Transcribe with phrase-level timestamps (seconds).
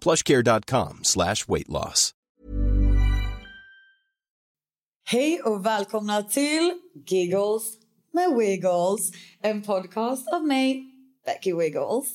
[0.00, 2.14] plushcare.com slash weight loss.
[5.10, 6.72] Hej och välkomna till
[7.06, 7.62] Giggles
[8.12, 9.12] med Wiggles.
[9.42, 10.84] En podcast av mig,
[11.26, 12.06] Becky Wiggles.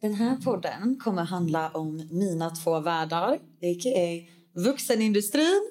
[0.00, 4.26] Den här podden kommer handla om mina två världar, a.k.a.
[4.60, 5.70] vuxenindustrin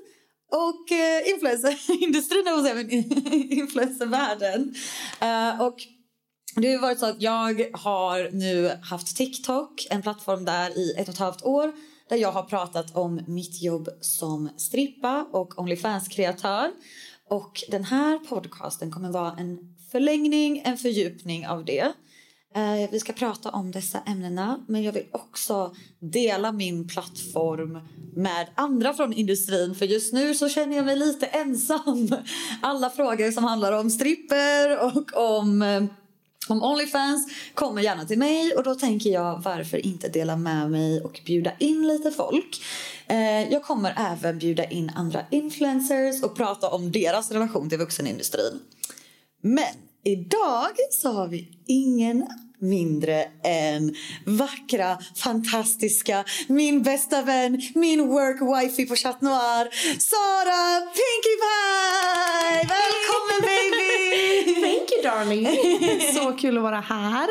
[0.51, 2.91] och eh, influencerindustrin, jag säga, men
[3.51, 4.75] influencervärlden.
[5.21, 5.77] Uh, och
[6.55, 11.07] det har varit så att jag har nu haft TikTok, en plattform där i ett
[11.07, 11.71] och ett halvt år
[12.09, 16.71] där jag har pratat om mitt jobb som strippa och Onlyfans-kreatör.
[17.29, 21.93] Och den här podcasten kommer vara en förlängning, en fördjupning av det.
[22.55, 27.79] Eh, vi ska prata om dessa ämnena, men jag vill också dela min plattform
[28.15, 32.09] med andra från industrin för just nu så känner jag mig lite ensam.
[32.61, 35.83] Alla frågor som handlar om stripper och om eh,
[36.47, 41.01] om Onlyfans kommer gärna till mig och då tänker jag varför inte dela med mig
[41.01, 42.61] och bjuda in lite folk.
[43.07, 48.59] Eh, jag kommer även bjuda in andra influencers och prata om deras relation till vuxenindustrin.
[49.41, 52.27] Men idag så har vi ingen
[52.59, 59.69] mindre än vackra, fantastiska, min bästa vän, min work wifey på Chat Noir,
[59.99, 62.67] Sara Pinkie Pie!
[62.67, 63.80] Välkommen baby!
[65.03, 65.47] Darling!
[66.13, 67.27] Så kul att vara här.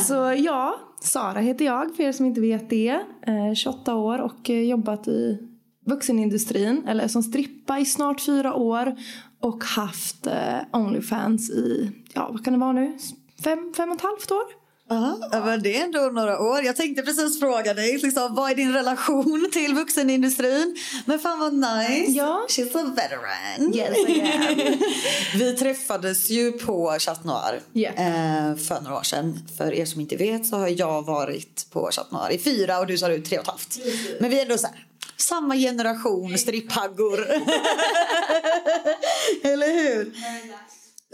[0.00, 3.00] Så ja, Sara heter jag för er som inte vet det.
[3.26, 5.38] Eh, 28 år och eh, jobbat i
[5.86, 8.96] vuxenindustrin, eller som strippa i snart fyra år.
[9.40, 12.98] Och haft eh, Onlyfans i, ja vad kan det vara nu?
[13.44, 14.61] Fem, fem och ett halvt år?
[15.30, 16.62] Men det är ändå några år.
[16.64, 20.76] Jag tänkte precis fråga dig, liksom, vad är din relation till vuxenindustrin?
[21.06, 22.12] Men fan vad nice.
[22.12, 22.46] Ja.
[22.48, 23.74] She's a veteran.
[23.74, 24.78] Yes I am.
[25.38, 28.56] Vi träffades ju på Chat Noir Yeah.
[28.56, 29.38] för några år sedan.
[29.58, 32.86] För er som inte vet så har jag varit på Chat Noir i fyra och
[32.86, 33.78] du sa du tre och ett halvt.
[34.20, 34.86] Men vi är ändå så här,
[35.16, 37.20] samma generation stripphaggor.
[39.42, 40.12] Eller hur?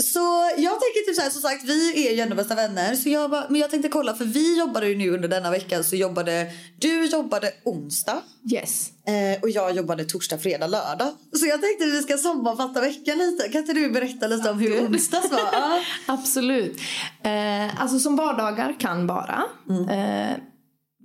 [0.03, 2.95] Så jag tänker typ så här, som sagt vi är ju ändå bästa vänner.
[2.95, 5.85] Så jag bara, men jag tänkte kolla för vi jobbade ju nu under denna veckan
[5.85, 6.47] så jobbade
[6.79, 8.23] du jobbade onsdag.
[8.53, 8.91] Yes.
[9.07, 11.09] Eh, och jag jobbade torsdag, fredag, lördag.
[11.33, 13.49] Så jag tänkte att vi ska sammanfatta veckan lite.
[13.49, 15.41] Kan inte du berätta lite om hur onsdags var?
[15.53, 15.81] Ja.
[16.07, 16.81] Absolut.
[17.23, 19.45] Eh, alltså som vardagar kan vara.
[19.91, 20.37] Eh,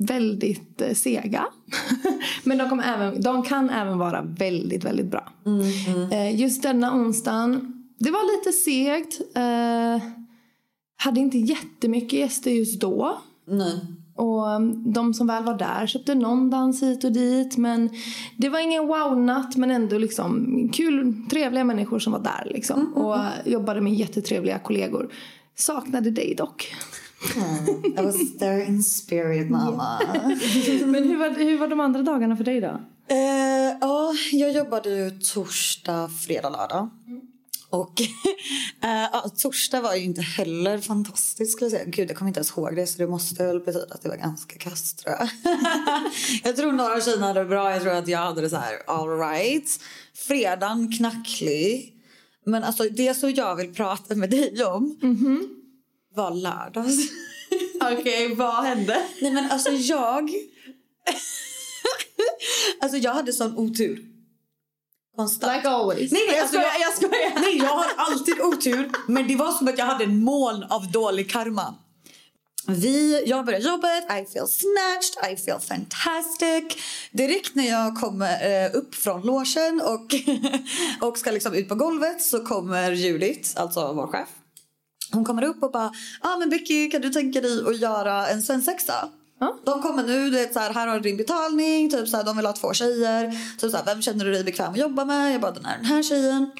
[0.08, 1.46] väldigt eh, sega.
[2.44, 5.34] Men de, även, de kan även vara väldigt, väldigt bra.
[6.12, 9.22] Eh, just denna onsdagen, det var lite segt.
[9.36, 10.10] Eh,
[10.96, 13.22] hade inte jättemycket gäster just då.
[13.48, 13.80] Nej.
[14.16, 17.58] Och um, de som väl var där köpte någon dans hit och dit.
[17.58, 17.90] Men
[18.38, 22.94] det var ingen wow-natt men ändå liksom kul, trevliga människor som var där liksom.
[22.94, 25.14] Och uh, jobbade med jättetrevliga kollegor.
[25.56, 26.76] Saknade dig dock.
[27.98, 30.00] I was there in spirit mamma.
[30.86, 32.82] Men hur var, hur var de andra dagarna för dig då?
[33.08, 36.90] Eh, ja, jag jobbade ju torsdag, fredag, lördag.
[37.74, 38.02] Och
[38.82, 41.92] eh, ja, torsdag var ju inte heller fantastisk skulle jag säga.
[41.92, 44.16] Gud, jag kommer inte ens ihåg det så det måste väl betyda att det var
[44.16, 45.30] ganska kast tror jag.
[46.44, 47.72] jag tror några av tjejerna hade det bra.
[47.72, 49.80] Jag tror att jag hade det så här all right.
[50.14, 51.94] Fredagen knacklig.
[52.46, 54.98] Men alltså det som jag vill prata med dig om
[56.16, 57.12] var lördags.
[58.00, 59.06] Okej, vad hände?
[59.22, 60.32] Nej men alltså jag...
[62.82, 64.13] alltså jag hade sån otur.
[65.16, 65.56] Konstant.
[65.56, 66.12] Like always.
[66.12, 66.72] Nej, nej, jag Alltså, skojar.
[66.74, 67.42] jag- jag skojar.
[67.42, 68.92] Nej, jag har alltid otur.
[69.08, 71.76] Men det var som att jag hade en moln av dålig karma.
[72.68, 76.84] Vi, jag börjar jobbet, I feel snatched, I feel fantastic.
[77.12, 80.14] Direkt när jag kommer eh, upp från logen och,
[81.08, 84.28] och ska liksom ut på golvet så kommer Judith, alltså vår chef.
[85.12, 88.42] Hon kommer upp och bara, ah, men Becky kan du tänka dig att göra en
[88.42, 89.10] svensexa?
[89.46, 89.58] Ja.
[89.66, 92.24] De kommer nu, det är så här, här har du din betalning, typ så här,
[92.24, 93.32] de vill ha två tjejer.
[93.60, 95.34] Typ så här, vem känner du dig bekväm att jobba med?
[95.34, 96.52] Jag bara, den här, den här tjejen.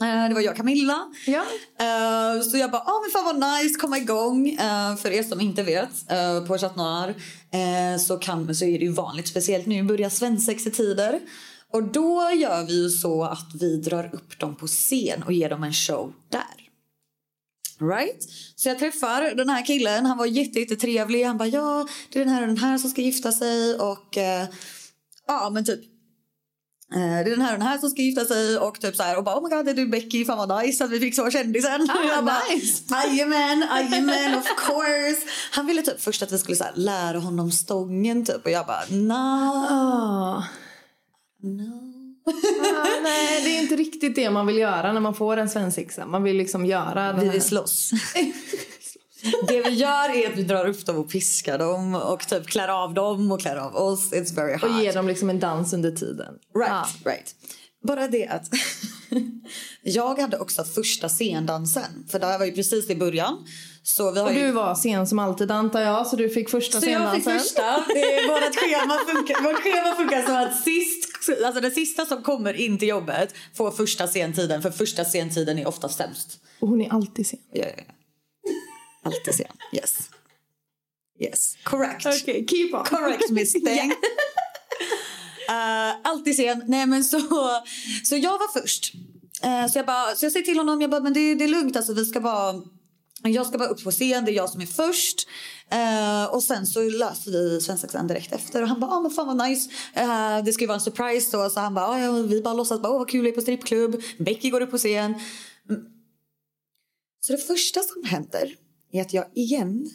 [0.00, 0.98] Eh, Det var jag och Camilla.
[1.26, 1.42] Ja.
[1.80, 4.48] Eh, Så jag bara, ah, men fan vad nice, komma igång.
[4.48, 5.90] Eh, För er som inte vet,
[6.48, 7.14] på Chat Noir
[7.98, 11.20] så, kan, så är det ju vanligt, speciellt nu börjar svensexetider.
[11.72, 15.50] Och då gör vi ju så att vi drar upp dem på scen och ger
[15.50, 16.63] dem en show där.
[17.80, 18.22] Right?
[18.56, 21.24] Så jag träffar den här killen, han var jätte, jättetrevlig.
[21.24, 24.18] Han bara, ja det är den här och den här som ska gifta sig och
[24.18, 24.46] eh,
[25.26, 25.80] ja men typ
[26.94, 29.02] Eh, Det är den här och den här som ska gifta sig och typ så
[29.02, 31.14] här och bara oh my god är du Becky fan vad nice att vi fick
[31.14, 31.90] så kändisen.
[31.90, 32.82] Ah, jag bara nice.
[32.90, 35.20] jajamän, jajamän of course.
[35.50, 38.84] Han ville typ först att vi skulle så lära honom stången typ och jag bara
[38.90, 40.44] no, Ah.
[41.42, 41.93] no.
[42.26, 46.06] Ah, nej, det är inte riktigt det man vill göra när man får en svensexa.
[46.06, 47.90] Man vill liksom göra Vi vill slåss.
[49.48, 52.68] Det vi gör är att vi drar upp dem och piskar dem och typ klär
[52.68, 54.12] av dem och klär av oss.
[54.12, 54.62] It's very hot.
[54.62, 56.34] Och ger dem liksom en dans under tiden.
[56.58, 56.86] Right, Ah.
[57.04, 57.34] right.
[57.82, 58.44] Bara det att
[59.82, 62.06] jag hade också första scendansen.
[62.10, 63.36] För det var ju precis i början.
[63.82, 64.40] Så vi har Och ju...
[64.46, 67.38] du var sen som alltid antar jag, så du fick första Så jag fick scendansen.
[67.38, 67.84] första.
[67.94, 72.22] Det är, vårt, schema funkar, vårt schema funkar så att sist, alltså den sista som
[72.22, 74.62] kommer in till jobbet får första scentiden.
[74.62, 76.40] För första scentiden är ofta sämst.
[76.60, 77.38] Och hon är alltid sen.
[77.52, 77.94] Ja, ja, ja.
[79.02, 79.56] Alltid sen.
[79.72, 80.10] Yes.
[81.20, 81.56] Yes.
[81.62, 82.06] Correct.
[82.06, 82.84] Okej, keep on.
[82.84, 83.90] Correct Miss Thing.
[85.50, 86.62] Uh, alltid sen.
[86.66, 87.20] Nej men så,
[88.04, 88.92] så jag var först.
[89.42, 91.48] Eh, så, jag bara, så jag säger till honom, jag bara, men det, det är
[91.48, 92.54] lugnt alltså vi ska bara
[93.22, 95.28] jag ska bara upp på scen, det är jag som är först.
[95.74, 98.62] Eh, och sen så löser vi svensexan direkt efter.
[98.62, 99.70] Och han bara, ah, men fan vad nice.
[99.94, 101.50] Eh, det ska ju vara en surprise då.
[101.50, 103.40] Så han bara, ah, ja, vi bara låtsas, bara, åh vad kul det är på
[103.40, 104.02] strippklubb.
[104.18, 105.14] Becky går upp på scen.
[105.70, 105.84] Mm.
[107.20, 108.54] Så det första som händer
[108.92, 109.90] är att jag igen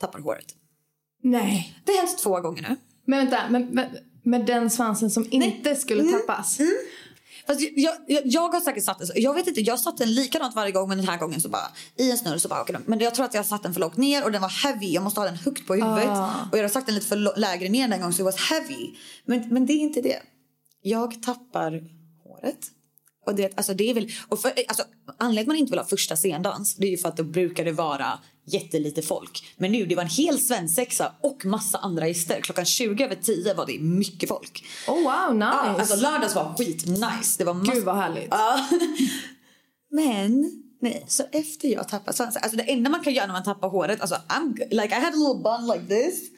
[0.00, 0.46] tappar håret.
[1.22, 1.78] Nej.
[1.84, 2.76] Det har hänt två gånger nu.
[3.06, 3.86] Men vänta, men, men,
[4.24, 6.12] med den svansen som inte skulle Mm.
[6.12, 6.58] tappas.
[7.46, 9.08] Fast jag, jag, jag har säkert satt den.
[9.14, 11.70] Jag vet inte, jag satt den likadant varje gång men den här gången så bara
[11.96, 12.82] i en snurr så bara den.
[12.86, 14.92] Men jag tror att jag satt den för lågt ner och den var heavy.
[14.92, 16.08] Jag måste ha den högt på huvudet.
[16.08, 16.30] Ah.
[16.52, 18.90] Och jag har sagt den lite för lägre ner den gången så det was heavy.
[19.24, 20.22] Men, men det är inte det.
[20.82, 21.82] Jag tappar
[22.24, 22.70] håret.
[23.26, 24.84] Och det, alltså det är väl, och för, alltså,
[25.18, 27.64] anledningen att man inte vill ha första scendans det är ju för att då brukar
[27.64, 29.44] det vara jättelite folk.
[29.56, 32.40] Men nu det var en hel svensexa och massa andra gäster.
[32.40, 34.64] Klockan 20 över 10 var det mycket folk.
[34.88, 35.46] Oh wow, nice.
[35.46, 37.38] Ja, alltså lördags var skit nice.
[37.38, 37.74] Det var massa...
[37.74, 38.28] Gud vad härligt.
[38.30, 38.68] Ja.
[39.90, 42.42] Men nej, så efter jag tappade svansen.
[42.42, 44.00] Alltså det enda man kan göra när man tappar håret.
[44.00, 46.31] Alltså I'm like I had a little bun like this.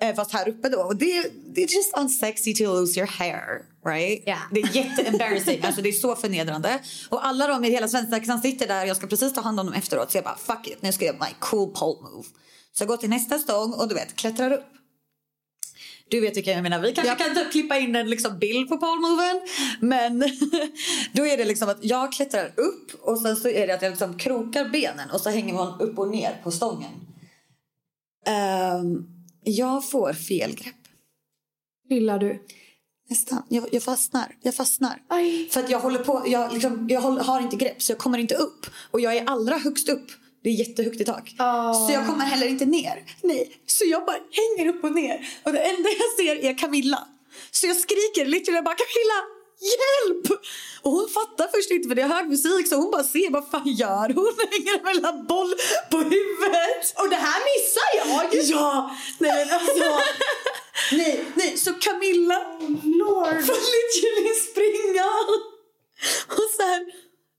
[0.00, 0.80] Eh, Fast här uppe då.
[0.80, 3.62] Och det, det är just unsexy to lose your hair.
[3.86, 4.22] Right?
[4.26, 4.36] Ja.
[4.50, 5.62] Det är jätte-embarrassing.
[5.64, 6.78] alltså det är så förnedrande.
[7.08, 8.86] Och alla de i hela svensexan sitter där.
[8.86, 10.10] Jag ska precis ta hand om dem efteråt.
[10.10, 10.82] Så jag bara fuck it.
[10.82, 12.28] Nu ska jag göra my cool pole move.
[12.72, 14.66] Så jag går till nästa stång och du vet klättrar upp.
[16.10, 16.78] Du vet vilka jag menar.
[16.78, 19.40] Vi kanske kan typ klippa in en liksom bild på polmoven.
[19.80, 20.18] Men
[21.12, 23.90] då är det liksom att jag klättrar upp och sen så är det att jag
[23.90, 26.90] liksom krokar benen och så hänger man upp och ner på stången.
[28.26, 30.74] Ehm, jag får fel grepp.
[31.88, 32.42] Trillar du?
[33.08, 33.42] Nästan.
[33.48, 34.36] Jag, jag fastnar.
[34.42, 35.02] Jag fastnar.
[35.08, 35.48] Aj.
[35.50, 36.22] För att jag håller på.
[36.26, 38.66] Jag, liksom, jag håller, har inte grepp så jag kommer inte upp.
[38.90, 40.06] Och jag är allra högst upp.
[40.42, 41.34] Det är jättehögt i tak.
[41.38, 41.74] Ah.
[41.74, 43.04] Så jag kommer heller inte ner.
[43.22, 43.52] Nej.
[43.66, 45.28] Så jag bara hänger upp och ner.
[45.44, 47.08] Och det enda jag ser är Camilla.
[47.50, 49.39] Så jag skriker literally bara Camilla!
[49.60, 50.40] Hjälp!
[50.82, 53.50] Och hon fattar först inte för det är hög musik så hon bara ser vad
[53.50, 54.34] fan gör hon?
[54.50, 55.54] Hänger med en boll
[55.90, 56.84] på huvudet.
[57.00, 58.44] Och det här missar jag!
[58.44, 58.96] Ja!
[59.18, 60.00] Nej men alltså.
[60.92, 61.56] nej, nej.
[61.56, 62.38] Så Camilla
[62.84, 63.46] Lord.
[63.46, 65.06] får literally springa.
[66.28, 66.86] Och så här,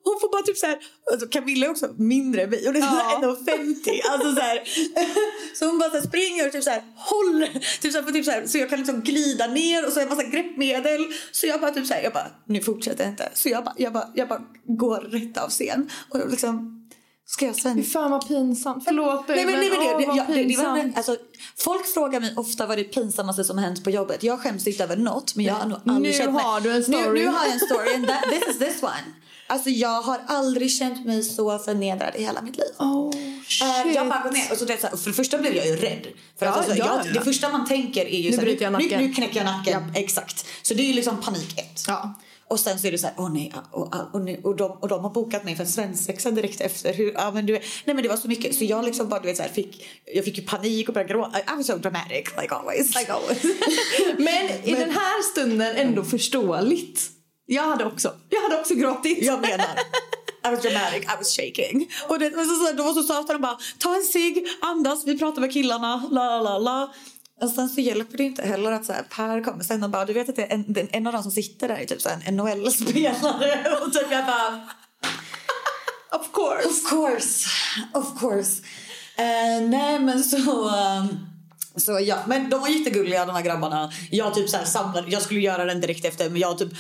[0.04, 0.78] hon får bara typ så här,
[1.12, 3.20] alltså Camilla är också mindre än mig det är Ja.
[3.22, 3.36] ja.
[3.46, 4.64] 1,50 alltså så här,
[5.56, 8.32] så hon bara så springer och typ så här håller typ så, här, typ så,
[8.32, 11.62] här, så jag kan liksom glida ner och så har jag massa greppmedel så jag
[11.62, 14.08] bara typ så här, jag bara nu fortsätter jag inte så jag bara, jag bara,
[14.16, 16.78] jag bara går rätt av scen och liksom
[17.26, 18.84] ska jag svenska fan vad pinsamt.
[18.86, 21.18] Förlåt dig Nej, men, nej, men det, åh, det, det, det var, alltså,
[21.58, 24.24] folk frågar mig ofta vad det pinsammaste som har hänt på jobbet.
[24.24, 26.44] Jag skäms inte över något men jag har nog aldrig Nu känt mig...
[26.44, 27.02] har du en story.
[27.02, 29.14] Nu, nu har jag en story and that, this is this one.
[29.52, 32.68] Alltså jag har aldrig känt mig så förnedrad i hela mitt liv.
[32.80, 33.12] Oh,
[33.62, 33.96] Eh, shit.
[33.96, 35.76] Jag bara går ner och så det så här, för det första blev jag ju
[35.76, 36.08] rädd.
[36.40, 37.20] För Ja, att alltså, ja, jag, ja.
[37.20, 39.04] Det första man tänker är ju Nu så här, jag nu, nacken.
[39.04, 39.84] nu knäcker jag nacken.
[39.96, 40.46] Exakt.
[40.62, 41.84] Så det är ju liksom panik ett.
[41.88, 42.14] Ja.
[42.48, 44.88] Och sen så är det så här, åh nej, och, och, och, och, de, och
[44.88, 46.94] de har bokat mig för en svensexa direkt efter.
[46.94, 49.28] Hur, ja, men du, nej men det var så mycket så jag liksom bara du
[49.28, 51.40] vet så här, fick, jag fick ju panik och började gråta.
[51.40, 52.96] I was so dramatic like always.
[52.96, 53.44] Like always.
[54.18, 57.12] men i den här stunden ändå förståeligt.
[57.54, 59.18] Jag hade också, jag hade också gråtit.
[59.22, 59.66] Jag menar.
[60.48, 61.90] I was dramatic, I was shaking.
[62.08, 65.06] Och det, men så, så, de var så söta, de bara ta en cigg, andas,
[65.06, 66.94] vi pratar med killarna, la la la.
[67.42, 70.06] Och sen så hjälper det inte heller att så här, Per kommer sen och bara
[70.06, 72.10] du vet att det är en, en av de som sitter där är typ så
[72.10, 74.70] här, en NHL-spelare och typ jag bara
[76.20, 76.68] Of course.
[76.68, 77.50] Of course,
[77.94, 78.62] of course.
[79.20, 81.32] Uh, nej men så um,
[81.76, 83.92] så ja, men de var jättegulliga de här grabbarna.
[84.12, 86.74] Jag typ så här samlade, jag skulle göra den direkt efter men jag typ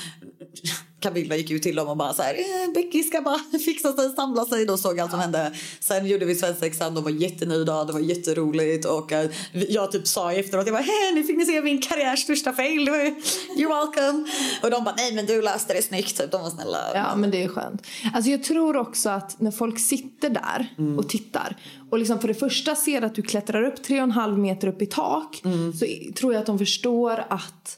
[1.01, 4.15] Camilla gick ut till dem och bara så här, eh, Becky ska bara fixa sig,
[4.15, 4.65] samla sig.
[4.65, 5.51] Då såg allt som hände.
[5.79, 10.33] Sen gjorde vi svensexan, de var jättenöjda, det var jätteroligt och uh, jag typ sa
[10.33, 12.89] efteråt, jag bara, hej nu fick ni se min karriärs största fail,
[13.57, 14.29] you're welcome.
[14.63, 16.31] Och de bara, nej men du löste det snyggt, typ.
[16.31, 16.79] de var snälla.
[16.93, 17.87] Ja men det är skönt.
[18.13, 20.99] Alltså jag tror också att när folk sitter där mm.
[20.99, 21.57] och tittar
[21.89, 24.67] och liksom för det första ser att du klättrar upp tre och en halv meter
[24.67, 25.73] upp i tak mm.
[25.73, 27.77] så tror jag att de förstår att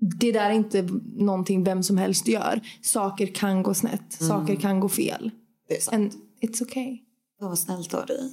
[0.00, 2.60] det där är inte någonting vem som helst gör.
[2.82, 4.20] Saker kan gå snett.
[4.20, 4.28] Mm.
[4.28, 5.30] Saker kan gå fel.
[5.68, 5.94] Det är sant.
[5.94, 6.98] And it's okay.
[7.38, 8.32] Det var snällt av dig.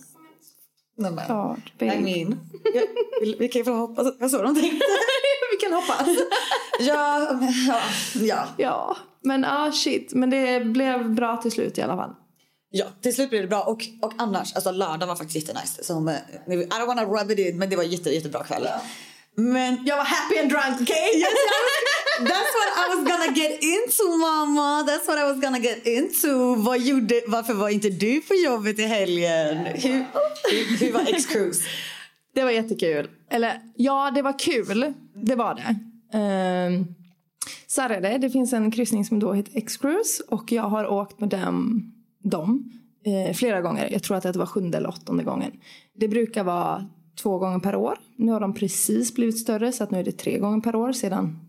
[0.98, 1.24] Nej, men.
[1.28, 2.40] Ja, I mean,
[2.74, 2.82] ja,
[3.22, 4.72] vi, vi kan ju få hoppas att jag såg någonting.
[5.52, 6.08] vi kan hoppas.
[6.80, 7.82] ja, ja,
[8.20, 8.48] ja.
[8.58, 10.14] Ja, men ah shit.
[10.14, 12.16] Men det blev bra till slut i alla fall.
[12.70, 13.62] Ja, till slut blev det bra.
[13.64, 15.84] Och, och annars, alltså lördag var faktiskt jättenice.
[15.84, 16.14] Som, I
[16.48, 18.64] don't wanna rub it in, men det var jätte, jättebra kväll.
[18.66, 18.82] Ja.
[19.36, 21.10] Men jag var happy and drunk, okay?
[21.20, 21.34] Yes,
[22.20, 24.84] that's what I was gonna get into mamma.
[24.88, 26.56] That's what I was gonna get into.
[26.56, 29.58] Vad gjorde, varför var inte du på jobbet i helgen?
[29.58, 30.06] Hur,
[30.52, 31.62] hur, hur var X-cruise?
[32.36, 33.10] Det var jättekul.
[33.30, 34.94] Eller ja, det var kul.
[35.16, 35.76] Det var det.
[36.18, 36.96] Um,
[37.68, 38.18] så är det.
[38.18, 41.84] Det finns en kryssning som då heter X-cruise och jag har åkt med dem,
[42.24, 42.72] dem
[43.06, 43.90] eh, flera gånger.
[43.92, 45.52] Jag tror att det var sjunde eller åttonde gången.
[45.96, 46.90] Det brukar vara
[47.22, 48.00] två gånger per år.
[48.18, 50.92] Nu har de precis blivit större så att nu är det tre gånger per år
[50.92, 51.40] sedan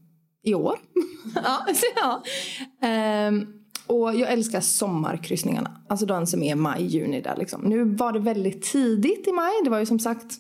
[0.43, 0.79] i år.
[1.35, 1.67] ja,
[2.81, 3.29] ja.
[3.29, 3.47] Um,
[3.87, 5.81] och jag älskar sommarkryssningarna.
[5.89, 7.61] Alltså de som är maj, juni där liksom.
[7.63, 9.53] Nu var det väldigt tidigt i maj.
[9.65, 10.39] Det var ju som sagt,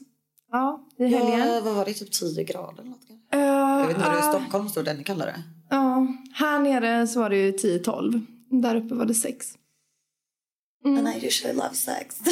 [0.52, 1.38] ja, i helgen.
[1.38, 1.92] Ja, vad var det?
[1.94, 3.10] Typ 10 grader eller något?
[3.34, 5.42] Uh, jag vet inte hur det är i Stockholm står den kallare.
[5.70, 8.26] Ja, uh, här nere så var det ju 10-12.
[8.62, 9.54] Där uppe var det 6.
[10.84, 10.98] Mm.
[10.98, 12.20] And I usually love sex.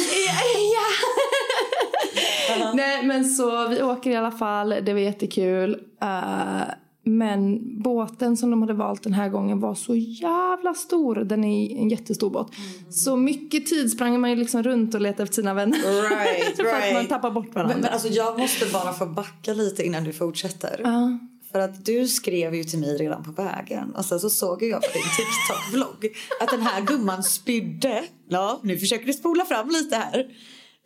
[2.73, 5.71] Nej men så vi åker i alla fall, det var jättekul.
[6.03, 6.63] Uh,
[7.05, 11.15] men båten som de hade valt den här gången var så jävla stor.
[11.15, 12.47] Den är en jättestor båt.
[12.57, 12.91] Mm.
[12.91, 15.77] Så mycket tid sprang man ju liksom runt och letade efter sina vänner.
[15.77, 16.87] Right, För right.
[16.87, 17.75] att man tappar bort varandra.
[17.75, 20.81] Men, men alltså jag måste bara få backa lite innan du fortsätter.
[20.81, 21.15] Uh.
[21.51, 24.81] För att du skrev ju till mig redan på vägen och sen så såg jag
[24.81, 28.03] på din TikTok-vlogg att den här gumman spydde.
[28.29, 30.27] Ja, nu försöker du spola fram lite här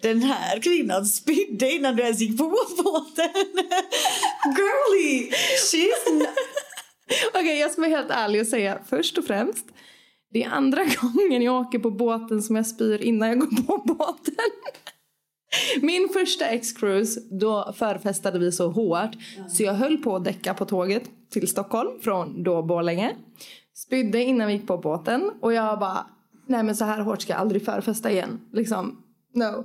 [0.01, 2.43] den här kvinnan spydde innan du ens gick på
[2.83, 3.29] båten.
[4.57, 5.29] Girly!
[5.71, 6.27] She's
[7.29, 9.65] Okej, okay, jag ska vara helt ärlig och säga först och främst.
[10.33, 13.77] Det är andra gången jag åker på båten som jag spyr innan jag går på
[13.77, 14.35] båten.
[15.81, 19.11] Min första X-cruise, då förfestade vi så hårt
[19.49, 23.15] så jag höll på att däcka på tåget till Stockholm från då Borlänge.
[23.73, 26.07] Spydde innan vi gick på båten och jag bara,
[26.47, 28.41] nej men så här hårt ska jag aldrig förfesta igen.
[28.53, 29.03] Liksom,
[29.37, 29.63] no.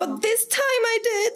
[0.00, 1.32] But this time I did.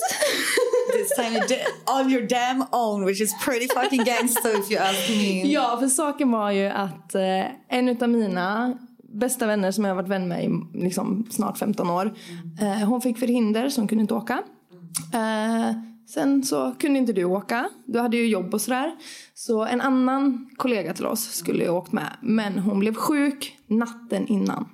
[0.93, 4.79] this time you did on your damn own which is pretty fucking gangster if you
[4.81, 5.53] ask me.
[5.53, 8.79] Ja, för saken var ju att eh, en av mina
[9.15, 12.15] bästa vänner som jag har varit vän med i liksom, snart 15 år.
[12.59, 12.83] Mm.
[12.83, 14.43] Eh, hon fick förhinder så hon kunde inte åka.
[15.15, 15.77] Eh,
[16.15, 17.69] sen så kunde inte du åka.
[17.87, 18.93] Du hade ju jobb och sådär.
[19.35, 22.17] Så en annan kollega till oss skulle ju åkt med.
[22.21, 24.69] Men hon blev sjuk natten innan.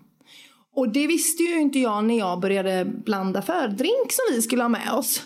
[0.80, 4.68] Och det visste ju inte jag när jag började blanda fördrink som vi skulle ha
[4.68, 5.22] med oss.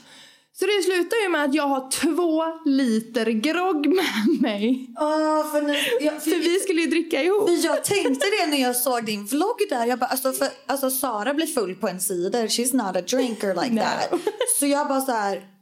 [0.53, 4.91] Så det slutar ju med att jag har två liter grogg med mig.
[4.97, 7.51] Oh, för, nu, jag, för, för, vi skulle ju dricka ihop.
[7.51, 9.87] Jag tänkte det när jag såg din vlogg där.
[9.87, 12.47] Jag bara, alltså, för, alltså Sara blir full på en sida.
[12.47, 13.81] She's not a drinker like no.
[13.81, 14.21] that.
[14.61, 15.54] Så jag bara så här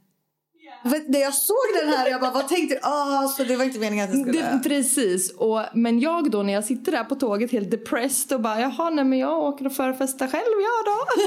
[0.83, 2.79] när jag såg den här, jag bara, vad tänkte du?
[2.83, 4.41] Ah, så det var inte meningen att jag skulle...
[4.41, 5.31] Det, precis.
[5.31, 8.89] Och, men jag då när jag sitter där på tåget helt depressed och bara, jaha,
[8.89, 11.21] nej men jag åker och förfestar själv, ja då.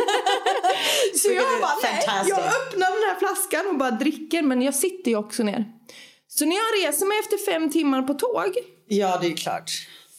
[1.18, 5.10] så jag bara, nej, jag öppnar den här flaskan och bara dricker, men jag sitter
[5.10, 5.64] ju också ner.
[6.28, 8.56] Så när jag reser mig efter fem timmar på tåg.
[8.88, 9.70] Ja, det är klart.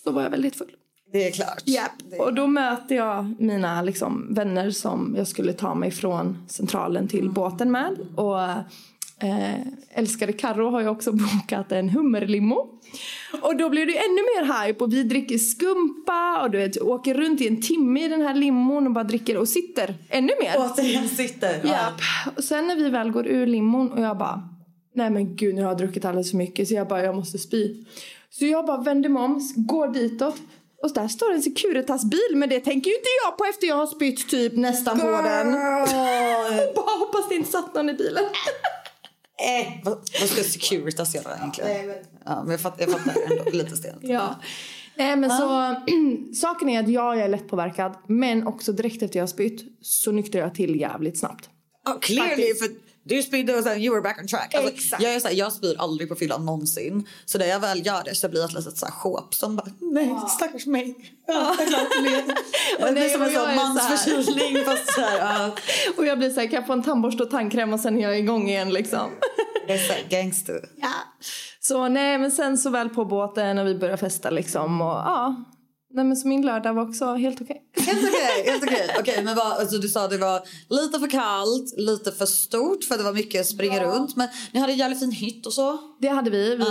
[0.04, 0.72] Då var jag väldigt full.
[1.12, 1.64] Det är klart.
[1.66, 2.14] Yep.
[2.14, 2.22] Är...
[2.22, 7.20] Och då möter jag mina liksom, vänner som jag skulle ta mig från centralen till
[7.20, 7.34] mm.
[7.34, 7.98] båten med.
[8.16, 8.40] Och
[9.20, 9.60] Eh,
[9.94, 12.74] älskade Karro har ju också bokat en hummerlimo.
[13.42, 17.14] Och då blir det ännu mer hype och vi dricker skumpa och du vet, åker
[17.14, 20.56] runt i en timme i den här limon och bara dricker och sitter ännu mer.
[20.58, 21.62] Återigen sitter.
[21.64, 21.92] Ja.
[22.36, 24.50] Och sen när vi väl går ur limon och jag bara
[24.96, 27.38] Nej men gud nu har jag druckit alldeles för mycket så jag bara jag måste
[27.38, 27.86] spy.
[28.30, 30.38] Så jag bara vänder mig om, går ditåt
[30.84, 33.88] och där står en Securitas-bil men det tänker ju inte jag på efter jag har
[33.88, 35.52] spytt typ nästan på den.
[36.76, 38.24] Bara hoppas det inte satt någon i bilen.
[39.42, 41.70] Eh, vad, vad ska Securitas göra egentligen?
[41.72, 44.00] Nej, men- Ja, men jag fattar, jag fattar ändå lite stelt.
[44.02, 44.36] Ja.
[44.96, 45.76] Nej men så
[46.36, 50.12] saken är att ja, jag är lättpåverkad men också direkt efter jag har spytt så
[50.12, 51.50] nyktrar jag till jävligt snabbt.
[51.86, 52.60] Ja, clearly, Faktiskt.
[52.60, 54.54] för du spydde och sen you were back on track.
[54.56, 57.08] Alltså, jag, är så här, jag spyr aldrig på fyllan någonsin.
[57.26, 59.56] Så när jag väl gör det så blir jag ett litet så här skåp som
[59.56, 60.96] bara nej stackars mig.
[61.28, 63.06] Ja, är det.
[63.06, 65.52] är som och en sån mansförkylning fast så här, ja,
[65.98, 68.02] Och jag blir så här, kan jag få en tandborste och tandkräm och sen är
[68.02, 69.10] jag igång igen liksom.
[69.68, 70.70] det är så gangster.
[70.76, 70.94] Ja.
[71.60, 75.36] Så nej men sen så väl på båten och vi började festa liksom och ja.
[75.98, 77.62] Nej men så min lördag var också helt okej.
[77.78, 78.96] Helt okej, helt okej.
[79.00, 82.84] Okej, men vad, alltså, du sa att det var lite för kallt, lite för stort
[82.84, 84.16] för det var mycket springa runt.
[84.16, 85.78] Men ni hade en jävligt fin hytt och så.
[86.00, 86.56] Det hade vi.
[86.56, 86.64] Vi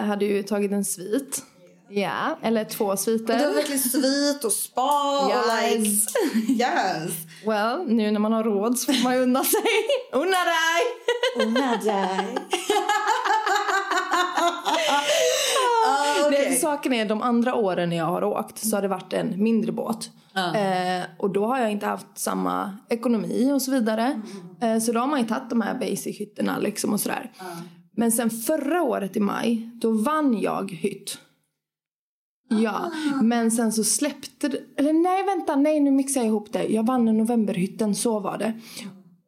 [0.00, 1.42] eh, hade ju tagit en svit.
[1.90, 3.38] Ja, eller två sviter.
[3.38, 5.84] Det var verkligen svit och spa och Yes.
[5.84, 6.52] like...
[6.52, 7.12] Yes.
[7.46, 9.60] Well, nu när man har råd så får man ju unna sig.
[10.12, 11.46] Unna dig!
[11.46, 12.26] Unna dig.
[16.38, 16.58] Ah, Nej, okej.
[16.58, 19.72] saken är de andra åren när jag har åkt så har det varit en mindre
[19.72, 20.10] båt.
[20.34, 24.22] Eh, och då har jag inte haft samma ekonomi och så vidare.
[24.60, 27.32] Eh, så då har man ju tagit de här basic-hytterna liksom och sådär.
[27.96, 31.18] Men sen förra året i maj, då vann jag hytt.
[32.50, 32.90] Ja,
[33.22, 36.64] men sen så släppte eller nej vänta, nej nu mixar jag ihop det.
[36.64, 38.52] Jag vann en novemberhytten, så var det.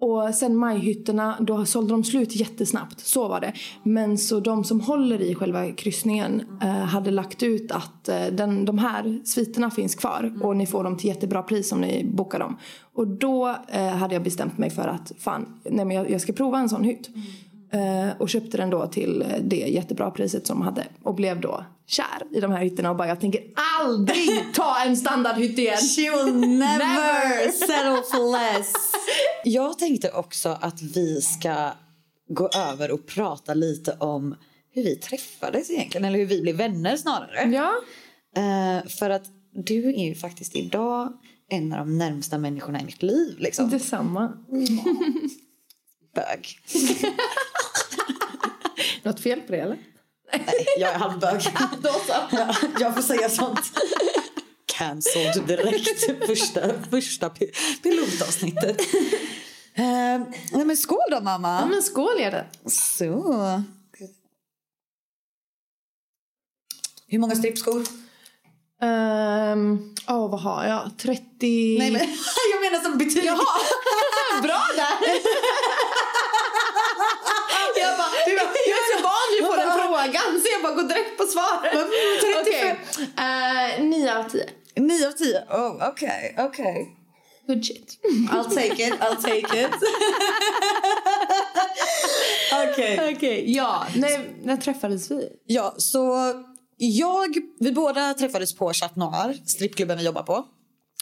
[0.00, 3.52] Och sen majhytterna, då sålde de slut jättesnabbt, så var det.
[3.83, 8.64] Men så de som håller i själva kryssningen eh, hade lagt ut att eh, den,
[8.64, 12.38] de här sviterna finns kvar och ni får dem till jättebra pris om ni bokar
[12.38, 12.57] dem.
[12.94, 16.33] Och då eh, hade jag bestämt mig för att fan, nej men jag, jag ska
[16.33, 17.11] prova en sån hytt.
[17.72, 21.40] Eh, och köpte den då till eh, det jättebra priset som de hade och blev
[21.40, 23.42] då kär i de här hytterna och bara jag tänker
[23.81, 25.76] aldrig ta en standardhytt igen.
[25.76, 27.50] She will never, Never.
[27.50, 28.72] settle for less.
[29.44, 31.70] Jag tänkte också att vi ska
[32.29, 34.37] gå över och prata lite om
[34.72, 37.50] hur vi träffades egentligen, eller hur vi blev vänner snarare.
[37.50, 37.72] Ja.
[38.37, 41.12] Eh, för att du är ju faktiskt idag
[41.48, 43.37] en av de närmsta människorna i mitt liv.
[43.38, 43.70] Liksom.
[43.70, 44.33] Detsamma.
[46.14, 46.59] Bög.
[49.03, 49.79] Något fel på det eller?
[50.33, 51.43] Nej, jag är halvbög.
[52.33, 53.61] Ja, jag får säga sånt.
[54.66, 56.27] Cancelled direkt.
[56.27, 58.77] Första, första pi- pilotavsnittet.
[60.53, 61.66] Nej men skål då Ja mamma.
[61.66, 62.47] men skål är det.
[62.71, 63.62] Så.
[67.07, 67.85] Hur många strippskor?
[68.83, 70.90] Ehm, Åh vad har jag?
[70.99, 71.77] 30...
[71.79, 72.01] Nej men
[72.53, 73.25] jag menar som betyg.
[73.25, 73.47] Jaha!
[74.43, 74.97] Bra där!
[77.81, 78.09] jag, bara,
[78.66, 81.24] jag är så van vid att få den frågan så jag bara går direkt på
[81.24, 81.88] svaret.
[82.40, 82.80] Okej.
[83.16, 84.46] Eh, Nio av tio.
[84.76, 85.44] 9 av 10.
[85.50, 86.96] Oh, okej, okej.
[87.46, 87.98] Good shit.
[88.30, 89.70] I'll take it, I'll take it.
[92.72, 93.14] Okej.
[93.16, 93.86] Okej, ja.
[93.96, 95.28] När, när träffades vi?
[95.46, 96.32] Ja, så
[96.76, 100.44] jag, vi båda träffades på Chat Noir, strippklubben vi jobbar på.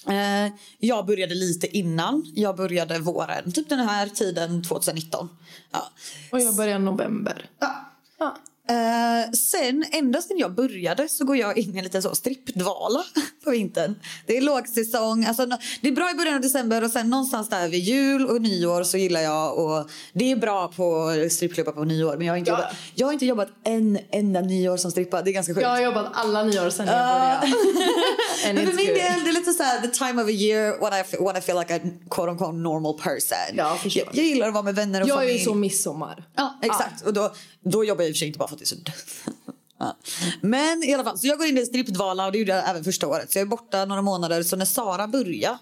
[0.08, 2.22] Eh, jag började lite innan.
[2.34, 5.28] Jag började våren, typ den här tiden 2019.
[5.72, 5.90] Ja.
[6.32, 7.50] Och jag började november.
[7.58, 7.74] Ja.
[8.18, 8.36] Ja.
[8.70, 13.04] Eh, sen, ända sedan jag började så går jag in i en liten så strippdvala
[13.44, 13.94] på vintern.
[14.26, 15.24] Det är lågsäsong.
[15.24, 15.46] Alltså,
[15.80, 18.82] det är bra i början av december och sen någonstans där vid jul och nyår
[18.82, 22.50] så gillar jag och det är bra på strippklubbar på nyår men jag har inte,
[22.50, 22.56] Ja.
[22.58, 25.22] jobbat, jag har inte jobbat en enda nyår som strippa.
[25.22, 25.62] Det är ganska sjukt.
[25.62, 27.46] Jag har jobbat alla nyår sedan jag började.
[28.46, 30.80] And Men för min del det är lite så här the time of a year
[30.80, 33.54] when I, when I feel like a quote unquote normal person.
[33.56, 35.38] Ja, jag jag, jag gillar att vara med vänner och Jag är familj.
[35.38, 36.24] ju så midsommar.
[36.36, 37.02] Ja, exakt.
[37.06, 37.32] Och då,
[37.64, 38.76] då jobbar jag i och för sig inte bara för att det är så.
[39.80, 39.96] Ja.
[40.40, 42.84] Men i alla fall, så jag går in i strippdvala och det gjorde jag även
[42.84, 43.32] första året.
[43.32, 44.42] Så jag är borta några månader.
[44.42, 45.58] Så när Sara började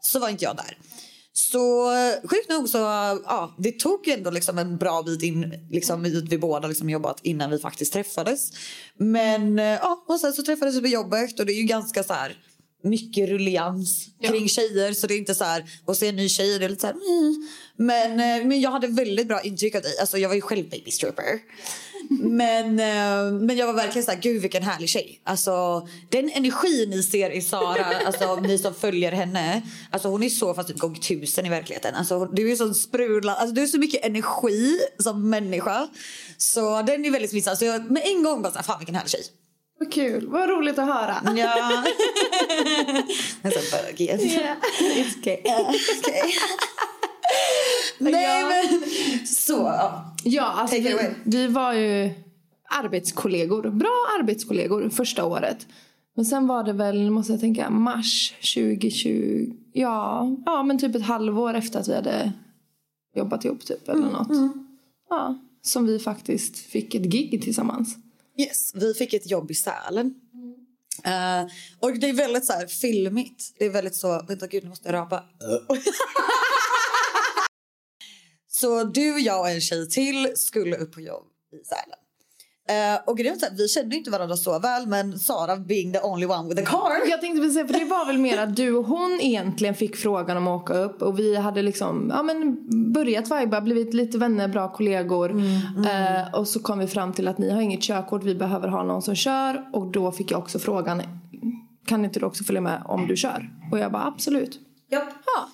[0.00, 0.78] så var inte jag där.
[1.32, 1.92] Så
[2.30, 6.38] sjukt nog så, ja, det tog ändå liksom en bra bit in, liksom i vi
[6.38, 8.50] båda liksom jobbat innan vi faktiskt träffades.
[8.96, 12.04] Men eh, ja, och sen så träffades vi på jobbet och det är ju ganska
[12.04, 12.36] så här,
[12.82, 14.92] mycket rullians kring tjejer.
[14.92, 16.86] Så det är inte så här, och se en ny tjej, det är lite så
[16.86, 17.48] här, mm.
[17.80, 19.98] Men, eh, men jag hade väldigt bra intryck av dig.
[20.00, 21.38] Alltså jag var ju själv baby stripper.
[22.20, 25.20] Men, eh, men jag var verkligen så här, gud vilken härlig tjej.
[25.24, 29.62] Alltså den energi ni ser i Sara, alltså ni som följer henne.
[29.90, 31.94] Alltså hon är så fast typ gång tusen i verkligheten.
[31.94, 35.88] Alltså du är så sprudlad, alltså du har så mycket energi som människa.
[36.36, 37.56] Så den är väldigt smittsam.
[37.56, 39.22] Så jag med en gång bara så här, fan vilken härlig tjej.
[39.78, 41.34] Vad kul, vad roligt att höra.
[41.36, 41.84] Ja.
[43.42, 44.10] Nästan bögig.
[44.10, 44.56] Yeah.
[44.80, 45.36] It's okay.
[45.44, 46.32] It's okay.
[48.00, 48.48] Nej Ja.
[48.48, 49.52] men så.
[49.52, 50.14] Ja.
[50.24, 52.10] Ja, alltså vi, vi var ju
[52.82, 53.70] arbetskollegor.
[53.70, 55.66] Bra arbetskollegor första året.
[56.16, 59.50] Men sen var det väl, måste jag tänka, mars 2020.
[59.72, 62.32] Ja, ja men typ ett halvår efter att vi hade
[63.16, 64.52] jobbat ihop typ eller Mm, något.
[65.10, 67.96] Ja, som vi faktiskt fick ett gig tillsammans.
[68.38, 70.14] Yes, vi fick ett jobb i Sälen.
[71.04, 71.46] Eh,
[71.80, 73.54] och det är väldigt så här filmigt.
[73.58, 74.22] Det är väldigt så...
[74.28, 75.16] Vänta, gud, nu måste jag rapa.
[78.60, 82.00] så du, jag och en tjej till skulle upp på jobb i Sälen.
[82.68, 86.48] Eh, och grejen vi kände inte varandra så väl men Sara being the only one
[86.48, 87.10] with a car.
[87.10, 89.96] Jag tänkte precis säga, för det var väl mer att du och hon egentligen fick
[89.96, 92.56] frågan om att åka upp och vi hade liksom, ja men
[92.92, 95.30] börjat vibea, blivit lite vänner, bra kollegor.
[95.90, 98.82] Eh, och så kom vi fram till att ni har inget körkort, vi behöver ha
[98.82, 101.02] någon som kör och då fick jag också frågan,
[101.86, 103.50] kan inte du också följa med om du kör?
[103.72, 104.60] Och jag bara absolut.
[104.90, 105.08] Japp.
[105.26, 105.48] Ja.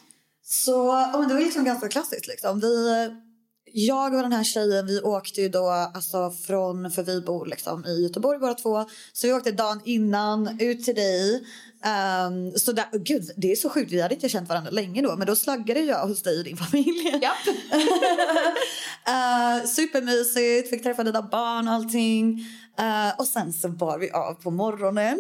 [0.49, 0.71] Så
[1.13, 2.27] ja, men det var liksom ganska klassiskt.
[2.27, 2.61] Liksom.
[2.61, 3.11] Vi,
[3.73, 7.85] jag och den här tjejen vi åkte ju då alltså från, för vi bor liksom
[7.85, 8.85] i Göteborg båda två.
[9.13, 11.35] Så vi åkte dagen innan ut till dig.
[11.37, 15.03] Um, så där, oh, gud, det är så sjukt, vi hade inte känt varandra länge
[15.03, 15.17] då.
[15.17, 17.21] Men då slaggade jag hos dig och din familj.
[17.23, 17.33] Ja.
[19.09, 22.47] uh, supermysigt, fick träffa dina barn och allting.
[22.81, 25.19] Uh, och sen så var vi av på morgonen.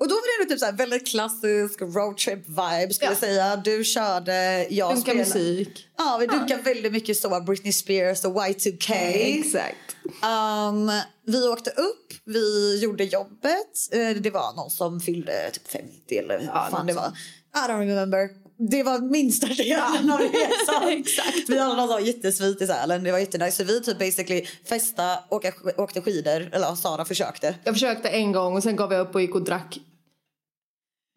[0.00, 3.10] Och då var det typ så väldigt klassisk roadtrip vibe skulle Ja.
[3.10, 3.56] jag säga.
[3.56, 5.18] Du körde, jag Dunka spelade.
[5.24, 5.88] musik.
[5.98, 8.92] Ja, vi dunkade väldigt mycket så Britney Spears och Y2K.
[9.14, 9.96] Exakt.
[10.22, 10.90] Um,
[11.26, 13.88] vi åkte upp, vi gjorde jobbet.
[13.92, 17.12] Eh, Det var någon som fyllde typ 50 eller vad Ja, fan det var.
[17.56, 18.28] I don't remember.
[18.70, 20.88] Det var minsta delen av resan.
[20.88, 21.48] Exakt.
[21.48, 23.04] Vi hade någon sån jättesvit i Sälen.
[23.04, 23.56] Det var jättenice.
[23.56, 26.50] Så vi typ basically festa, åka, åkte skidor.
[26.52, 27.54] Eller Sara försökte.
[27.64, 29.78] Jag försökte en gång och sen gav jag upp och gick och drack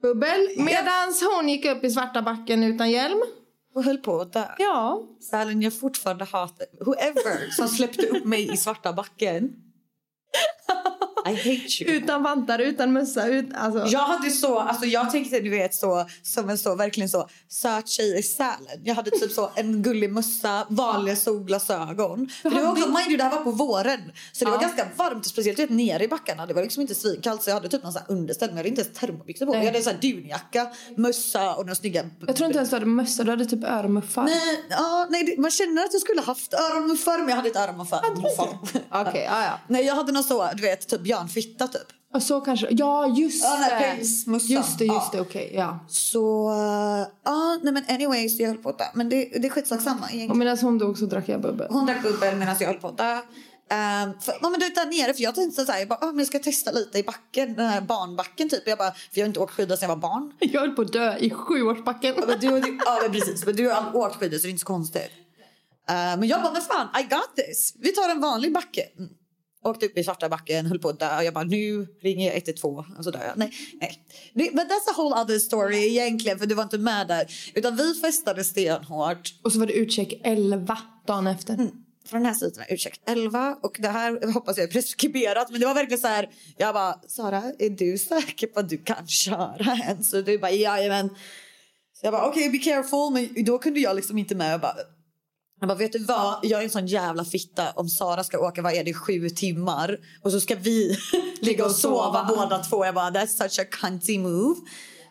[0.06, 0.50] bubbel.
[0.58, 3.24] Medans hon gick upp i svarta backen utan hjälm.
[3.76, 4.46] Och höll på att dö.
[4.58, 9.50] Ja, Sälen, jag fortfarande hatar whoever som släppte upp mig i svarta backen.
[11.28, 11.92] I hate you.
[11.98, 13.28] utan vantar, utan mössa.
[13.28, 13.86] Ut, alltså.
[13.88, 17.88] Jag hade så, alltså jag tänkte du vet så som en så verkligen så söt
[17.90, 18.82] tjej i Sälen.
[18.84, 22.30] Jag hade typ så en gullig mössa, vanliga solglasögon.
[22.42, 24.00] För det var också, mind you, det här var på våren.
[24.32, 26.46] Så det var ganska varmt, speciellt vet, nere i backarna.
[26.46, 28.60] Det var liksom inte svinkallt så jag hade typ någon sån här underställ men jag
[28.60, 29.52] hade inte ens termobyxor på.
[29.52, 29.62] Nej.
[29.62, 32.10] Jag hade en sån här dunjacka, mössa och några snygga...
[32.28, 34.24] Jag tror inte ens du hade mössa, du hade typ öronmuffar.
[34.24, 37.60] Nej, ja, nej, det- man känner att jag skulle haft öronmuffar men jag hade inte
[37.60, 38.00] öronmuffar.
[39.08, 39.60] Okej, ja ja.
[39.68, 41.88] Nej, jag hade någon så, du vet, typ björnfitta typ.
[42.14, 43.80] Och så kanske, ja just Ja, det.
[43.84, 44.50] pälsmössan.
[44.56, 45.10] Just det, just Ja.
[45.12, 45.52] det, okej.
[45.56, 45.80] ja.
[45.88, 46.50] Så,
[47.24, 48.86] ja, nej men anyways, jag höll på att dö.
[48.94, 50.38] Men det, det är skitsak samma Och egentligen.
[50.38, 51.68] medan hon dog så drack jag bubbel.
[51.70, 53.16] Hon drack bubbel medan jag höll på att dö.
[53.16, 56.06] Um, för, ja, men du där nere, för jag tänkte så här, jag bara, ah,
[56.06, 58.68] men jag ska testa lite i backen, den här barnbacken typ.
[58.68, 60.32] Jag bara, för jag har inte åkt skidor sedan jag var barn.
[60.40, 62.14] Jag höll på att dö i sjuårsbacken.
[62.18, 64.50] Ja, men du, du, ja men precis, men du har åkt skidor så det är
[64.50, 65.02] inte så konstigt.
[65.90, 67.74] Uh, men jag bara, men fan, I got this.
[67.80, 68.82] Vi tar en vanlig backe.
[68.98, 69.10] Mm.
[69.66, 71.22] Åkte upp i svarta backen, höll på att dö.
[71.22, 73.38] Jag bara, nu ringer jag 112 och så dör jag.
[73.38, 73.52] Nej,
[74.34, 74.52] nej.
[74.54, 77.26] Men that's a whole other story egentligen, för du var inte med där.
[77.54, 79.34] Utan vi festade stenhårt.
[79.44, 81.54] Och så var det utcheck 11 dagen efter.
[81.54, 81.72] Mm.
[82.06, 83.58] Från den här sidan, ursäkt, 11.
[83.64, 85.52] Och det här hoppas jag är preskriberat.
[85.52, 86.30] Men det var verkligen så här.
[86.58, 90.04] Jag bara, Sara, är du säker på att du kan köra än?
[90.04, 91.10] Så du bara, jajamän.
[91.94, 93.14] Så jag bara, okej, be careful.
[93.14, 94.54] Men då kunde jag liksom inte med.
[94.54, 94.76] Jag bara,
[95.60, 96.40] jag bara, vet du vad?
[96.44, 99.98] Jag är en sån jävla fitta om Sara ska åka, vad är det, sju timmar
[100.24, 100.98] och så ska vi
[101.42, 102.86] ligga och sova båda två.
[102.86, 104.56] Jag bara, that's such a cunty move.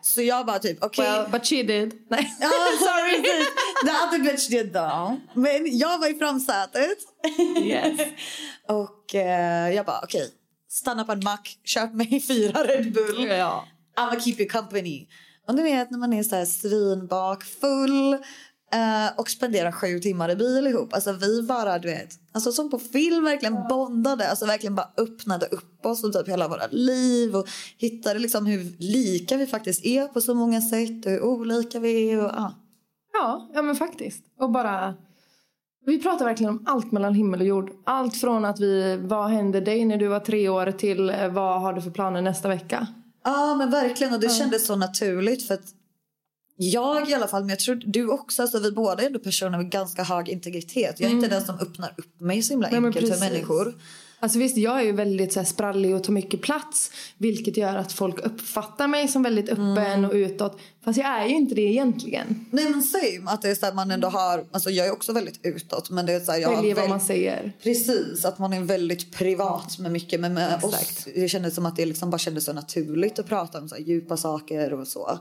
[0.01, 1.05] Så jag bara typ, okej.
[1.05, 1.93] Well, but she did.
[2.09, 2.35] Nej.
[2.39, 3.23] Ja, sorry.
[3.85, 5.13] The other bitch did though.
[5.33, 6.97] Men jag var i framsätet.
[7.57, 7.99] Yes.
[8.67, 10.29] Och eh, jag bara, okej.
[10.69, 13.25] Stanna på en mack, köp mig fyra Red Bull.
[13.27, 13.65] Ja.
[13.97, 15.07] I'ma keep you company.
[15.47, 18.17] Och du vet när man är så här svinbakfull
[18.75, 20.93] eh, och spenderar sju timmar i bil ihop.
[20.93, 24.29] Alltså vi bara, du vet, alltså som på film verkligen bondade.
[24.29, 28.75] Alltså verkligen bara öppnade upp oss och typ hela våra liv och hittade liksom hur
[28.79, 32.53] lika vi faktiskt är på så många sätt och hur olika vi är och ja.
[33.13, 34.23] Ja, ja men faktiskt.
[34.39, 34.93] Och bara...
[35.85, 37.71] Vi pratar verkligen om allt mellan himmel och jord.
[37.83, 41.61] Allt från att vi, vad hände dig när du var tre år till eh, vad
[41.61, 42.87] har du för planer nästa vecka?
[43.23, 45.73] Ja men verkligen och det kändes så naturligt för att
[46.57, 49.57] jag i alla fall, men jag tror du också, alltså vi båda är ändå personer
[49.57, 50.99] med ganska hög integritet.
[50.99, 52.85] Jag är inte den som öppnar upp mig så himla Mm.
[52.85, 53.75] Enkelt för människor.
[54.19, 56.91] Alltså visst, jag är ju väldigt så här, sprallig och tar mycket plats.
[57.17, 60.05] Vilket gör att folk uppfattar mig som väldigt öppen Mm.
[60.05, 60.59] och utåt.
[60.85, 62.45] Fast jag är ju inte det egentligen.
[62.51, 65.13] Nej men same, att det är så här, man ändå har, alltså jag är också
[65.13, 67.53] väldigt utåt men det är så här, jag Väljer vad man säger.
[67.63, 70.19] Precis, att man är väldigt privat med mycket.
[70.19, 71.07] Men med oss, Exakt.
[71.15, 74.17] det kändes som att det liksom bara kändes så naturligt att prata om så djupa
[74.17, 75.19] saker och så.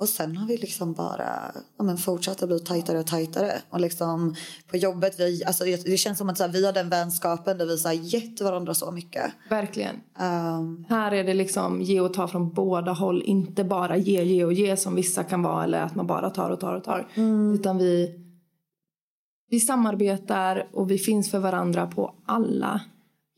[0.00, 3.52] Och sen har vi liksom bara ja, men fortsatt att bli tajtare och tajtare.
[3.70, 4.34] Och liksom
[4.70, 7.66] på jobbet, vi, alltså, det det känns som att här, vi har den vänskapen där
[7.66, 9.32] vi så här, gett varandra så mycket.
[9.50, 9.94] Verkligen.
[10.20, 13.22] Um, Här är det liksom ge och ta från båda håll.
[13.22, 15.64] Inte bara ge, ge och ge som vissa kan vara.
[15.64, 17.08] Eller att man bara tar och tar och tar.
[17.14, 17.54] Mm.
[17.54, 18.20] Utan vi,
[19.50, 22.80] vi samarbetar och vi finns för varandra på alla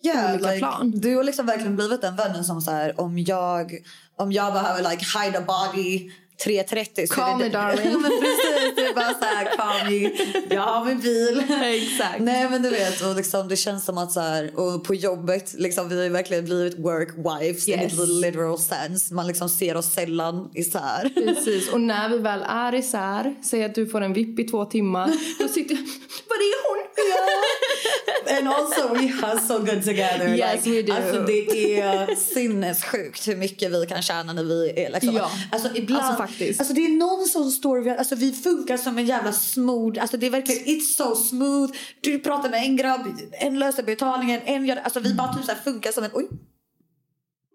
[0.05, 0.93] yeah, olika like, plan.
[0.95, 3.73] Du har liksom verkligen blivit den vännen som så här, om jag,
[4.17, 6.11] om jag behöver like hide a body
[6.45, 7.87] 3.30 så Call är det me, darling.
[7.93, 10.11] Ja, men precis, det är bara så här, call me,
[10.55, 11.45] jag har min bil.
[11.63, 12.21] Exakt.
[12.21, 15.55] Nej men du vet, och liksom, det känns som att så här, och på jobbet,
[15.59, 17.93] liksom, vi har verkligen blivit work wives Yes.
[17.93, 19.15] in a literal sense.
[19.15, 21.11] Man liksom ser oss sällan isär.
[21.15, 24.65] Precis, och när vi väl är isär, säg att du får en vipp i två
[24.65, 25.83] timmar, då sitter jag,
[26.29, 26.87] var är hon?
[28.29, 30.35] And also we hustle good together.
[30.35, 30.93] Yes, we do.
[30.93, 35.17] Alltså det är sinnessjukt hur mycket vi kan tjäna när vi är liksom.
[35.17, 35.31] Ja.
[35.53, 36.05] Alltså ibland.
[36.05, 36.61] Alltså, faktiskt.
[36.61, 40.01] Alltså det är någon som står vid, alltså vi funkar som en jävla smooth.
[40.01, 41.73] Alltså det är verkligen it's so smooth.
[42.01, 45.53] Du pratar med en grabb, en löser betalningen, en gör, alltså vi bara typ så
[45.65, 46.29] funkar som en, oj.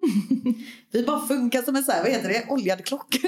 [0.92, 3.18] Vi bara funkar som en så här, vad heter det, oljad klocka.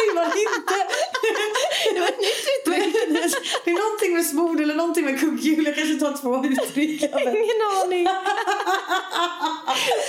[0.00, 0.74] Säger man inte.
[1.94, 2.94] Det var ett nytt uttryck.
[3.64, 5.66] Det är någonting med smord eller någonting med kugghjul.
[5.66, 7.02] Jag kanske tar två uttryck.
[7.02, 8.08] Ingen aning.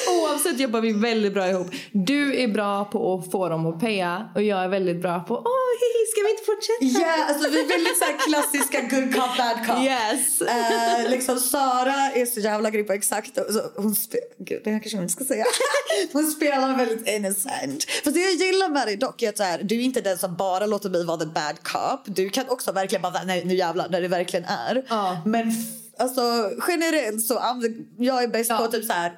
[0.10, 1.67] Oavsett jobbar vi väldigt bra ihop.
[1.91, 5.34] Du är bra på att få dem att paya och jag är väldigt bra på
[5.36, 7.06] åh hihi, ska vi inte fortsätta?
[7.06, 9.84] Ja, alltså vi är väldigt så klassiska good cop, bad cop.
[9.84, 10.41] Yes.
[10.41, 13.38] Eh, liksom Sara är så jävla grym på exakt.
[13.75, 15.45] Hon spelar, gud det här kanske jag inte ska säga.
[16.13, 17.84] Hon spelar väldigt innocent.
[18.04, 20.17] Fast det jag gillar med dig dock är att så här, du är inte den
[20.17, 22.15] som bara låter mig vara the bad cop.
[22.15, 24.85] Du kan också verkligen bara, nej nu jävlar, när det verkligen är.
[24.89, 25.21] Ja.
[25.25, 25.51] Men
[25.99, 26.21] alltså
[26.67, 28.57] generellt så, I'm jag är bäst Ja.
[28.57, 29.11] på typ så här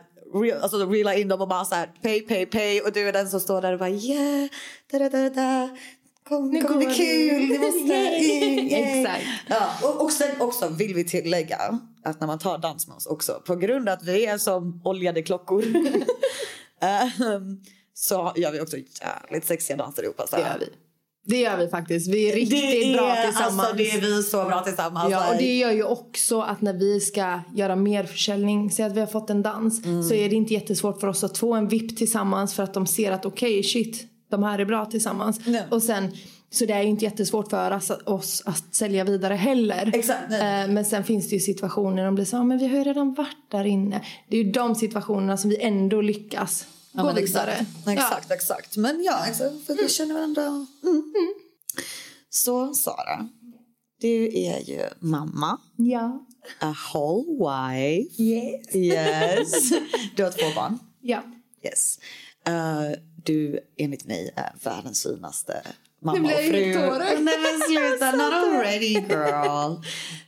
[0.43, 2.82] real, alltså reela in dem och bara så här pay, pay, pay.
[2.82, 4.49] Och du är den som står där och bara yeah,
[4.91, 5.69] da da da da.
[6.30, 7.95] Kom, Nu kommer går kul, det måste
[8.26, 8.69] in.
[8.71, 9.23] Exakt.
[9.47, 11.58] Ja, och, och sen också vill vi tillägga
[12.06, 14.82] att när man tar dans med oss också på grund av att vi är som
[14.84, 15.63] oljade klockor
[16.82, 17.60] ehm,
[17.94, 20.20] så gör vi också jävligt sexiga danser ihop.
[20.20, 20.36] Alltså.
[20.36, 20.70] Det gör vi.
[21.26, 22.08] Det gör vi faktiskt.
[22.08, 23.60] Vi är riktigt är, bra tillsammans.
[23.60, 25.12] Alltså, det är vi så bra tillsammans.
[25.12, 28.94] Ja, och det gör ju också att när vi ska göra mer försäljning, säg att
[28.96, 30.04] vi har fått en dans, Mm.
[30.04, 32.88] så är det inte jättesvårt för oss att få en VIP tillsammans för att de
[32.88, 35.40] ser att okej, shit, de här är bra tillsammans.
[35.46, 35.64] Nej.
[35.72, 36.12] Och sen,
[36.52, 37.80] så det är ju inte jättesvårt för
[38.10, 39.92] oss, att sälja vidare heller.
[39.94, 40.32] Exakt.
[40.32, 42.78] Eh, Men sen finns det ju situationer där de blir så, "Ja, men vi har
[42.78, 44.02] ju redan varit där inne.
[44.30, 47.52] Det är ju de situationerna som vi ändå lyckas Ja, gå vidare.
[47.52, 48.78] exakt, exakt, exakt.
[48.78, 50.42] Men ja, alltså, för vi känner varandra.
[50.84, 51.14] Mm.
[52.30, 53.30] Så Sara,
[54.00, 55.60] du är ju mamma.
[55.78, 56.26] Ja.
[56.60, 58.22] A whole wife.
[58.24, 58.76] Yes.
[58.76, 59.70] Yes.
[60.16, 60.80] Du har två barn.
[61.02, 61.24] Ja.
[61.66, 61.98] Yes.
[62.48, 65.62] Eh, du enligt mig är världens finaste
[66.02, 67.24] mamma Nu blir och fru.
[67.24, 69.82] Nej men sluta, not already girl.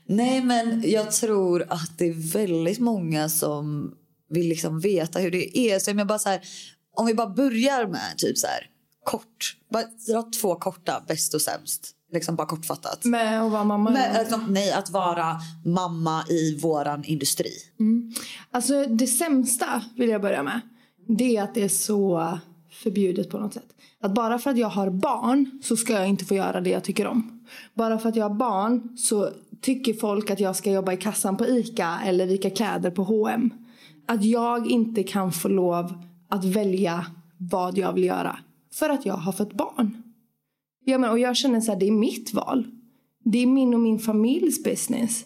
[0.05, 3.95] Nej men jag tror att det är väldigt många som
[4.29, 5.79] vill liksom veta hur det är.
[5.79, 6.41] Så jag bara så här,
[6.95, 8.69] om vi bara börjar med typ så här
[9.03, 9.57] kort.
[9.71, 11.91] Bara dra två korta, bäst och sämst.
[12.13, 13.05] Liksom bara kortfattat.
[13.05, 13.89] Med att vara mamma.
[13.89, 17.51] Men, liksom, nej, att vara mamma i våran industri.
[18.51, 20.61] Alltså det sämsta vill jag börja med.
[21.07, 22.37] Det är att det är så
[22.71, 23.67] förbjudet på något sätt.
[24.01, 26.83] Att bara för att jag har barn så ska jag inte få göra det jag
[26.83, 27.45] tycker om.
[27.73, 29.29] Bara för att jag har barn så
[29.61, 33.64] tycker folk att jag ska jobba i kassan på ICA eller vika kläder på H&M.
[34.05, 35.93] Att jag inte kan få lov
[36.29, 37.05] att välja
[37.37, 38.39] vad jag vill göra.
[38.73, 40.03] För att jag har fått barn.
[40.85, 42.67] Ja, men, och jag känner så här, det är mitt val.
[43.23, 45.25] Det är min och min familjs business.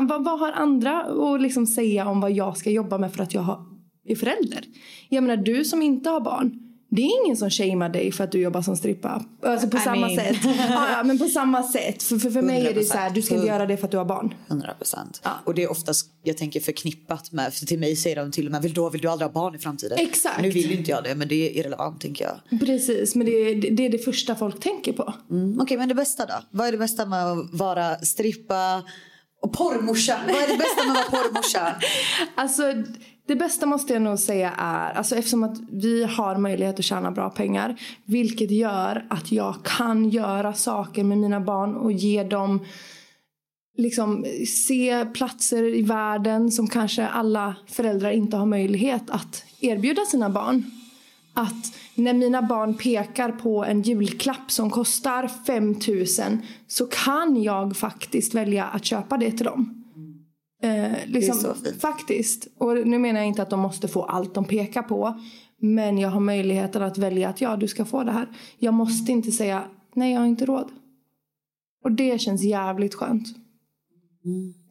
[0.00, 3.34] Vad, vad har andra att liksom säga om vad jag ska jobba med för att
[3.34, 3.66] jag har,
[4.04, 4.64] är förälder?
[5.08, 6.73] Jag menar, du som inte har barn.
[6.96, 9.24] Det är ingen som shamear dig för att du jobbar som strippa.
[9.42, 10.16] Alltså på I samma mean.
[10.16, 10.36] sätt.
[10.44, 12.02] Ja, ja, men på samma sätt.
[12.02, 13.48] För, för, för mig är det så här, du ska inte 100%.
[13.50, 14.34] göra det för att du har barn.
[14.48, 15.22] 100 procent.
[15.44, 18.52] Och det är oftast, jag tänker förknippat med, för till mig säger de till och
[18.52, 19.98] med, vill, då vill du aldrig ha barn i framtiden?
[20.00, 20.42] Exakt.
[20.42, 22.60] Nu vill inte jag det, men det är irrelevant tänker jag.
[22.60, 25.14] Precis, men det, är- det, är det första folk tänker på.
[25.30, 25.60] Mm.
[25.60, 26.34] Okej, men det bästa då?
[26.50, 28.82] Vad är det bästa med att vara strippa
[29.42, 30.18] och porrmorsa?
[30.26, 31.74] Vad är det bästa med att vara porrmorsa?
[32.34, 32.62] Alltså,
[33.26, 37.10] det bästa måste jag nog säga är, alltså eftersom att vi har möjlighet att tjäna
[37.10, 42.60] bra pengar, vilket gör att jag kan göra saker med mina barn och ge dem
[43.76, 50.30] liksom se platser i världen som kanske alla föräldrar inte har möjlighet att erbjuda sina
[50.30, 50.70] barn.
[51.34, 58.34] Att när mina barn pekar på en julklapp som kostar 5000 så kan jag faktiskt
[58.34, 59.83] välja att köpa det till dem.
[60.64, 61.80] Eh, liksom, så fint.
[61.80, 62.48] Faktiskt.
[62.58, 65.20] Och nu menar jag inte att de måste få allt de pekar på.
[65.60, 68.28] Men jag har möjligheten att välja att ja, du ska få det här.
[68.58, 70.70] Jag måste inte säga nej, jag har inte råd.
[71.84, 73.26] Och det känns jävligt skönt.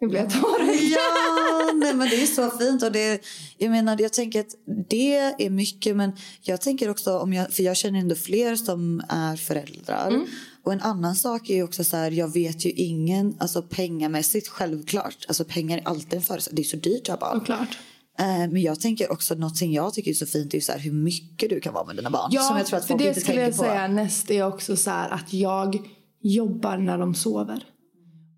[0.01, 0.81] Nu blir jag tårögd.
[0.81, 2.83] Ja, nej, men det är så fint.
[2.83, 3.25] Och det,
[3.57, 4.55] jag menar, jag tänker att
[4.89, 9.03] det är mycket, men jag tänker också om jag, för jag känner ändå fler som
[9.09, 10.07] är föräldrar.
[10.07, 10.25] Mm.
[10.65, 15.25] Och en annan sak är också så här, jag vet ju ingen, alltså pengamässigt självklart,
[15.27, 17.39] alltså pengar är alltid en förutsättning, det är så dyrt att ha barn.
[17.39, 17.77] Såklart.
[18.19, 20.91] Eh, Men jag tänker också någonting jag tycker är så fint är så här, hur
[20.91, 22.29] mycket du kan vara med dina barn.
[22.31, 23.63] Ja, som jag tror att för folk det inte skulle jag på.
[23.63, 25.77] säga näst är också så här att jag
[26.21, 27.63] jobbar när de sover.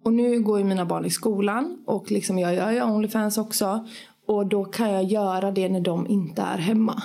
[0.03, 3.87] Och nu går ju mina barn i skolan och liksom jag gör ju Onlyfans också.
[4.27, 7.03] Och då kan jag göra det när de inte är hemma.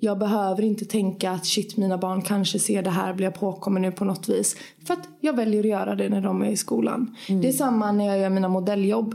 [0.00, 3.82] Jag behöver inte tänka att shit mina barn kanske ser det här, blir jag påkommen
[3.82, 4.56] nu på något vis.
[4.86, 7.16] För att jag väljer att göra det när de är i skolan.
[7.42, 9.14] Det är samma när jag gör mina modelljobb.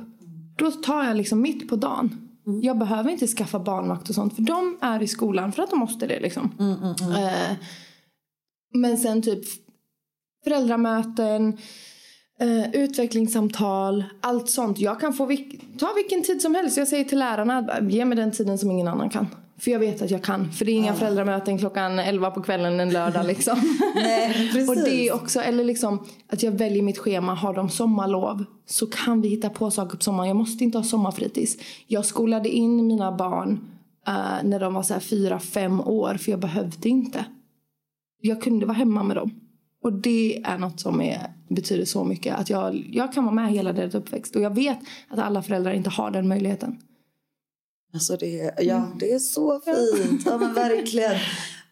[0.58, 2.30] Då tar jag liksom mitt på dagen.
[2.62, 5.80] Jag behöver inte skaffa barnvakt och sånt för de är i skolan för att de
[5.80, 6.52] måste det liksom.
[7.18, 7.58] Eh,
[8.74, 9.44] men sen typ
[10.44, 11.58] föräldramöten,
[12.40, 14.80] eh, utvecklingssamtal, allt sånt.
[14.80, 16.78] Jag kan få vilk- ta vilken tid som helst.
[16.78, 19.28] Jag säger till lärarna, ge mig den tiden som ingen annan kan.
[19.58, 20.52] För jag vet att jag kan.
[20.52, 23.58] För det är inga föräldramöten klockan 11 på kvällen en lördag liksom.
[23.96, 24.70] Nej, precis.
[24.70, 27.34] Och det är också, eller liksom att jag väljer mitt schema.
[27.34, 30.28] Har de sommarlov så kan vi hitta på saker på sommaren.
[30.28, 31.58] Jag måste inte ha sommarfritids.
[31.88, 33.60] Jag skolade in mina barn
[34.08, 36.18] eh, när de var så här fyra, fem år.
[36.20, 37.26] För jag behövde inte.
[38.22, 39.32] Jag kunde vara hemma med dem.
[39.84, 42.36] Och det är något som är, betyder så mycket.
[42.36, 44.36] Att jag, jag kan vara med hela deras uppväxt.
[44.36, 46.78] Och jag vet att alla föräldrar inte har den möjligheten.
[47.94, 50.22] Alltså det, ja, det är så fint.
[50.26, 51.20] Ja, men verkligen.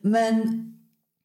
[0.01, 0.67] Men,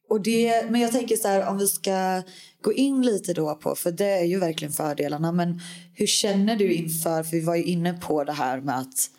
[0.09, 2.21] och det, men jag tänker så här, om vi ska
[2.61, 5.31] gå in lite då på, för det är ju verkligen fördelarna.
[5.31, 5.61] Men
[5.93, 9.09] hur känner du inför, för vi var ju inne på det här med att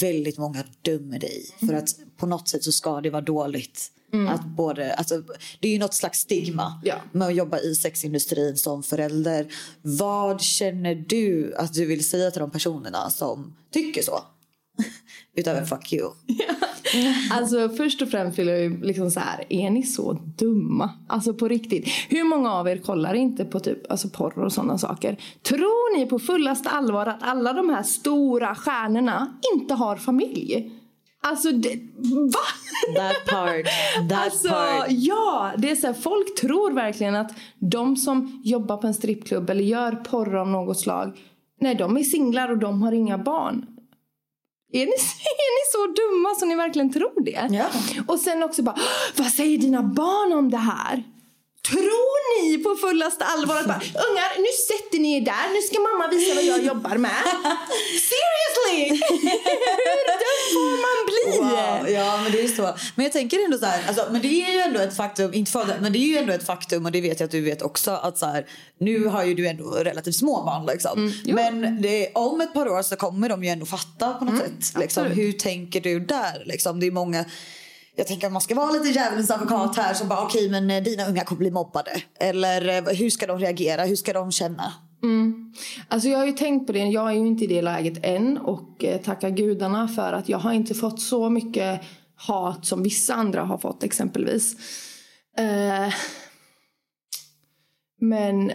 [0.00, 1.46] väldigt många dömer dig.
[1.66, 3.88] För att på något sätt så ska det vara dåligt.
[4.28, 5.22] Att både, alltså,
[5.60, 6.94] det är ju något slags stigma Ja.
[7.12, 9.46] med att jobba i sexindustrin som förälder.
[9.82, 14.18] Vad känner du att du vill säga till de personerna som tycker så?
[15.36, 16.10] Utöver fuck you.
[17.30, 20.90] Alltså först och främst vill jag ju liksom så här, är ni så dumma?
[21.08, 21.88] Alltså på riktigt.
[22.08, 25.16] Hur många av er kollar inte på typ alltså porr och sådana saker?
[25.42, 30.72] Tror ni på fullaste allvar att alla de här stora stjärnorna inte har familj?
[31.24, 31.74] Alltså, det,
[32.32, 32.40] va?
[32.96, 33.64] That part.
[34.10, 34.86] That Alltså, part.
[34.88, 35.52] ja!
[35.58, 39.64] Det är så här, folk tror verkligen att de som jobbar på en strippklubb eller
[39.64, 41.18] gör porr av något slag,
[41.60, 43.66] nej de är singlar och de har inga barn.
[44.72, 44.92] Är ni,
[45.42, 47.48] är ni så dumma så ni verkligen tror det?
[47.50, 47.66] Ja.
[48.06, 48.76] Och sen också bara,
[49.16, 51.02] vad säger dina barn om det här?
[51.72, 55.76] Tror ni på fullaste allvar att bara, ungar nu sätter ni er där, nu ska
[55.88, 57.10] mamma visa vad jag jobbar med.
[58.10, 58.80] Seriously!
[59.88, 61.22] Hur dum får man bli?
[61.38, 62.74] Wow, ja men det är så.
[62.94, 65.50] Men jag tänker ändå så här, alltså, men det är ju ändå ett faktum, inte
[65.50, 67.62] för men det är ju ändå ett faktum och det vet jag att du vet
[67.62, 68.46] också att så här,
[68.78, 71.12] nu har ju du ändå relativt små barn liksom.
[71.24, 74.80] men det, om ett par år så kommer de ju ändå fatta på något sätt.
[74.80, 76.42] Liksom, hur tänker du där?
[76.46, 77.24] Liksom, det är många
[77.96, 80.70] jag tänker att man ska vara lite djävulens advokat här som bara okej okay, men
[80.70, 82.02] eh, dina unga kommer bli mobbade.
[82.20, 83.84] Eller eh, hur ska de reagera?
[83.84, 84.72] Hur ska de känna?
[85.02, 85.52] Mm.
[85.88, 88.38] Alltså jag har ju tänkt på det, jag är ju inte i det läget än
[88.38, 91.80] och eh, tacka gudarna för att jag har inte fått så mycket
[92.14, 94.56] hat som vissa andra har fått exempelvis.
[95.38, 95.94] Eh,
[98.00, 98.52] men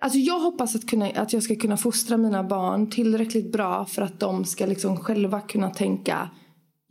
[0.00, 4.02] alltså jag hoppas att, kunna, att jag ska kunna fostra mina barn tillräckligt bra för
[4.02, 6.30] att de ska liksom själva kunna tänka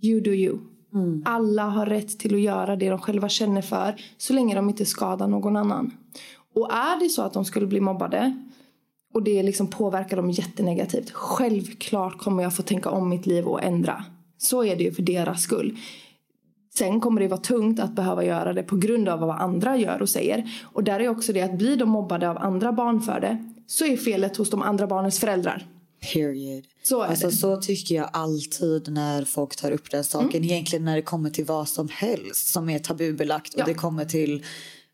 [0.04, 0.71] you do you.
[0.94, 1.24] Mm.
[1.26, 4.86] Alla har rätt till att göra det de själva känner för så länge de inte
[4.86, 5.92] skadar någon annan.
[6.56, 8.38] Och är det så att de skulle bli mobbade
[9.14, 11.12] och det liksom påverkar dem jättenegativt.
[11.12, 14.06] Självklart kommer jag få tänka om mitt liv och ändra.
[14.38, 15.78] Så är det ju för deras skull.
[16.74, 20.02] Sen kommer det vara tungt att behöva göra det på grund av vad andra gör
[20.02, 20.52] och säger.
[20.64, 23.86] Och där är också det att blir de mobbade av andra barn för det så
[23.86, 25.66] är felet hos de andra barnens föräldrar.
[26.14, 26.64] Period.
[26.84, 27.32] Så alltså.
[27.32, 30.30] Så tycker jag alltid när folk tar upp den saken.
[30.30, 30.44] Mm.
[30.44, 33.54] Egentligen när det kommer till vad som helst som är tabubelagt.
[33.58, 33.64] Ja.
[33.64, 34.46] Och det kommer till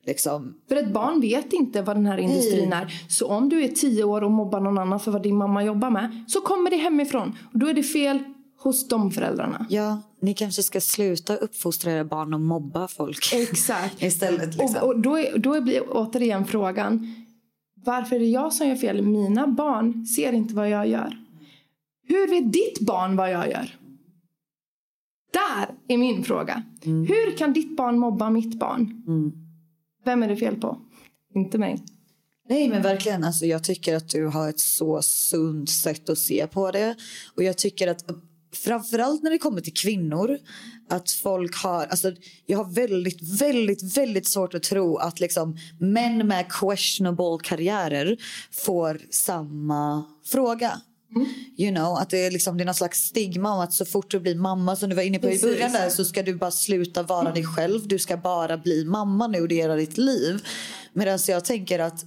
[0.06, 0.54] liksom...
[0.68, 3.04] För ett barn vet inte vad den här industrin är.
[3.10, 5.90] Så om du är tio år och mobbar någon annan för vad din mamma jobbar
[5.90, 7.38] med så kommer det hemifrån.
[7.54, 8.20] Och då är det fel
[8.60, 9.66] hos de föräldrarna.
[9.70, 13.34] Ja, ni kanske ska sluta uppfostra era barn och mobba folk.
[13.34, 14.04] Exakt.
[14.04, 14.82] Istället liksom.
[14.82, 17.14] Och, och då, är, då blir återigen frågan
[17.88, 19.02] varför är det jag som gör fel?
[19.02, 21.18] Mina barn ser inte vad jag gör.
[22.08, 23.78] Hur vet ditt barn vad jag gör?
[25.34, 26.64] Där är min fråga.
[26.86, 27.08] Mm.
[27.08, 29.04] Hur kan ditt barn mobba mitt barn?
[30.06, 30.82] Vem är det fel på?
[31.36, 31.84] Inte mig.
[32.50, 36.48] Nej men verkligen, alltså, jag tycker att du har ett så sunt sätt att se
[36.48, 36.96] på det.
[37.36, 38.06] Och jag tycker att
[38.54, 40.38] framförallt när det kommer till kvinnor
[40.90, 42.12] att folk har, alltså
[42.46, 48.18] jag har väldigt, väldigt, väldigt svårt att tro att liksom män med questionable karriärer
[48.52, 50.82] får samma fråga.
[51.58, 54.12] You know, att det är, liksom, det är någon slags stigma om att så fort
[54.12, 55.44] du blir mamma som du var inne på Precis.
[55.44, 57.88] i början där så ska du bara sluta vara dig själv.
[57.88, 60.48] Du ska bara bli mamma nu och det är ditt liv.
[60.94, 62.06] Medan jag tänker att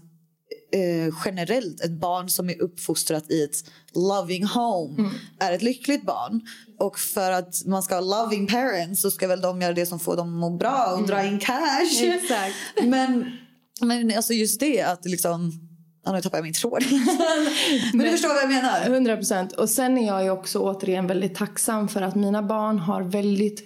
[0.73, 5.11] eh, generellt ett barn som är uppfostrat i ett loving home Mm.
[5.41, 6.41] är ett lyckligt barn.
[6.79, 10.01] Och för att man ska ha loving parents så ska väl de göra det som
[10.01, 12.03] får dem att må bra och dra in cash.
[12.03, 12.19] Mm.
[12.19, 12.55] Exakt.
[12.83, 13.33] Men,
[13.81, 15.53] men alltså just det att liksom...
[16.05, 16.85] Ja, nu tappar jag min tråd.
[17.93, 18.87] men, du förstår vad jag menar?
[18.87, 19.53] 100 procent.
[19.53, 23.65] Och sen är jag ju också återigen väldigt tacksam för att mina barn har väldigt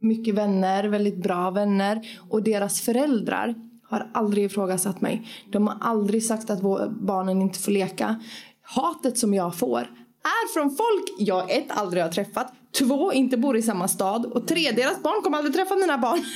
[0.00, 2.02] mycket vänner, väldigt bra vänner.
[2.30, 3.54] Och deras föräldrar
[3.90, 5.28] har aldrig ifrågasatt mig.
[5.52, 6.60] De har aldrig sagt att
[6.90, 8.20] barnen inte får leka.
[8.62, 9.80] Hatet som jag får
[10.22, 12.52] är från folk jag ett, aldrig har träffat.
[12.78, 14.26] Två, inte bor i samma stad.
[14.26, 16.24] Och tre, deras barn kommer aldrig träffa mina barn.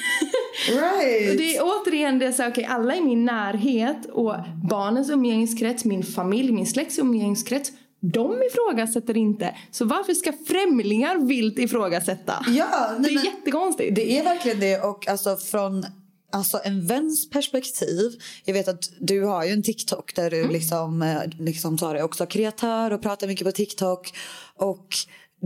[0.69, 1.39] Right.
[1.39, 4.35] Det är återigen det så här, okej, alla i min närhet och
[4.71, 7.73] barnens umgängeskrets, min familj, min släkts umgängeskrets.
[8.01, 9.55] De ifrågasätter inte.
[9.71, 12.33] Så varför ska främlingar vilt ifrågasätta?
[12.49, 12.67] Ja,
[12.99, 13.95] nej, det är men- jättekonstigt.
[13.95, 14.81] Det är verkligen det.
[14.81, 15.85] Och alltså från
[16.33, 18.11] alltså en väns perspektiv.
[18.45, 22.03] Jag vet att du har ju en TikTok där du liksom, eh, liksom tar dig
[22.03, 24.13] också kreatör och pratar mycket på TikTok.
[24.57, 24.87] Och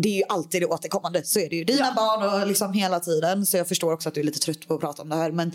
[0.02, 1.22] det är ju alltid det återkommande.
[1.24, 1.64] Så är det ju.
[1.64, 1.92] Dina Ja.
[1.96, 3.46] barn och liksom hela tiden.
[3.46, 5.30] Så jag förstår också att du är lite trött på att prata om det här.
[5.32, 5.52] Men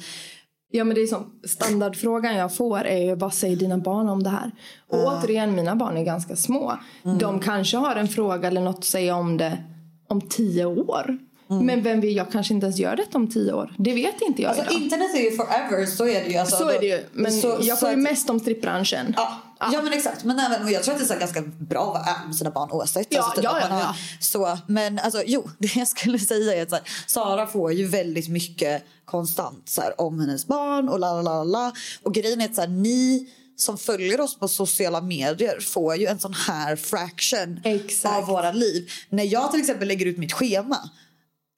[0.71, 4.23] Ja men det är som standardfrågan jag får är ju vad säger dina barn om
[4.23, 4.51] det här?
[4.89, 6.77] Och återigen mina barn är ganska små.
[7.05, 7.17] Mm.
[7.17, 9.63] De kanske har en fråga eller något att säga om det
[10.07, 11.17] om tio år.
[11.49, 11.65] Mm.
[11.65, 13.73] Men vem vill, jag kanske inte ens gör detta om tio år.
[13.77, 14.81] Det vet inte jag alltså, idag.
[14.83, 15.85] internet är ju forever.
[15.85, 16.37] Så är det ju.
[16.37, 17.05] Alltså, Så är det ju.
[17.13, 19.13] Men så- jag får ju mest om strippbranschen.
[19.17, 20.23] Ja, ja men exakt.
[20.23, 22.71] Men även, jag tror att det är ganska bra att vara ärlig med sina barn
[22.71, 23.07] oavsett.
[23.09, 23.95] Ja, alltså, typ ja, ja, ja.
[24.19, 28.29] Så, men alltså, jo, det jag skulle säga är att här, Sara får ju väldigt
[28.29, 31.71] mycket konstant så här, om hennes barn och la la la.
[32.03, 36.05] Och grejen är att så här, ni som följer oss på sociala medier får ju
[36.05, 38.15] en sån här fraction Exakt.
[38.17, 38.89] av våra liv.
[39.09, 40.89] När jag till exempel lägger ut mitt schema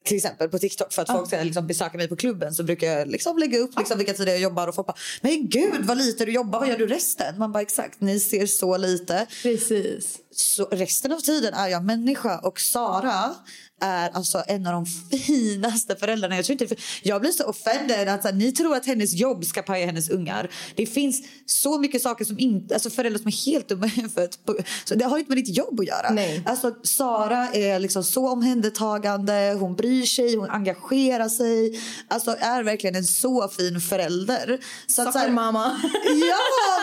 [0.03, 2.87] till exempel på TikTok för att folk ska liksom besöka mig på klubben så brukar
[2.87, 5.97] jag liksom lägga upp liksom vilka tider jag jobbar och folk bara Men gud vad
[5.97, 7.37] lite du jobbar, vad gör du resten?
[7.37, 9.27] Man bara exakt, ni ser så lite.
[9.43, 10.17] Precis.
[10.31, 13.35] Så resten av tiden är jag människa och Sara
[13.81, 14.85] är alltså en av de
[15.17, 16.35] finaste föräldrarna.
[16.35, 19.61] Jag, tror inte, jag blir så offended att här, ni tror att hennes jobb ska
[19.61, 20.49] paja hennes ungar.
[20.75, 24.39] Det finns så mycket saker som inte, alltså föräldrar som är helt dumma huvudet.
[24.85, 26.09] Så det har inte med ditt jobb att göra.
[26.11, 26.43] Nej.
[26.45, 31.81] Alltså Sara är liksom så omhändertagande, hon bryr sig, hon engagerar sig.
[32.07, 34.59] Alltså är verkligen en så fin förälder.
[34.87, 35.81] Så att, så här- mamma.
[36.05, 36.37] Ja,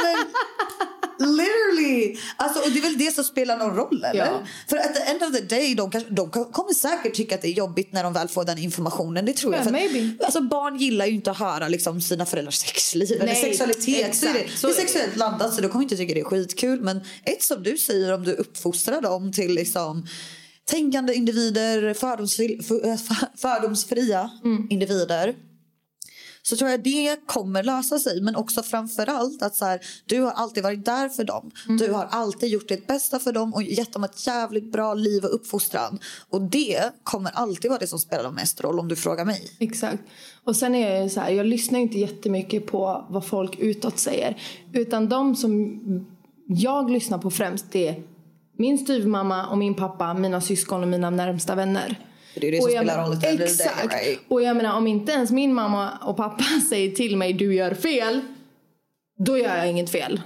[0.05, 0.26] men
[1.19, 2.16] literally.
[2.37, 4.27] Alltså, och det är väl det som spelar någon roll, eller?
[4.27, 4.43] Ja.
[4.69, 7.49] För at the end of the day, de, kanske, de kommer säkert tycka att det
[7.49, 9.25] är jobbigt när de väl får den informationen.
[9.27, 9.61] Det tror jag.
[9.61, 10.25] Ja, För, maybe.
[10.25, 14.16] alltså, barn gillar ju inte att höra liksom, sina föräldrars sexliv eller Nej, sexualitet.
[14.16, 16.21] Så är det, exakt, så det är sexuellt laddat så de kommer inte tycka det
[16.21, 16.81] är skitkul.
[16.81, 20.07] Men ett som du säger, om du uppfostrar dem till liksom
[20.71, 24.66] tänkande individer, fördomsfri, för, för- fördomsfria Mm.
[24.71, 25.35] individer
[26.49, 28.20] så tror jag det kommer lösa sig.
[28.20, 31.51] Men också framförallt att så här, du har alltid varit där för dem.
[31.66, 31.76] Mm.
[31.76, 35.24] Du har alltid gjort ditt bästa för dem och gett dem ett jävligt bra liv
[35.24, 35.99] och uppfostran.
[36.28, 39.51] Och det kommer alltid vara det som spelar mest roll om du frågar mig.
[39.59, 40.03] Exakt.
[40.44, 44.42] Och sen är jag så här, jag lyssnar inte jättemycket på vad folk utåt säger.
[44.72, 45.80] Utan de som
[46.46, 48.03] jag lyssnar på främst det är
[48.59, 52.07] min styvmamma och min pappa, mina syskon och mina närmsta vänner.
[52.39, 53.16] För det är det som spelar roll.
[53.20, 53.93] the day, Exakt.
[53.95, 54.20] right?
[54.28, 57.74] Och jag menar om inte ens min mamma och pappa säger till mig du gör
[57.74, 58.20] fel.
[59.24, 60.20] Då gör jag inget fel.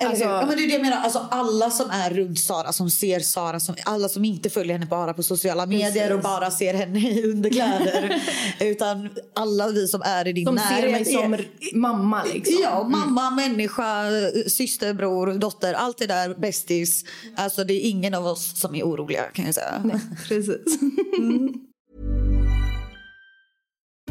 [0.00, 0.32] Eller Alltså- hur?
[0.32, 0.96] ja, men det är det jag menar.
[0.96, 4.86] Alltså, alla som är runt Sara, som ser Sara, som, alla som inte följer henne
[4.86, 6.12] bara på sociala medier Precis.
[6.12, 8.22] och bara ser henne i underkläder.
[8.60, 11.06] utan alla vi som är i din De närhet.
[11.06, 12.54] ser mig som mamma liksom.
[12.62, 14.04] Ja, mamma, människa,
[14.48, 15.74] syster, bror, dotter.
[15.74, 17.04] Allt det där, bästis.
[17.36, 19.82] Alltså det är ingen av oss som är oroliga kan jag säga.
[19.84, 20.78] Nej, precis.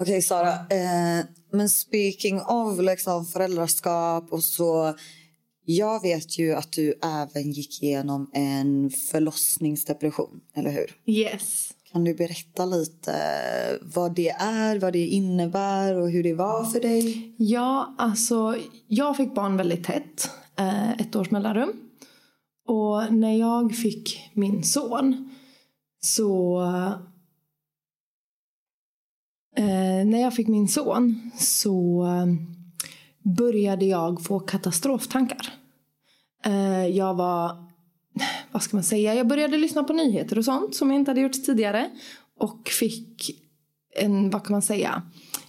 [0.00, 4.94] Okej Sara, eh, men speaking of liksom föräldraskap och så.
[5.64, 10.96] Jag vet ju att du även gick igenom en förlossningsdepression, eller hur?
[11.06, 11.70] Yes.
[11.92, 13.14] Kan du berätta lite
[13.82, 17.34] vad det är, vad det innebär och hur det var för dig?
[17.38, 18.56] Ja, alltså
[18.88, 20.30] jag fick barn väldigt tätt.
[20.58, 21.72] Eh, ett års mellanrum.
[22.68, 25.30] Och när jag fick min son
[26.00, 26.62] så...
[29.56, 32.26] Eh, när jag fick min son så eh,
[33.22, 35.52] började jag få katastroftankar.
[36.44, 37.64] Eh, jag var...
[38.52, 39.14] Vad ska man säga?
[39.14, 41.90] Jag började lyssna på nyheter och sånt som jag inte hade gjort tidigare.
[42.40, 43.30] Och fick
[43.96, 45.02] en, vad kan man säga,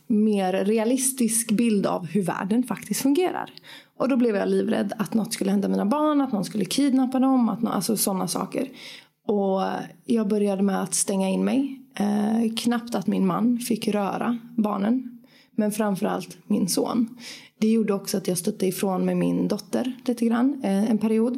[0.08, 3.54] mer realistisk bild av hur världen faktiskt fungerar.
[3.98, 7.20] Och då blev jag livrädd att något skulle hända mina barn, att någon skulle kidnappa
[7.20, 8.70] dem, att no alltså sådana saker.
[9.28, 9.62] Och
[10.06, 11.85] jag började med att stänga in mig.
[12.00, 15.22] Eh, knappt att min man fick röra barnen.
[15.56, 17.18] Men framförallt min son.
[17.58, 21.38] Det gjorde också att jag stötte ifrån med min dotter lite grann, eh, en period.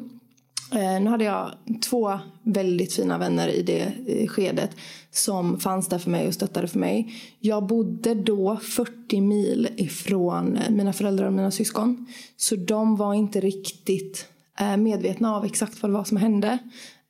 [0.71, 1.51] Eh, nu hade jag
[1.89, 4.71] två väldigt fina vänner i det eh, skedet
[5.11, 7.13] som fanns där för mig och stöttade för mig.
[7.39, 12.05] Jag bodde då 40 mil ifrån eh, mina föräldrar och mina syskon.
[12.37, 14.27] Så de var inte riktigt
[14.59, 16.57] eh, medvetna av exakt vad det var som hände.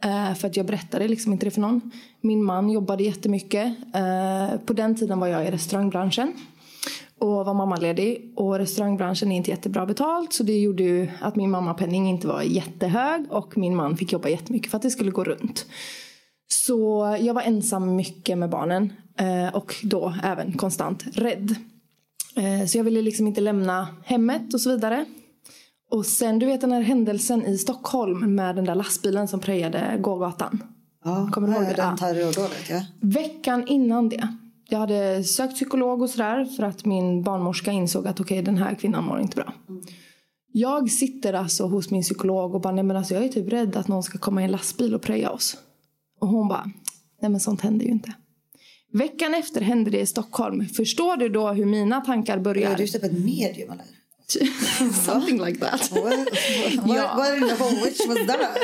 [0.03, 1.91] Eh, för att jag berättade liksom inte det för någon.
[2.21, 3.77] Min man jobbade jättemycket.
[3.95, 6.33] Eh, på den tiden var jag i restaurangbranschen
[7.19, 8.33] och var mammaledig.
[8.35, 12.41] Och restaurangbranschen är inte jättebra betalt så det gjorde ju att min mammapenning inte var
[12.41, 15.65] jättehög och min man fick jobba jättemycket för att det skulle gå runt.
[16.47, 21.55] Så jag var ensam mycket med barnen eh, och då även konstant rädd.
[22.35, 25.05] Eh, så jag ville liksom inte lämna hemmet och så vidare.
[25.91, 29.97] Och sen du vet den här händelsen i Stockholm med den där lastbilen som prejade
[30.01, 30.63] gågatan.
[31.03, 31.73] Ja, Kommer du ihåg det?
[31.73, 31.97] Den Ja.
[31.97, 32.81] terrordådet, ja.
[33.01, 34.27] Veckan innan det.
[34.69, 38.75] Jag hade sökt psykolog och sådär för att min barnmorska insåg att okej den här
[38.75, 39.53] kvinnan mår inte bra.
[40.51, 43.75] Jag sitter alltså hos min psykolog och bara nej men alltså jag är typ rädd
[43.75, 45.57] att någon ska komma i en lastbil och preja oss.
[46.19, 46.71] Och hon bara
[47.21, 48.13] nej men sånt händer ju inte.
[48.93, 50.65] Veckan efter hände det i Stockholm.
[50.65, 52.71] Förstår du då hur mina tankar börjar?
[52.71, 53.85] Är du typ ett medium eller?
[54.93, 55.91] Something like that.
[55.91, 57.15] What, what, Ja.
[57.17, 58.57] what in the whole witch was that?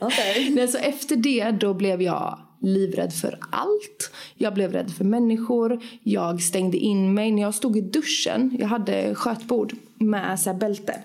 [0.00, 0.50] Okay.
[0.54, 4.10] Nej, så efter det då blev jag livrädd för allt.
[4.34, 5.82] Jag blev rädd för människor.
[6.02, 7.30] Jag stängde in mig.
[7.32, 11.02] När jag stod i duschen, jag hade skötbord med så här bälte.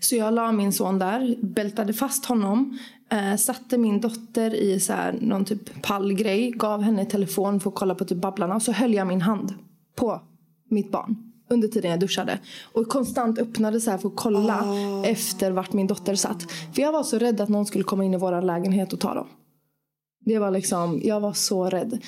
[0.00, 2.78] Så jag la min son där, bältade fast honom.
[3.10, 6.50] Eh, satte min dotter i så här, någon typ pallgrej.
[6.50, 8.54] Gav henne telefon för att kolla på typ Babblarna.
[8.54, 9.54] Och så höll jag min hand
[9.96, 10.20] på
[10.68, 12.38] mitt barn under tiden jag duschade.
[12.72, 14.64] Och konstant öppnade så här för att kolla
[15.04, 16.42] efter vart min dotter satt.
[16.74, 19.14] För jag var så rädd att någon skulle komma in i vår lägenhet och ta
[19.14, 19.28] dem.
[20.24, 22.02] Det var liksom, jag var så rädd.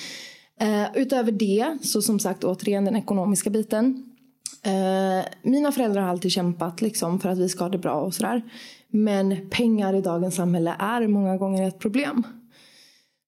[0.59, 4.15] Eh, utöver det, så som sagt återigen den ekonomiska biten.
[4.63, 8.13] Eh, mina föräldrar har alltid kämpat liksom, för att vi ska ha det bra och
[8.13, 8.41] sådär.
[8.87, 12.23] Men pengar i dagens samhälle är många gånger ett problem.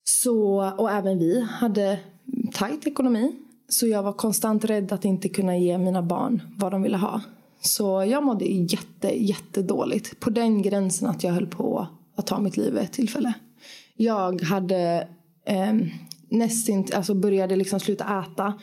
[0.03, 1.99] Så, och även vi hade
[2.53, 3.36] tajt ekonomi.
[3.70, 7.22] Så jag var konstant rädd att inte kunna ge mina barn vad de ville ha.
[7.61, 10.20] Så jag mådde jätte, jättedåligt.
[10.20, 13.34] På den gränsen att jag höll på att ta mitt liv vid ett tillfälle.
[13.95, 15.07] Jag hade
[15.45, 15.74] eh,
[16.30, 18.53] nästan, alltså började liksom sluta äta.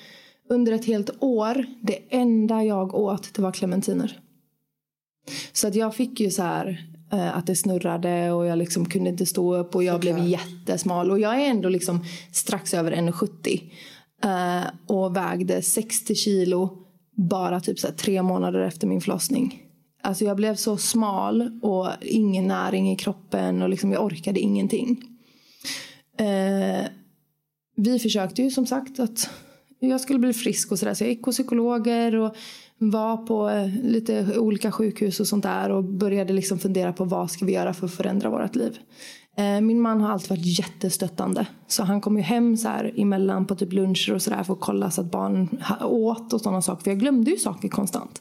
[0.49, 4.21] Under ett helt år, det enda jag åt det var clementiner.
[5.53, 9.11] Så att jag fick ju så här eh, att det snurrade och jag liksom kunde
[9.11, 11.11] inte stå upp och jag blev jättesmal.
[11.11, 13.61] Och jag är ändå liksom strax över 1,70
[14.25, 16.79] eh, och vägde 60 kilo
[17.17, 19.63] bara typ så här tre månader efter min förlossning.
[20.03, 25.03] Alltså jag blev så smal och ingen näring i kroppen och liksom jag orkade ingenting.
[26.19, 26.87] Eh,
[27.77, 29.31] vi försökte ju som sagt att
[29.79, 30.95] jag skulle bli frisk och sådär.
[30.95, 32.37] Så jag gick hos psykologer och
[32.79, 35.71] var på eh, lite olika sjukhus och sånt där.
[35.71, 38.79] Och började liksom fundera på vad ska vi göra för att förändra vårt liv.
[39.37, 41.47] Eh, Min man har alltid varit jättestöttande.
[41.67, 44.61] Så han kom ju hem så här emellan på typ luncher och sådär för att
[44.61, 45.49] kolla så att barnen
[45.81, 46.83] åt och sådana saker.
[46.85, 48.21] För jag glömde ju saker konstant.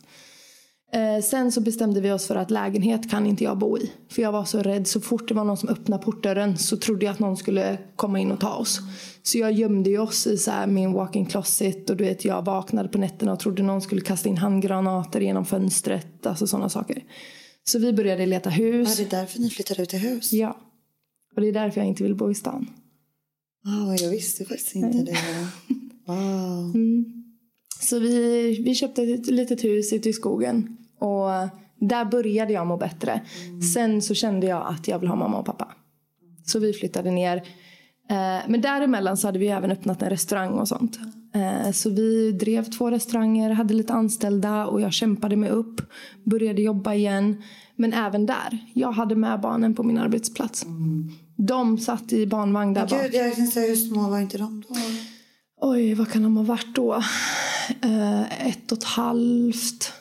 [0.93, 3.91] Eh, sen så bestämde vi oss för att lägenhet kan inte jag bo i.
[4.09, 4.87] För jag var så rädd.
[4.87, 8.19] Så fort det var någon som öppnade portdörren så trodde jag att någon skulle komma
[8.19, 8.79] in och ta oss.
[9.23, 11.89] Så jag gömde oss i så min walk-in closet.
[11.89, 15.45] Och du vet, jag vaknade på nätterna och trodde någon skulle kasta in handgranater genom
[15.45, 16.25] fönstret.
[16.25, 17.03] Alltså sådana saker.
[17.63, 18.99] Så vi började leta hus.
[18.99, 20.33] Ja, det är därför ni flyttade ut i hus?
[20.33, 20.57] Ja.
[21.35, 22.69] Och det är därför jag inte vill bo i stan.
[23.65, 25.17] Wow, jag visste faktiskt inte det.
[26.07, 26.73] Wow.
[27.79, 30.77] Så vi, vi köpte ett litet hus ute i skogen.
[30.99, 31.29] Och
[31.79, 33.21] där började jag må bättre.
[33.73, 35.67] Sen så kände jag att jag vill ha mamma och pappa.
[36.45, 37.37] Så vi flyttade ner.
[38.09, 40.99] Eh, Men däremellan så hade vi även öppnat en restaurang och sånt.
[41.35, 45.81] Eh, Så vi drev två restauranger, hade lite anställda och jag kämpade mig upp.
[46.23, 47.43] Började jobba igen.
[47.75, 50.65] Men även där, jag hade med barnen på min arbetsplats.
[51.35, 53.01] De satt i barnvagn där bak.
[53.01, 54.75] Gud, jag kan säga hur små var inte de då?
[55.61, 56.93] Oj, vad kan de ha varit då?
[57.81, 59.93] Eh, ett och ett halvt.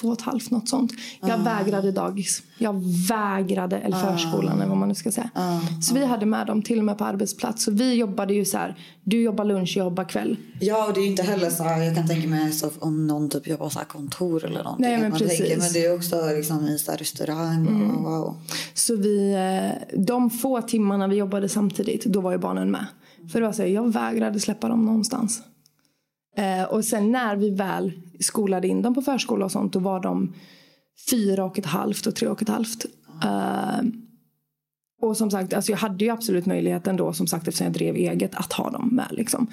[0.00, 0.92] Två och ett halvt, något sånt.
[1.20, 2.42] Jag vägrade dagis.
[2.58, 5.30] Jag vägrade, eller förskolan eller vad man nu ska säga.
[5.82, 7.64] Så vi hade med dem till och med på arbetsplats.
[7.64, 8.76] Så vi jobbade ju så här.
[9.04, 10.36] Du jobbar lunch, jag jobbar kväll.
[10.60, 13.06] Ja, och det är ju inte heller så här, jag kan tänka mig så om
[13.06, 14.86] någon typ jobbar så kontor eller någonting.
[14.86, 15.38] Nej, men man precis.
[15.38, 18.36] Tänker, men det är också liksom i så restaurang och wow.
[18.74, 22.86] Så vi, eh, de få timmarna vi jobbade samtidigt, då var ju barnen med.
[23.32, 25.42] För det var så här, jag vägrade släppa dem någonstans.
[26.36, 30.00] Eh, och sen när vi väl skolade in dem på förskola och sånt, då var
[30.00, 30.34] de
[31.10, 32.84] fyra och ett halvt och tre och ett halvt.
[33.24, 33.80] Eh,
[35.00, 37.96] och som sagt, alltså jag hade ju absolut möjligheten då, som sagt eftersom jag drev
[37.96, 39.06] eget, att ha dem med.
[39.10, 39.46] Liksom.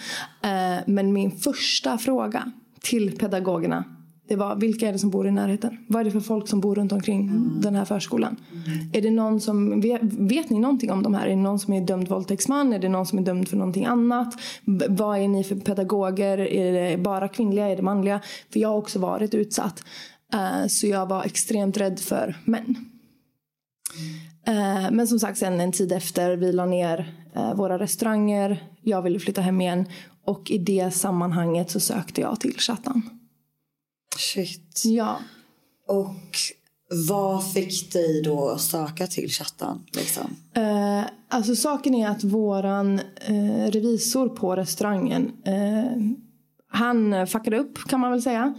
[0.44, 2.52] Eh, men min första fråga
[2.82, 3.84] till pedagogerna,
[4.28, 5.78] det var vilka är det som bor i närheten?
[5.88, 8.36] Vad är det för folk som bor runt omkring den här förskolan?
[8.94, 11.26] Är det någon som, vet, vet ni någonting om de här?
[11.26, 12.74] Är det någon som är dömd våldtäktsman?
[12.74, 14.34] Är det någon som är dömd för någonting annat?
[14.66, 16.38] B- vad är ni för pedagoger?
[16.38, 17.68] Är det bara kvinnliga?
[17.68, 18.22] Är det manliga?
[18.54, 19.84] För jag har också varit utsatt.
[20.34, 22.76] Uh, så jag var extremt rädd för män.
[24.48, 28.64] Uh, Men som sagt, sen en tid efter, vi la ner uh, våra restauranger.
[28.82, 29.86] Jag ville flytta hem igen.
[30.26, 33.15] Och i det sammanhanget så sökte jag till Chattan.
[34.18, 34.82] Shit.
[34.86, 35.20] Ja.
[35.88, 36.16] Och
[37.10, 39.86] vad fick dig då söka till chattan?
[39.96, 40.36] Liksom?
[40.56, 46.16] Eh, alltså saken är att våran eh, revisor på restaurangen eh,
[46.68, 48.54] han fuckade upp kan man väl säga.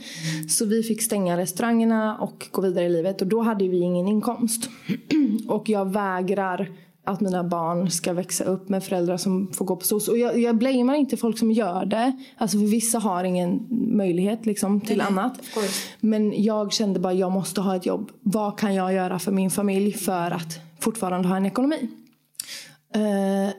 [0.49, 3.23] Så vi fick stänga restaurangerna och gå vidare i livet.
[3.23, 4.71] Och då hade vi ingen inkomst.
[5.49, 6.71] och jag vägrar
[7.07, 10.09] att mina barn ska växa upp med föräldrar som får gå på SOS.
[10.09, 12.13] Och jag, jag blamear inte folk som gör det.
[12.37, 15.41] Alltså för vissa har ingen möjlighet liksom, till annat.
[16.01, 18.11] Men jag kände bara jag måste ha ett jobb.
[18.21, 21.89] Vad kan jag göra för min familj för att fortfarande ha en ekonomi?
[22.95, 23.55] Eh,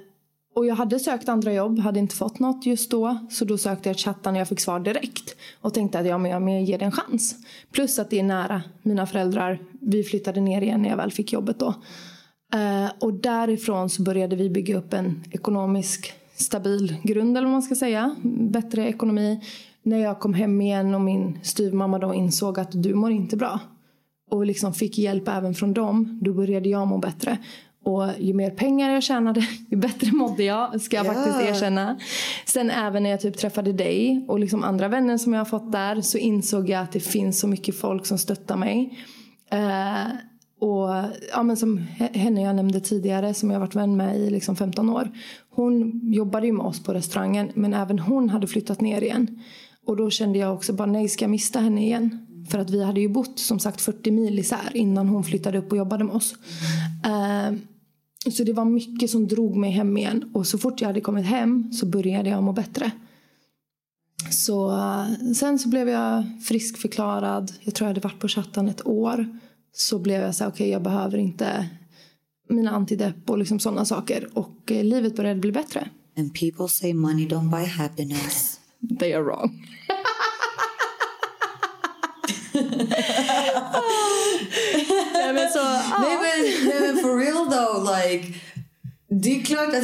[0.55, 3.27] och jag hade sökt andra jobb, hade inte fått något just då.
[3.29, 5.35] Så då sökte jag chattan och jag fick svar direkt.
[5.61, 7.35] Och tänkte att ja, men jag men ger det en chans.
[7.71, 9.59] Plus att det är nära mina föräldrar.
[9.81, 11.73] Vi flyttade ner igen när jag väl fick jobbet då.
[12.53, 17.61] Eh, och därifrån så började vi bygga upp en ekonomisk stabil grund eller vad man
[17.61, 18.15] ska säga.
[18.49, 19.41] Bättre ekonomi.
[19.83, 23.59] När jag kom hem igen och min styvmamma då insåg att du mår inte bra.
[24.31, 26.19] Och liksom fick hjälp även från dem.
[26.21, 27.37] Då började jag må bättre.
[27.83, 30.81] Och ju mer pengar jag tjänade, ju bättre mådde jag.
[30.81, 31.13] Ska jag Ja.
[31.13, 31.99] faktiskt erkänna.
[32.45, 35.71] Sen även när jag typ träffade dig och liksom andra vänner som jag har fått
[35.71, 36.01] där.
[36.01, 38.99] Så insåg jag att det finns så mycket folk som stöttar mig.
[39.51, 40.07] Eh,
[40.59, 40.89] och
[41.31, 44.89] ja, men som henne jag nämnde tidigare som jag varit vän med i liksom 15
[44.89, 45.11] år.
[45.49, 49.39] Hon jobbade ju med oss på restaurangen men även hon hade flyttat ner igen.
[49.85, 52.25] Och då kände jag också bara nej ska jag mista henne igen?
[52.49, 55.71] För att vi hade ju bott som sagt 40 mil isär innan hon flyttade upp
[55.71, 56.35] och jobbade med oss.
[57.05, 57.57] Uh,
[58.31, 60.31] så det var mycket som drog mig hem igen.
[60.33, 62.91] Och så fort jag hade kommit hem så började jag må bättre.
[64.31, 67.51] Så eh, sen så blev jag friskförklarad.
[67.61, 69.39] Jag tror jag hade varit på chatten ett år.
[69.77, 71.67] Så blev jag så här, okej jag behöver inte
[72.49, 74.29] mina antidepp och liksom sådana saker.
[74.33, 75.89] Och eh, livet började bli bättre.
[76.17, 78.59] And people say money don't buy happiness.
[78.99, 79.67] They are wrong.
[85.13, 85.99] Nej, men så, ja.
[86.01, 88.33] Nej, men, nej men for real though, like.
[89.09, 89.83] Det är klart att...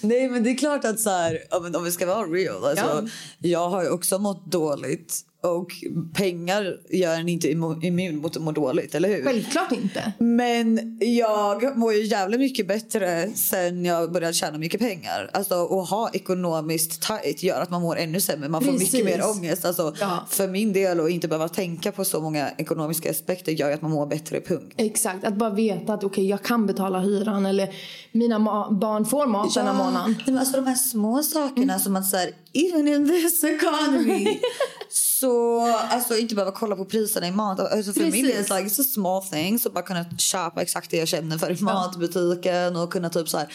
[0.00, 2.64] Nej men det är klart att så här, ja, men om vi ska vara real.
[2.64, 5.66] Alltså, Jag har ju också mått dåligt Och
[6.14, 9.24] pengar gör en inte immu- immun mot att må dåligt, eller hur?
[9.24, 10.12] Självklart inte.
[10.18, 15.30] Men jag mår ju jävligt mycket bättre sen jag började tjäna mycket pengar.
[15.32, 18.48] Alltså att ha ekonomiskt tight gör att man mår ännu sämre.
[18.48, 18.92] Man får Precis.
[18.92, 19.64] mycket mer ångest.
[19.64, 20.26] Alltså, Ja.
[20.30, 23.90] För min del och inte behöva tänka på så många ekonomiska aspekter gör att man
[23.90, 24.74] mår bättre, punkt.
[24.76, 27.74] Exakt, att bara veta att okej jag kan betala hyran eller
[28.12, 28.38] mina
[28.70, 30.10] barn får mat denna månaden.
[30.18, 34.38] nej, men alltså de här små sakerna som att så här, even in this economy
[35.20, 37.60] så alltså inte behöva kolla på priserna i mat.
[37.60, 38.50] Alltså för min del Precis.
[38.50, 41.62] like, it's a small thing så bara kunna köpa exakt det jag känner för i
[41.62, 43.52] matbutiken och kunna typ så här,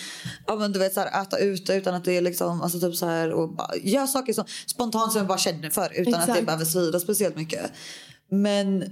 [0.48, 2.96] ja men du vet så här, äta ute utan att det är liksom alltså typ
[2.96, 6.26] så här och bara göra saker som spontant som jag bara känner för utan att
[6.26, 6.46] det Exakt.
[6.46, 7.72] behöver svida speciellt mycket.
[8.32, 8.84] Men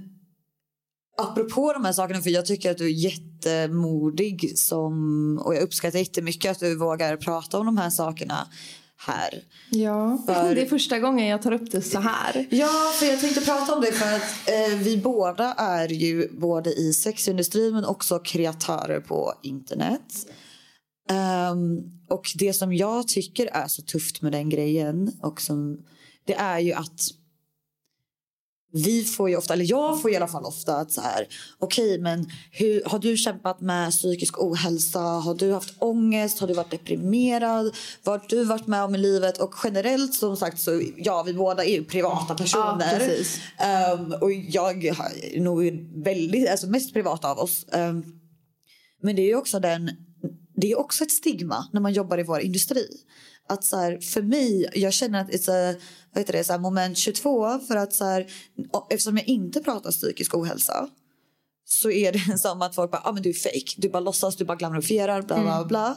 [1.18, 5.98] Apropå de här sakerna, för jag tycker att du är jättemodig som, och jag uppskattar
[5.98, 8.46] jättemycket att du vågar prata om de här sakerna
[9.06, 9.42] här.
[9.70, 12.46] Ja, För- det är första gången jag tar upp det så här.
[12.50, 16.72] Ja, för jag tänkte prata om det för att eh, vi båda är ju både
[16.72, 20.26] i sexindustrin men också kreatörer på internet.
[21.10, 21.78] Ehm,
[22.10, 25.78] och det som jag tycker är så tufft med den grejen och som,
[26.26, 27.00] det är ju att
[28.72, 31.26] vi får ju ofta, eller jag får i alla fall ofta att så här,
[31.58, 35.00] okej men hur, har du kämpat med psykisk ohälsa?
[35.00, 36.38] Har du haft ångest?
[36.38, 37.74] Har du varit deprimerad?
[38.02, 39.38] Vad har du varit med om i livet?
[39.38, 42.98] Och generellt som sagt så, ja vi båda är ju privata personer.
[42.98, 43.40] precis.
[43.58, 45.62] Ehm, och jag är nog
[46.04, 47.66] väldigt, alltså mest privat av oss.
[47.72, 48.04] Ehm,
[49.02, 49.90] men det är ju också den,
[50.56, 52.86] det är också ett stigma när man jobbar i vår industri.
[53.48, 55.74] Att så här, för mig, jag känner att it's a,
[56.12, 58.26] vad heter det, så här, moment 22 för att så här,
[58.90, 60.88] eftersom jag inte pratar psykisk ohälsa
[61.64, 63.74] så är det som att folk bara, ah, men du är fake.
[63.76, 65.96] Du bara låtsas, du bara glamorifierar, bla bla bla.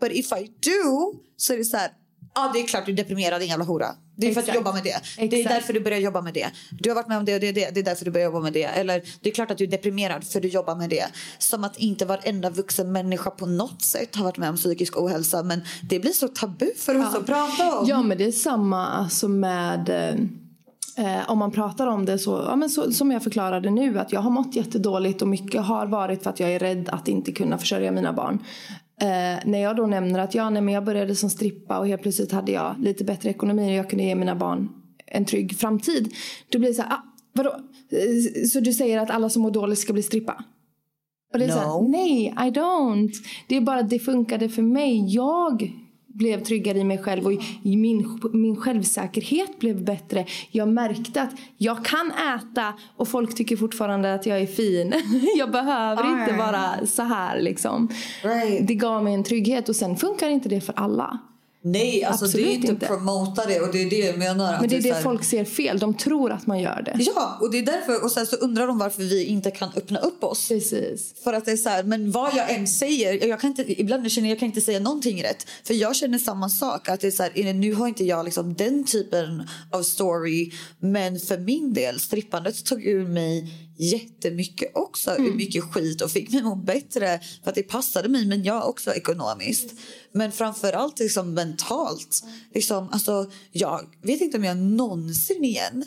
[0.00, 1.90] But if I do så är det så här,
[2.34, 3.86] ja det är klart du är deprimerad din jävla hora.
[4.16, 4.66] Det är för att du Exakt.
[4.66, 5.00] jobbar med det.
[5.16, 5.54] Det är Exakt.
[5.54, 6.46] därför du börjar jobba med det.
[6.70, 8.40] Du har varit med om det och det, det, det är därför du börjar jobba
[8.40, 8.64] med det.
[8.64, 11.06] Eller det är klart att du är deprimerad för du jobbar med det.
[11.38, 15.42] Som att inte varenda vuxen människa på något sätt har varit med om psykisk ohälsa.
[15.42, 17.86] Men det blir så tabu för oss att prata om.
[17.88, 19.88] Ja men det är samma alltså med
[20.96, 24.12] eh, om man pratar om det så, ja, men så, som jag förklarade nu att
[24.12, 27.32] jag har mått jättedåligt och mycket har varit för att jag är rädd att inte
[27.32, 28.44] kunna försörja mina barn.
[29.00, 32.02] Eh, när jag då nämner att ja, nej, men jag började som strippa och helt
[32.02, 34.68] plötsligt hade jag lite bättre ekonomi och jag kunde ge mina barn
[35.06, 36.14] en trygg framtid.
[36.48, 37.50] Då blir det så här, ah, vadå?
[37.90, 40.44] Eh, Så du säger att alla som mår dåligt ska bli strippa?
[41.32, 41.88] Och det är så här, No.
[41.88, 43.12] nej, I don't.
[43.48, 45.14] Det är bara att det funkade för mig.
[45.14, 45.72] Jag
[46.14, 47.32] blev tryggare i mig själv och
[47.62, 50.26] min, min självsäkerhet blev bättre.
[50.50, 54.94] Jag märkte att jag kan äta och folk tycker fortfarande att jag är fin.
[55.38, 56.46] Jag behöver Ah, inte ja, ja.
[56.46, 57.88] vara så här liksom.
[58.22, 58.68] Right.
[58.68, 61.18] Det gav mig en trygghet och sen funkar inte det för alla.
[61.62, 62.86] Nej, alltså det är Absolut inte inte.
[62.86, 64.60] promota det och det är det jag menar.
[64.60, 65.78] Men det är så det här- folk ser fel.
[65.78, 66.96] De tror att man gör det.
[67.16, 68.04] Ja, och det är därför.
[68.04, 70.48] Och sen så undrar de varför vi inte kan öppna upp oss.
[70.48, 71.14] Precis.
[71.24, 74.10] För att det är så här, men vad jag än säger, jag kan inte, ibland
[74.12, 75.46] känner jag kan inte säga någonting rätt.
[75.64, 78.54] För jag känner samma sak, att det är så här, nu har inte jag liksom
[78.54, 80.50] den typen av story.
[80.78, 86.32] Men för min del, strippandet tog ur mig jättemycket också, ur mycket skit och fick
[86.32, 89.74] mig må bättre för att det passade mig, men jag också ekonomiskt.
[90.12, 92.24] Men framförallt liksom mentalt.
[92.54, 95.84] Liksom, alltså, jag vet inte om jag någonsin igen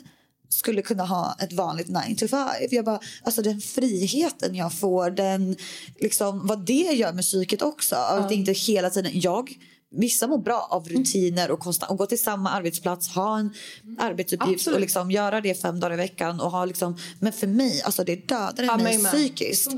[0.48, 2.48] skulle kunna ha ett vanligt 9 to 5.
[2.70, 5.56] Jag bara, alltså den friheten jag får, den,
[6.00, 7.96] liksom, vad det gör med psyket också.
[7.96, 9.50] Att inte hela tiden, jag
[9.96, 13.54] Vissa mår bra av rutiner och, konstant, och gå till samma arbetsplats, ha en
[13.98, 14.74] arbetsuppgift Absolut.
[14.74, 16.40] och liksom göra det fem dagar i veckan.
[16.40, 19.70] Och ha liksom, men för mig, alltså det dödade Ja, mig psykiskt.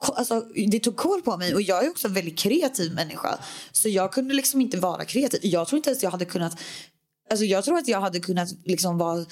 [0.00, 0.40] Alltså,
[0.70, 3.38] det tog koll på mig och jag är också en väldigt kreativ människa.
[3.72, 5.40] Så jag kunde liksom inte vara kreativ.
[5.42, 6.58] Jag tror inte ens jag hade kunnat
[7.30, 9.24] Alltså jag tror att jag hade kunnat liksom vara,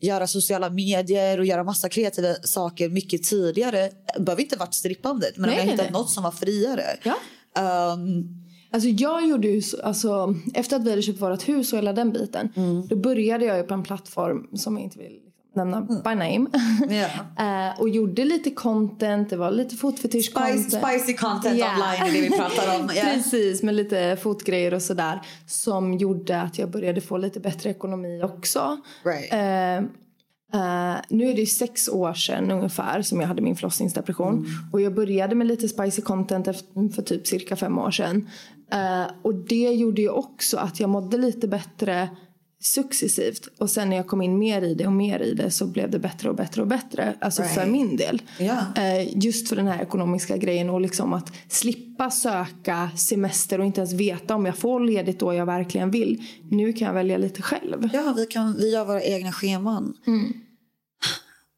[0.00, 3.90] göra sociala medier och göra massa kreativa saker mycket tidigare.
[4.16, 5.92] Det behöver inte varit strippandet, men Nej, om jag hittat nej.
[5.92, 6.96] något som var friare.
[7.02, 7.16] Ja.
[7.62, 8.43] Ehm,
[8.74, 11.92] Alltså jag gjorde ju, så- alltså, efter att vi hade köpt vårt hus och hela
[11.92, 12.48] den biten.
[12.88, 15.18] Då började jag ju på en plattform som jag inte vill
[15.56, 16.46] nämna by name.
[16.88, 17.08] Ja.
[17.44, 20.72] Eh, och gjorde lite content, det var lite fotfetisch content.
[20.72, 21.66] spicy content Ja.
[21.74, 22.90] online det vi pratar om.
[22.96, 23.02] Ja.
[23.14, 25.20] Precis, med lite fotgrejer och sådär.
[25.46, 28.76] Som gjorde att jag började få lite bättre ekonomi också.
[29.04, 29.32] Right.
[29.32, 29.76] Eh,
[30.60, 34.34] eh, nu är det sex år sedan ungefär som jag hade min förlossningsdepression.
[34.34, 34.46] Mm.
[34.72, 36.46] Och jag började med lite spicy content
[36.94, 38.28] för typ cirka fem år sedan.
[38.72, 42.08] Eh, och det gjorde ju också att jag mådde lite bättre
[42.60, 43.48] successivt.
[43.58, 45.90] Och sen när jag kom in mer i det och mer i det så blev
[45.90, 47.14] det bättre och bättre och bättre.
[47.20, 47.72] Alltså för Right.
[47.72, 48.22] min del.
[48.76, 53.80] Eh, just för den här ekonomiska grejen och liksom att slippa söka semester och inte
[53.80, 56.22] ens veta om jag får ledigt då jag verkligen vill.
[56.50, 57.90] Nu kan jag välja lite själv.
[57.92, 59.94] Ja, vi, kan, vi gör våra egna scheman.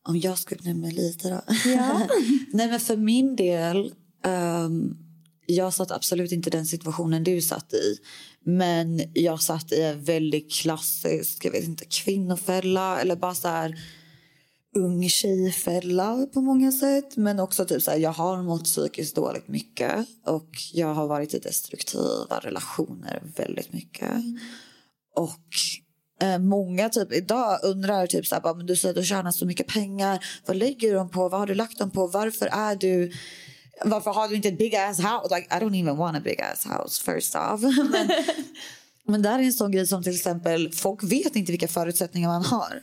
[0.09, 1.41] Om jag skulle nämna lite då.
[2.53, 3.93] Nej, men för min del...
[4.25, 4.97] ehm,
[5.47, 7.99] jag satt absolut inte i den situationen du satt i.
[8.45, 13.77] Men jag satt i en väldigt klassisk jag vet inte, kvinnofälla eller bara så här
[14.77, 17.17] ung tjejfälla på många sätt.
[17.17, 21.35] Men också typ så här, jag har mått psykiskt dåligt mycket och jag har varit
[21.35, 24.13] i destruktiva relationer väldigt mycket.
[25.17, 25.51] Och
[26.23, 29.31] eh, många typ idag undrar typ så här, bara, men du säger att du tjänar
[29.31, 30.25] så mycket pengar.
[30.47, 31.29] Vad lägger du dem på?
[31.29, 32.07] Vad har du lagt dem på?
[32.07, 33.13] Varför är du
[33.85, 35.35] varför har du inte ett big ass house?
[35.35, 37.61] Like, I don't even want a big ass house first off.
[37.91, 38.11] men,
[39.07, 42.45] men där är en sån grej som till exempel folk vet inte vilka förutsättningar man
[42.45, 42.81] har.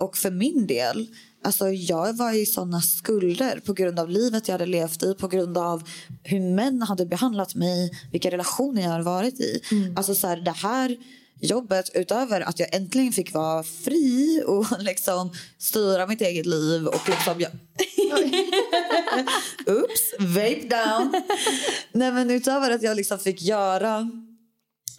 [0.00, 1.06] Och för min del,
[1.44, 5.28] alltså jag var i såna skulder på grund av livet jag hade levt i, på
[5.28, 5.82] grund av
[6.22, 9.62] hur män hade behandlat mig, vilka relationer jag har varit i.
[9.96, 10.96] Alltså så här, det här
[11.40, 17.08] jobbet, utöver att jag äntligen fick vara fri och liksom styra mitt eget liv och
[17.08, 17.50] liksom jag...
[19.66, 21.22] Oops, vape down.
[21.92, 24.10] Nej men utöver att jag liksom fick göra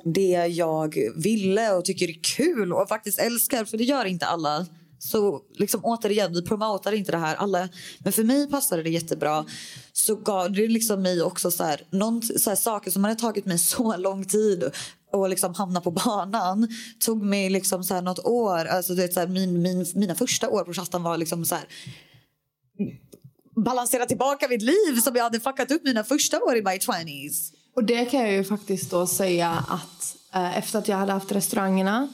[0.03, 4.65] det jag ville och tycker är kul och faktiskt älskar, för det gör inte alla.
[4.99, 7.36] Så liksom återigen, vi promotar inte det här.
[7.36, 9.45] Alla, men för mig passade det jättebra.
[9.93, 13.45] Så gav det liksom mig också så här, någon, så här, saker som hade tagit
[13.45, 14.72] mig så lång tid
[15.13, 16.68] och liksom hamna på banan
[16.99, 18.65] tog mig liksom så här något år.
[18.65, 21.55] Alltså det är så här, min, min, mina första år på Chattan var liksom så
[21.55, 21.65] här
[23.63, 27.53] balansera tillbaka mitt liv som jag hade fuckat upp mina första år i my 20s.
[27.75, 31.31] Och det kan jag ju faktiskt då säga att eh, efter att jag hade haft
[31.31, 32.07] restaurangerna,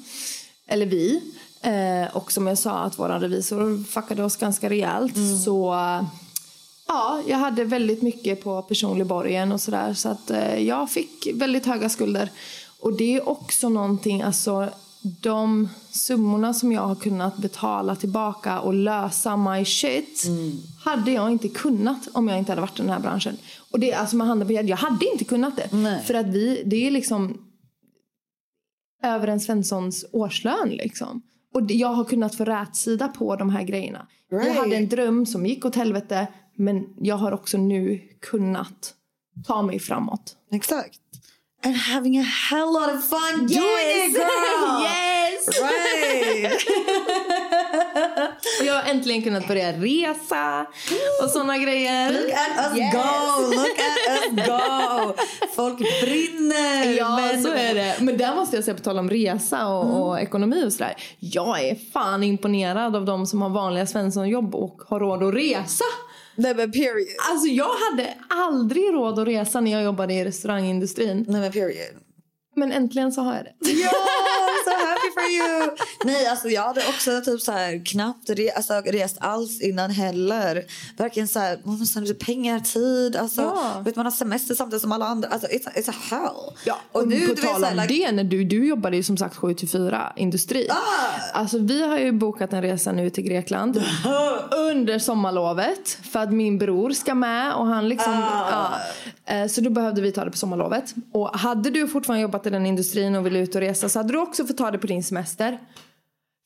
[0.67, 1.21] eller vi,
[1.61, 5.15] eh, och som jag sa att vår revisor fuckade oss ganska rejält
[5.45, 6.03] så eh,
[6.87, 11.27] ja, jag hade väldigt mycket på personlig borgen och sådär så att eh, jag fick
[11.33, 12.29] väldigt höga skulder.
[12.79, 14.69] Och det är också någonting, alltså
[15.03, 20.23] de summorna som jag har kunnat betala tillbaka och lösa my shit
[20.83, 23.37] hade jag inte kunnat om jag inte hade varit i den här branschen.
[23.71, 25.69] Och det alltså med handen på jag hade inte kunnat det.
[25.71, 26.03] Nej.
[26.03, 27.37] För att vi, det är liksom
[29.03, 31.21] över en Svenssons årslön liksom.
[31.53, 34.07] Och jag har kunnat få rätsida på de här grejerna.
[34.29, 34.57] Jag Right.
[34.57, 38.93] hade en dröm som gick åt helvete men jag har också nu kunnat
[39.47, 40.35] ta mig framåt.
[40.51, 40.99] Exakt.
[41.65, 44.07] And having a hell lot of fun doing Yes!
[44.07, 44.81] it girl!
[44.83, 45.61] Yes!
[45.61, 46.53] Right!
[48.59, 50.65] Och jag har äntligen kunnat börja resa
[51.23, 52.11] och såna grejer.
[52.11, 52.93] Look at us Yes.
[52.93, 53.41] go!
[53.55, 55.13] Look at us go!
[55.55, 56.97] Folk brinner!
[56.97, 57.95] Ja, men- så är det.
[57.99, 60.95] Men där måste jag säga, på tal om resa och, och ekonomi och sådär.
[61.19, 65.85] Jag är fan imponerad av de som har vanliga Svensson-jobb och har råd att resa.
[66.35, 67.07] Nej men period.
[67.31, 71.25] Alltså jag hade aldrig råd att resa när jag jobbade i restaurangindustrin.
[71.27, 71.99] Nej men period.
[72.55, 73.71] Men äntligen så har jag det.
[73.71, 73.89] Ja,
[74.65, 75.69] so happy for you!
[76.05, 80.63] Nej, alltså jag hade också typ så här knappt re, alltså, rest alls innan heller.
[80.97, 83.81] Verkligen så här, man måste pengar, tid, alltså, Ja.
[83.85, 85.29] vet, man har semester samtidigt som alla andra.
[85.29, 86.55] Alltså, it's, it's a hell.
[86.65, 89.35] Ja, och nu, på tal om like- det, när du, du jobbade ju som sagt
[89.35, 90.67] 7 till 4 industri.
[90.69, 91.39] Ah!
[91.39, 93.83] Alltså vi har ju bokat en resa nu till Grekland
[94.51, 98.49] under sommarlovet för att min bror ska med och han liksom, Ah.
[99.25, 99.33] ja.
[99.35, 100.93] Eh, Så då behövde vi ta det på sommarlovet.
[101.11, 104.13] Och hade du fortfarande jobbat i den industrin och ville ut och resa så hade
[104.13, 105.59] du också fått ta det på din semester.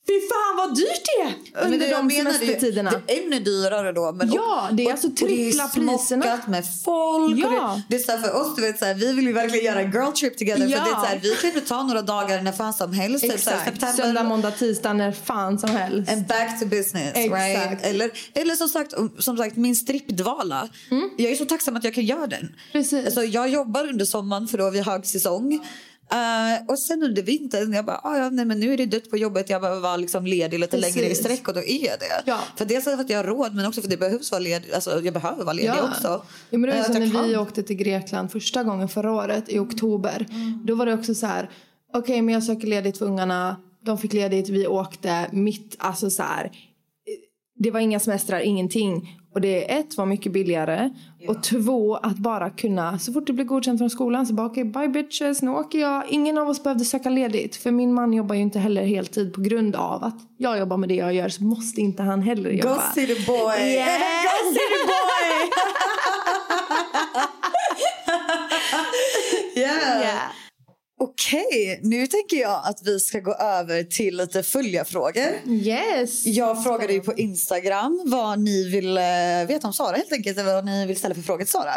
[0.08, 2.92] Fy fan vad dyrt det är Men under det jag de menar, det semestertiderna.
[3.06, 4.12] Det är ännu dyrare då.
[4.12, 6.40] Men Ja, det är alltså trippla och det är priserna.
[6.46, 7.38] med folk.
[7.38, 7.72] Ja.
[7.72, 9.32] Och det, det är så här för oss, du vet, så här, vi vill ju
[9.32, 10.66] verkligen göra en girl trip together.
[10.66, 10.78] Ja.
[10.78, 13.24] För det är så här, vi kan ju ta några dagar när fan som helst.
[13.30, 14.02] typ så här, Exakt, september.
[14.04, 16.12] söndag, måndag, tisdag när fan som helst.
[16.12, 17.12] And back to business.
[17.14, 17.32] Exakt.
[17.32, 17.86] Right?
[17.86, 20.68] Eller, eller som, sagt, som sagt, min strippdvala.
[21.16, 22.40] Jag är så tacksam att jag kan göra den.
[22.40, 22.52] Mm.
[22.72, 23.04] Precis.
[23.04, 25.66] Alltså, jag jobbar under sommaren för då har vi högsäsong.
[26.12, 29.10] Uh, och sen under vintern, jag bara, ah, ja, nej, men nu är det dött
[29.10, 30.96] på jobbet, jag behöver vara liksom ledig lite Precis.
[30.96, 32.22] längre i sträck och då är jag det.
[32.26, 32.38] Ja.
[32.56, 34.72] För dels för att jag har råd men också för att det behövs vara ledig,
[34.72, 36.08] alltså jag behöver vara ledig också.
[36.50, 39.58] Ja, men det var jag när vi åkte till Grekland första gången förra året i
[39.58, 40.26] oktober.
[40.64, 41.50] Då var det också så här,
[41.94, 43.56] okej men jag söker ledigt för ungarna.
[43.84, 46.50] De fick ledigt, vi åkte mitt, alltså så här.
[47.58, 49.17] Det var inga semestrar, ingenting.
[49.34, 50.90] Och det ett var mycket billigare.
[51.28, 54.64] Och två att bara kunna, så fort det blir godkänt från skolan så bara okej
[54.64, 56.04] bye bitches, nu åker jag.
[56.08, 57.56] Ingen av oss behövde söka ledigt.
[57.56, 60.88] För min man jobbar ju inte heller heltid på grund av att jag jobbar med
[60.88, 62.74] det jag gör så måste inte han heller jobba.
[62.74, 63.58] Go city boy!
[63.60, 64.00] Yes!
[64.24, 65.50] Go city boy!
[69.62, 69.88] yeah.
[70.28, 70.32] Yeah.
[71.00, 75.32] Okej, nu tänker jag att vi ska gå över till lite följarfrågor.
[75.46, 76.26] Yes!
[76.26, 79.02] Jag frågade ju på Instagram vad ni vill eh,
[79.48, 80.38] veta om Sara helt enkelt.
[80.38, 81.74] Eller vad ni vill ställa för frågor till Sara.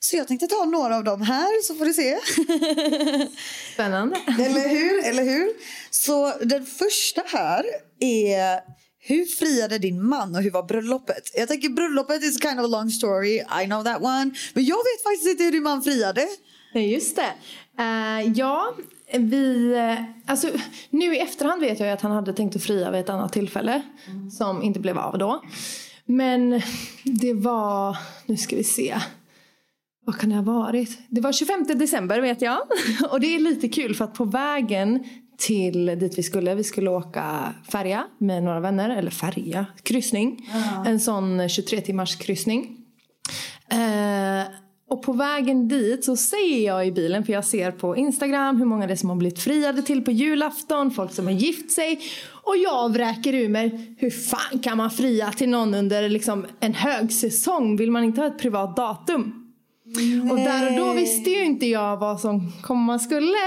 [0.00, 2.18] Så jag tänkte ta några av dem här så får du se.
[3.74, 4.16] Spännande.
[4.26, 5.04] Eller hur?
[5.04, 5.48] Eller hur?
[5.90, 7.64] Så den första här
[8.00, 8.60] är
[8.98, 11.30] hur friade din man och hur var bröllopet?
[11.34, 13.34] Jag tänker bröllopet is kind of a long story.
[13.62, 14.30] I know that one.
[14.54, 16.28] Men jag vet faktiskt inte hur din man friade.
[16.74, 17.32] Nej, just det.
[17.80, 18.74] Eh, ja,
[19.12, 19.74] vi...
[19.74, 20.48] eh, alltså,
[20.90, 23.82] nu i efterhand vet jag att han hade tänkt att fria vid ett annat tillfälle.
[24.32, 25.42] Som inte blev av då.
[26.04, 26.62] Men
[27.04, 27.96] det var...
[28.26, 28.96] Nu ska vi se.
[30.06, 30.98] Vad kan det ha varit?
[31.08, 32.58] Det var 25 december vet jag.
[33.10, 35.04] Och det är lite kul för att på vägen
[35.38, 40.50] till dit vi skulle, vi skulle åka färja med några vänner, eller färja, kryssning.
[40.86, 42.76] En sån 23 timmars kryssning.
[43.70, 44.42] Eh,
[44.90, 48.64] och på vägen dit så ser jag i bilen, för jag ser på Instagram hur
[48.64, 52.00] många det är som har blivit friade till på julafton, folk som har gift sig.
[52.30, 56.74] Och jag vräker ur mig, hur fan kan man fria till någon under liksom en
[56.74, 57.76] högsäsong?
[57.76, 59.52] Vill man inte ha ett privat datum?
[60.30, 63.38] Och där och då visste ju inte jag vad som komma skulle.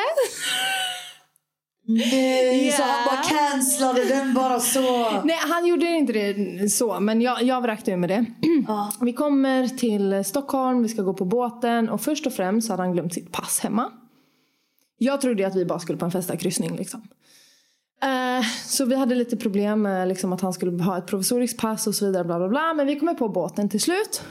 [1.85, 2.85] Nej, så Ja.
[2.87, 4.81] han bara cancellade den bara så.
[5.23, 8.25] Nej, han gjorde inte det så, men jag, jag vräkte ur med det.
[9.01, 12.83] Vi kommer till Stockholm, vi ska gå på båten och först och främst så hade
[12.83, 13.91] han glömt sitt pass hemma.
[14.97, 17.01] Jag trodde att vi bara skulle på en festakryssning liksom.
[18.03, 21.87] Eh, så vi hade lite problem med liksom, att han skulle ha ett provisoriskt pass
[21.87, 22.23] och så vidare.
[22.23, 22.73] Bla, bla, bla.
[22.73, 24.21] Men vi kommer på båten till slut.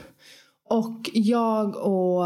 [0.69, 2.25] Och jag och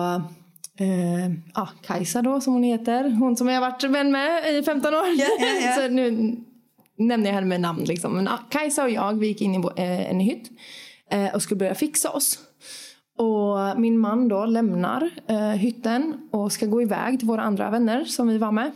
[0.77, 3.11] eh, ja, Kajsa då som hon heter.
[3.11, 5.07] Hon som jag har varit vän med i 15 år.
[5.17, 5.73] Ja, ja, ja.
[5.77, 6.37] så nu
[6.99, 8.13] nämner jag henne med namn liksom.
[8.13, 10.51] Men ja, Kajsa och jag vi gick in i eh, en hytt.
[11.11, 12.39] Eh, och skulle börja fixa oss.
[13.19, 18.05] Och min man då lämnar eh, hytten och ska gå iväg till våra andra vänner
[18.05, 18.71] som vi var med.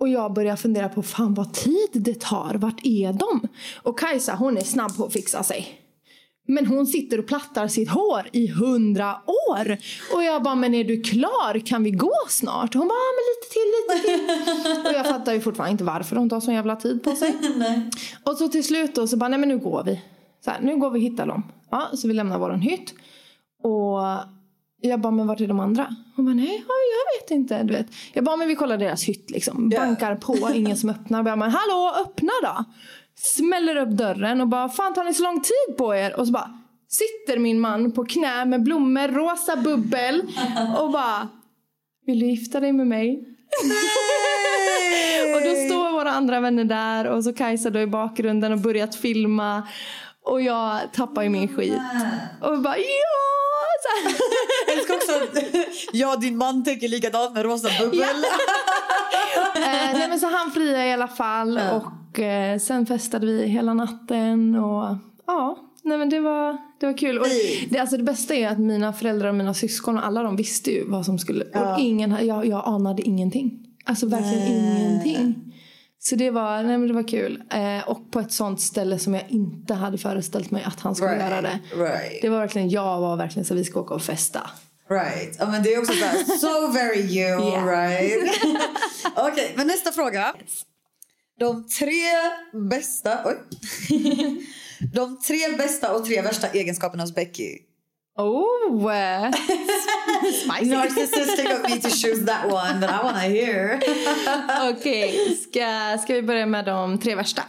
[0.00, 2.54] Och jag börjar fundera på fan vad tid det tar.
[2.54, 3.48] Vart är de?
[3.82, 5.85] Och Kajsa hon är snabb på att fixa sig.
[6.46, 9.76] Men hon sitter och plattar sitt hår i hundra år.
[10.14, 11.66] Och jag bara, men är du klar?
[11.66, 12.74] Kan vi gå snart?
[12.74, 14.86] Hon bara, ah, men lite till, lite till.
[14.86, 17.36] och jag fattar ju fortfarande inte varför hon tar så jävla tid på sig.
[18.24, 20.00] Och så till slut då så bara, nej men nu går vi.
[20.44, 21.42] Så här, nu går vi och hittar dem.
[21.70, 22.94] Ja, så vi lämnar våran hytt.
[23.62, 24.00] Och
[24.80, 25.96] jag bara, men vart är de andra?
[26.16, 27.62] Hon bara, nej ja, jag vet inte.
[27.62, 27.86] Du vet.
[28.12, 29.68] Jag bara, men vi kollar deras hytt liksom.
[29.68, 31.18] Bankar på, ingen som öppnar.
[31.18, 32.64] Jag bara, men hallå, öppna då.
[33.18, 36.20] Smäller upp dörren och bara, fan tar ni så lång tid på er?
[36.20, 36.50] Och så bara,
[36.88, 40.22] sitter min man på knä med blommor, rosa bubbel
[40.78, 41.28] och bara,
[42.06, 43.14] vill du gifta dig med mig?
[45.34, 48.94] och då står våra andra vänner där och så Kajsa då i bakgrunden och börjat
[48.94, 49.68] filma.
[50.24, 51.80] Och jag tappar ju min skit.
[52.42, 52.84] Och bara ja!
[54.66, 55.38] Jag älskar också att
[55.92, 58.00] jag och din man tänker likadant med rosa bubbel.
[59.54, 61.82] eh, nej men så han friade i alla fall och
[62.20, 64.96] eh, sen festade vi hela natten och
[65.26, 67.18] ja, nej men det var, det var kul.
[67.18, 67.26] Och
[67.70, 70.70] det, alltså det bästa är att mina föräldrar och mina syskon och alla de visste
[70.70, 73.62] ju vad som skulle, och ingen, jag, jag anade ingenting.
[73.84, 75.42] Alltså verkligen ingenting.
[75.98, 77.42] Så det var, nej men det var kul.
[77.50, 81.10] Eh, och på ett sånt ställe som jag inte hade föreställt mig att han skulle
[81.10, 81.58] Right, göra det.
[81.76, 82.22] right.
[82.22, 84.40] Det var verkligen, jag var verkligen så vi ska åka och festa.
[84.90, 85.36] Right.
[85.38, 87.66] Ja, men det är också så här, so very you, Yeah.
[87.66, 88.30] right?
[89.16, 90.34] Okej, men nästa fråga.
[91.38, 92.02] De tre
[92.52, 93.18] bästa...
[93.24, 93.36] Oj.
[94.94, 97.58] De tre bästa och tre värsta egenskaperna hos Becky.
[98.16, 98.90] Oh!
[100.32, 100.70] Spicy.
[100.74, 103.80] Narcissistic of me to choose that one, but I wanna hear.
[104.70, 107.42] Okej, ska, ska vi börja med de tre värsta?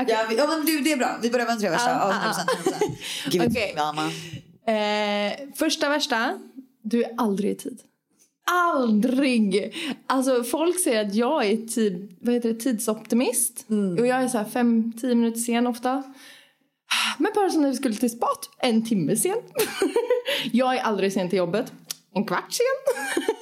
[0.00, 0.14] Okej.
[0.14, 1.18] Ja, vi, ja, men du, det är bra.
[1.22, 1.90] Vi börjar med de tre värsta.
[1.90, 2.72] Ah, ah, 100%.
[3.26, 3.30] 100%.
[3.30, 3.74] Give it Okej.
[3.76, 4.10] to me, mamma.
[4.68, 6.38] Eh, första värsta,
[6.82, 7.80] du är aldrig i tid.
[8.50, 9.74] Aldrig!
[10.06, 13.66] Alltså folk säger att jag är tid, vad heter det, tidsoptimist.
[13.98, 16.02] Och jag är så här fem, tio minuter sen ofta.
[17.18, 19.36] Men bara som när vi skulle till spat, en timme sen.
[20.52, 21.72] jag är aldrig sen till jobbet.
[22.18, 22.66] En kvart sen.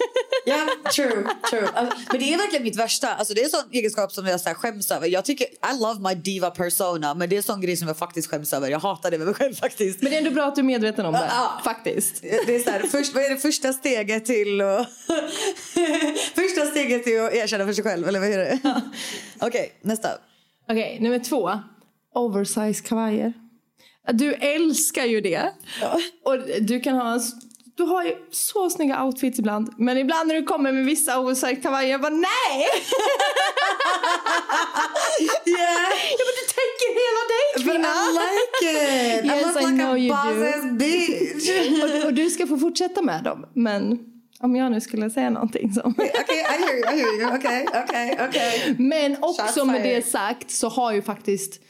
[0.48, 1.68] Ja, true, true.
[1.74, 3.14] Alltså, men det är verkligen mitt värsta.
[3.14, 5.06] Alltså, det är en sån egenskap som jag så här, skäms över.
[5.08, 7.96] Jag tycker, I love my diva persona, men det är en sån grej som jag
[7.96, 8.68] faktiskt skäms över.
[8.68, 10.02] Jag hatar det med mig själv faktiskt.
[10.02, 11.26] Men det är ändå bra att du är medveten om det.
[11.30, 11.60] Ja.
[11.64, 12.22] Faktiskt.
[12.22, 14.88] Det är så här, först, vad är det första steget till att...
[16.34, 18.82] första steget till att erkänna för sig själv, eller vad är det?
[19.40, 20.08] Okej, nästa.
[20.68, 21.50] Okej, nummer två.
[22.14, 23.32] Oversize kavajer.
[24.12, 25.52] Du älskar ju det.
[26.24, 27.20] Och du kan ha...
[27.76, 29.74] Du har ju så snygga outfits ibland.
[29.78, 32.66] Men ibland när du kommer med vissa oversize kavajer, jag bara nej!
[35.20, 35.92] Yeah!
[36.18, 37.88] Ja, men du täcker hela dig But kvinna!
[38.06, 39.24] I like it!
[39.24, 40.14] Yes, I I look like know a you
[40.62, 40.74] do.
[40.76, 41.50] bitch!
[42.02, 43.46] och, och du ska få fortsätta med dem.
[43.54, 43.98] Men
[44.40, 45.94] Om jag nu skulle säga någonting som...
[45.98, 47.36] Okej, okay, I hear you, I hear you.
[47.38, 48.74] Okay, okay, okej.
[48.78, 51.60] Men också med det sagt så har ju faktiskt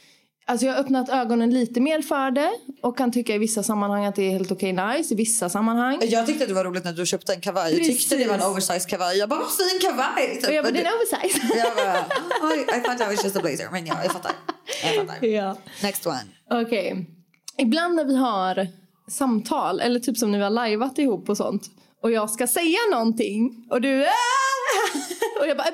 [0.49, 4.05] Alltså jag har öppnat ögonen lite mer för det och kan tycka i vissa sammanhang
[4.05, 5.99] att det är helt okej okay, nice i vissa sammanhang.
[6.01, 7.73] Jag tyckte det var roligt när du köpte en kavaj.
[7.73, 9.17] Jag tyckte det var en oversized kavaj.
[9.17, 10.41] Jag bara, vad fin kavaj!
[10.47, 11.57] Och jag bara, den är oversized.
[11.57, 13.67] jag bara, I, I thought that was just a blazer.
[13.71, 14.31] Men ja, jag fattar.
[14.83, 15.27] Jag fattar.
[15.27, 15.57] Ja.
[15.83, 16.23] Next one.
[16.49, 16.91] Okej.
[16.91, 17.05] Okay.
[17.57, 18.67] Ibland när vi har
[19.07, 21.63] samtal eller typ som när vi har lajvat ihop och sånt
[22.03, 24.05] och jag ska säga någonting och du
[25.39, 25.71] och jag bara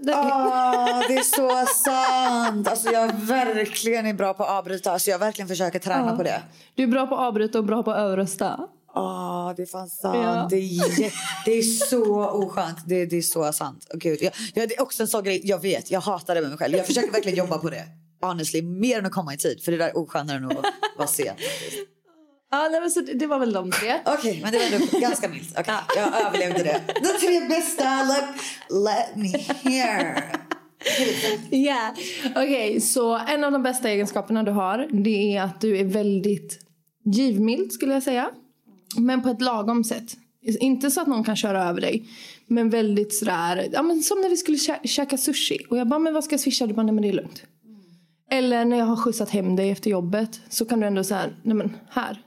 [0.00, 2.68] Oh, det är så sant.
[2.68, 4.92] Alltså jag verkligen är bra på att avbryta.
[4.92, 6.16] Alltså jag verkligen försöker träna ja.
[6.16, 6.42] på det.
[6.74, 8.68] Du är bra på att avbryta och bra på att överrösta.
[8.94, 10.16] Ja, oh, det är fan sant.
[10.16, 10.46] Ja.
[10.50, 11.12] Det, är,
[11.44, 12.78] det är så oskönt.
[12.86, 13.86] Det, det är så sant.
[13.94, 14.18] Oh, Gud.
[14.22, 15.40] Jag, jag, det är också en sån grej.
[15.44, 16.76] Jag vet, jag hatar det med mig själv.
[16.76, 17.84] Jag försöker verkligen jobba på det.
[18.20, 19.62] Honestly, mer än att komma i tid.
[19.64, 20.64] För det där är oskönare än att
[20.96, 21.34] vara sen.
[22.50, 23.94] Ja, nej, men så det var väl de tre.
[24.04, 25.58] Okej, okay, men det var ändå ganska milt.
[25.58, 26.80] Okay, jag överlevde det.
[26.86, 28.24] De tre bästa, let,
[28.84, 29.38] let me
[29.70, 30.24] hear.
[31.50, 31.90] Ja, yeah.
[32.30, 35.84] okej, okay, så en av de bästa egenskaperna du har det är att du är
[35.84, 36.58] väldigt
[37.04, 38.30] givmild skulle jag säga.
[38.96, 40.16] Men på ett lagom sätt.
[40.42, 42.08] Inte så att någon kan köra över dig.
[42.46, 45.58] Men väldigt sådär, ja men som när vi skulle kä käka sushi.
[45.70, 46.66] Och jag bara, men vad ska jag swisha?
[46.66, 47.42] Du bara, nej men det är lugnt.
[48.30, 51.54] Eller när jag har skjutsat hem dig efter jobbet så kan du ändå säga, nej
[51.56, 52.22] men här,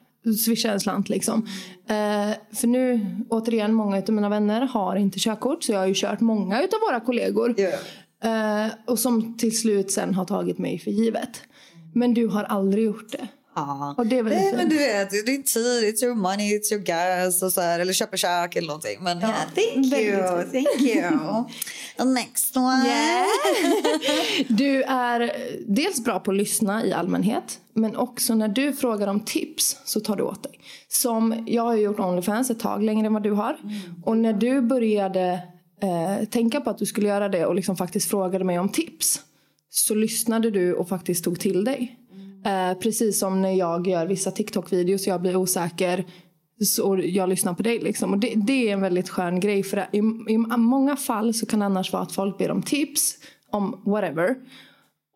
[0.45, 1.39] swisha en slant liksom.
[1.41, 5.93] Uh, för nu, återigen, många av mina vänner har inte körkort så jag har ju
[5.95, 7.55] kört många av våra kollegor.
[7.59, 8.65] Yeah.
[8.65, 11.41] Uh, och som till slut sen har tagit mig för givet.
[11.93, 13.27] Men du har aldrig gjort det.
[13.97, 16.83] Och det Nej, men du vet, det är din tid, it's your money, it's your
[16.83, 19.03] gas och så här, eller köpa käk eller någonting.
[19.03, 22.13] Men ja, yeah, thank you, thank you.
[22.13, 22.85] Next one.
[22.87, 23.25] Yeah.
[24.57, 25.31] du är
[25.67, 27.59] dels bra på att lyssna i allmänhet.
[27.73, 30.59] Men också när du frågar om tips så tar du åt dig.
[30.87, 33.57] Som, jag har gjort Onlyfans ett tag längre än vad du har.
[33.63, 34.03] Mm.
[34.05, 35.39] Och när du började
[35.81, 39.21] eh, tänka på att du skulle göra det och liksom faktiskt frågade mig om tips.
[39.69, 41.97] Så lyssnade du och faktiskt tog till dig.
[42.45, 46.05] Eh, precis som när jag gör vissa TikTok-videos och jag blir osäker.
[46.65, 48.13] Så jag lyssnar på dig liksom.
[48.13, 49.63] Och det, det är en väldigt skön grej.
[49.63, 49.97] För i,
[50.33, 53.17] i många fall så kan det annars vara att folk ber om tips
[53.51, 54.35] om whatever.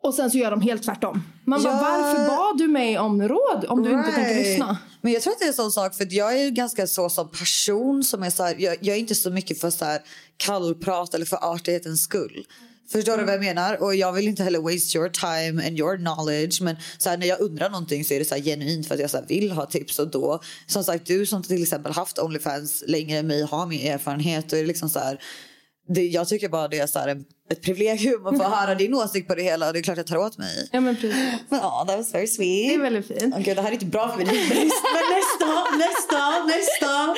[0.03, 1.23] Och sen så gör de helt tvärtom.
[1.45, 1.69] Man ja.
[1.69, 4.05] bara, varför bad du mig om råd om du right.
[4.05, 4.77] inte tänker lyssna?
[5.01, 7.29] Men jag tror att det är en sån sak, för jag är ganska så som
[7.29, 10.01] person som är så här, jag, jag, är inte så mycket för så här
[10.37, 12.45] kallprat eller för artighetens skull.
[12.91, 13.83] Förstår du vad jag menar?
[13.83, 16.61] Och jag vill inte heller waste your time and your knowledge.
[16.61, 19.01] Men så här, när jag undrar någonting så är det så här genuint för att
[19.01, 19.99] jag så vill ha tips.
[19.99, 23.87] Och då, som sagt, du som till exempel haft Onlyfans längre än mig har min
[23.87, 24.53] erfarenhet.
[24.53, 25.19] Och är liksom så här,
[25.87, 29.27] det, jag tycker bara det är så här, ett privilegium att få höra din åsikt
[29.27, 29.71] på det hela.
[29.71, 30.69] Det är klart jag tar åt mig.
[30.71, 31.39] Ja men precis.
[31.49, 32.69] Men ja, that was very sweet.
[32.69, 33.35] Det är väldigt fint.
[33.35, 34.73] Okay, det här är inte bra för hybris.
[34.93, 37.15] men nästa, nästa, nästa.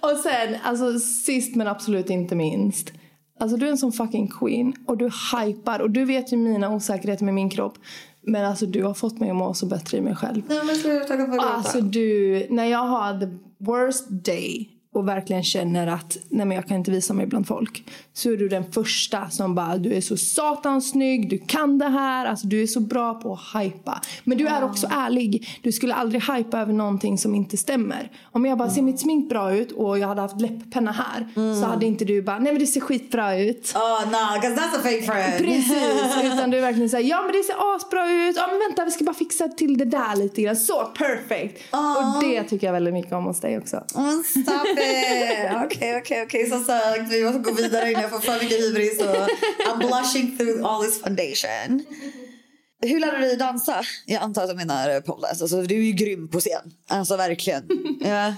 [0.00, 2.92] Och sen, alltså sist men absolut inte minst.
[3.38, 6.74] Alltså du är en sån fucking queen och du hypar och du vet ju mina
[6.74, 7.78] osäkerheter med min kropp.
[8.22, 10.42] Men alltså du har fått mig att må så bättre i mig själv.
[10.48, 13.26] Nej men sluta, Alltså du, när jag har the
[13.58, 17.84] worst day och verkligen känner att nej men jag kan inte visa mig bland folk
[18.12, 21.88] så är du den första som bara du är så satans snygg, du kan det
[21.88, 24.00] här, alltså du är så bra på att hypa.
[24.24, 25.58] Men du är också ärlig.
[25.62, 28.10] Du skulle aldrig hypa över någonting som inte stämmer.
[28.32, 31.60] Om jag bara ser mitt smink bra ut och jag hade haft läpppenna här mm.
[31.60, 33.72] så hade inte du bara nej men det ser skitbra ut.
[33.74, 35.38] Oh no, cause that's a fake friend.
[35.38, 38.36] Precis, utan du verkligen säger ja men det ser asbra ut.
[38.36, 40.56] Ja men vänta vi ska bara fixa till det där lite grann.
[40.56, 41.62] Så perfect.
[41.72, 42.16] Oh.
[42.16, 43.76] Och det tycker jag väldigt mycket om hos dig också.
[43.76, 44.83] Oh, stop.
[45.64, 46.50] Okej, okej, okej.
[46.50, 49.00] Som sagt, vi måste gå vidare innan jag får för mycket hybris.
[49.00, 51.84] I'm blushing through all this foundation.
[52.82, 53.82] Hur lärde du dig dansa?
[54.06, 55.44] Jag antar att du menar poledance.
[55.44, 56.72] Alltså, du är ju grym på scen.
[56.88, 57.68] Alltså verkligen.
[58.00, 58.32] Yeah.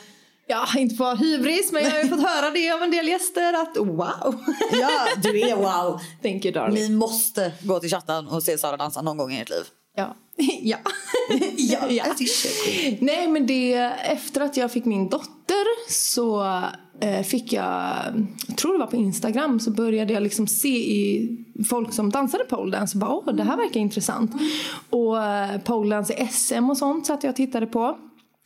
[0.49, 3.53] Ja, inte på hybris, men jag har ju fått höra det av en del gäster
[3.53, 4.45] att wow.
[4.73, 6.01] Ja, du är wow.
[6.23, 6.75] Thank you darling.
[6.75, 9.65] Ni måste gå till chatten och se Sara dansa någon gång i ert liv.
[9.97, 10.17] Ja.
[10.61, 10.79] ja.
[11.57, 12.05] ja, ja.
[13.01, 13.75] Nej, men det
[14.05, 16.45] efter att jag fick min dotter efter så
[17.01, 17.95] eh, fick jag,
[18.47, 21.31] jag tror det var på Instagram, så började jag liksom se i
[21.69, 24.33] folk som dansade poledance och bara åh, det här verkar intressant.
[24.33, 24.47] Mm.
[24.91, 27.99] Och eh, poledance i SM och sånt satt jag och tittade på.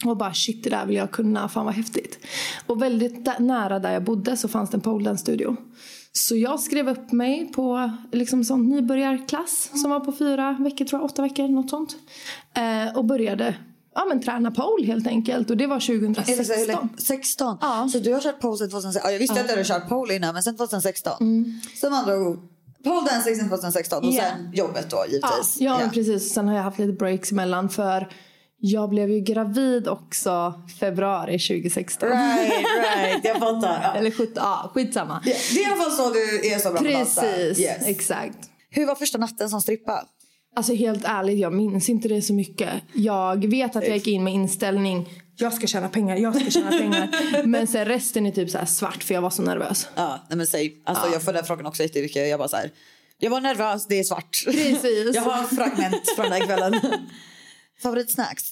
[0.04, 2.18] Och bara shit, det där vill jag kunna, fan vad häftigt.
[2.66, 5.56] Och väldigt nära där jag bodde så fanns det en poledance-studio.
[6.12, 9.78] Så jag skrev upp mig på liksom sån nybörjarklass mm.
[9.78, 11.96] som var på fyra veckor, tror jag, åtta veckor, något sånt.
[12.54, 13.54] Eh, och började
[13.94, 15.50] ja, men träna pole helt enkelt.
[15.50, 16.88] Och det var 2016.
[16.98, 17.58] 16?
[17.60, 17.88] Ja.
[17.92, 19.12] Så du har kört pole sedan 2016?
[19.12, 19.40] jag visste ja.
[19.40, 21.12] att du hade kört pole innan, men sen 2016?
[21.20, 21.60] Mm.
[21.80, 22.38] Så med andra ord,
[22.84, 24.36] pole dancing sedan 2016 och yeah.
[24.36, 25.56] sen jobbet då givetvis.
[25.58, 25.90] Ja, ja, ja.
[25.92, 26.34] precis.
[26.34, 28.08] Sen har jag haft lite breaks emellan för
[28.62, 32.08] Jag blev ju gravid också februari 2016.
[32.08, 33.24] Right, right.
[33.24, 33.80] Jag fattar.
[33.82, 33.94] Ja.
[33.98, 35.20] Eller 17, ja skitsamma.
[35.24, 37.20] Det är i alla fall så du är så bra på att dansa.
[37.20, 37.86] Precis, Yes.
[37.86, 38.38] exakt.
[38.70, 40.04] Hur var första natten som strippa?
[40.56, 42.70] Alltså helt ärligt, jag minns inte det så mycket.
[42.92, 45.08] Jag vet att jag gick in med inställning
[45.40, 47.42] jag ska tjäna pengar, jag ska tjäna pengar.
[47.46, 49.88] Men sen resten är typ så svart för jag var så nervös.
[49.94, 50.82] Ja, nej men säg.
[50.84, 52.28] Alltså jag får den frågan också jättemycket.
[52.28, 52.70] Jag bara så här.
[53.18, 54.42] Jag var nervös, det är svart.
[54.44, 54.84] Precis.
[55.14, 56.80] jag har fragment från den kvällen.
[57.82, 58.44] Favoritsnacks?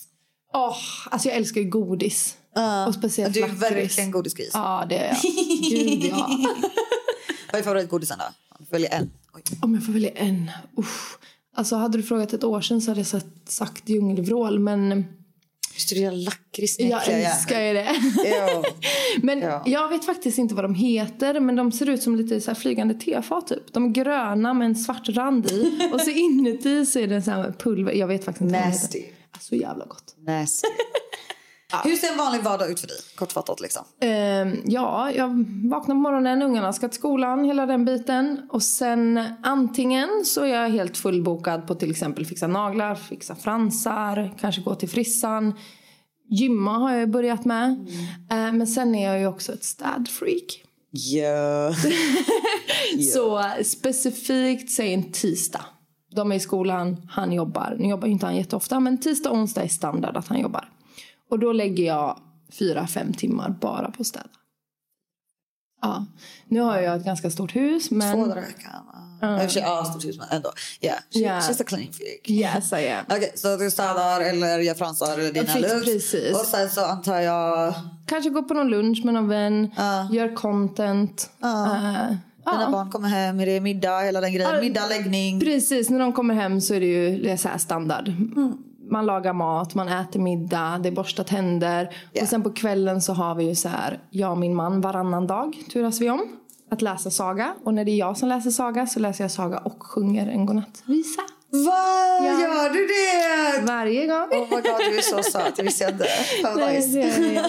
[0.54, 0.76] Åh,
[1.10, 2.36] alltså jag älskar ju godis.
[2.86, 3.62] och speciellt Du är lakrits.
[3.62, 4.50] verkligen godisgris.
[4.52, 5.16] Ja, det är jag.
[5.70, 6.38] Gud, ja.
[7.52, 8.24] Vad är favoritgodisen då?
[8.70, 9.10] Välj en.
[9.34, 9.42] Oj.
[9.62, 10.50] Om jag får välja en.
[10.76, 11.18] Uff.
[11.59, 14.59] Alltså hade du frågat ett år sedan så hade jag sagt- sagt djungelvrål.
[14.59, 15.05] Men
[15.74, 16.78] Just det, lakrits.
[16.78, 17.89] jag älskar ju det.
[18.24, 18.64] Ja.
[19.22, 19.62] Men Ja.
[19.66, 21.40] jag vet faktiskt inte vad de heter.
[21.40, 23.72] Men de ser ut som lite så flygande tefat typ.
[23.72, 25.90] De är gröna med en svart rand i.
[25.93, 27.93] Och så inuti så är det så här pulver.
[27.93, 28.78] Jag vet faktiskt inte vad de heter.
[28.82, 29.02] Nasty.
[29.40, 30.14] Så jävla gott.
[30.26, 30.66] Nasty.
[31.72, 32.96] Hur ser en vanlig vardag ut för dig?
[33.14, 33.84] Kortfattat liksom.
[34.00, 38.48] Ehm, ja, jag vaknar på morgonen, ungarna ska till skolan, hela den biten.
[38.50, 44.34] Och sen antingen så är jag helt fullbokad på till exempel fixa naglar, fixa fransar,
[44.40, 45.54] kanske gå till frissan.
[46.30, 47.86] Gymma har jag börjat med.
[48.30, 50.64] Ehm, men sen är jag ju också ett städfreak.
[50.90, 51.74] Ja.
[53.12, 55.64] Så specifikt säg en tisdag.
[56.14, 57.76] De är i skolan, han jobbar.
[57.78, 60.68] Nu jobbar inte han jätteofta, men tisdag och onsdag är standard att han jobbar.
[61.30, 62.18] Och då lägger jag
[62.59, 64.28] fyra, fem timmar bara på att städa.
[65.82, 66.06] Ja.
[66.48, 68.14] Nu har jag ett ganska stort hus, men...
[68.14, 68.72] Två dagar i veckan.
[69.20, 70.50] Ja, i ja, stort hus men ändå.
[70.80, 71.38] Yeah, she, Ja.
[71.40, 72.30] she's a clean freak.
[72.30, 73.05] Yes, I am.
[73.09, 75.84] Okej, så du städar eller gör fransar eller dina looks.
[75.84, 76.34] precis.
[76.40, 77.74] Och sen så antar jag
[78.06, 79.70] Kanske gå på någon lunch med någon vän,
[80.12, 81.30] gör content.
[81.42, 82.68] Eh, dina ja.
[82.72, 84.55] barn kommer hem, är det middag, hela den grejen.
[84.55, 85.40] Ja, Middag, läggning.
[85.40, 88.12] Precis, när de kommer hem så är det ju det är så standard.
[88.90, 91.94] Man lagar mat, man äter middag, det är borsta tänder.
[92.12, 92.23] Ja.
[92.23, 95.27] Och sen på kvällen så har vi ju så här, jag och min man varannan
[95.27, 96.20] dag turas vi om.
[96.70, 97.55] Att läsa saga.
[97.65, 100.47] Och när det är jag som läser saga så läser jag saga och sjunger en
[100.47, 101.23] godnattvisa.
[101.50, 102.40] Vad Ja.
[102.40, 103.66] gör du det?
[103.72, 104.22] Varje gång.
[104.42, 105.56] Oh my god, du är så söt.
[105.56, 106.04] Det visste jag inte.
[106.42, 107.44] Fan, Nej, nice.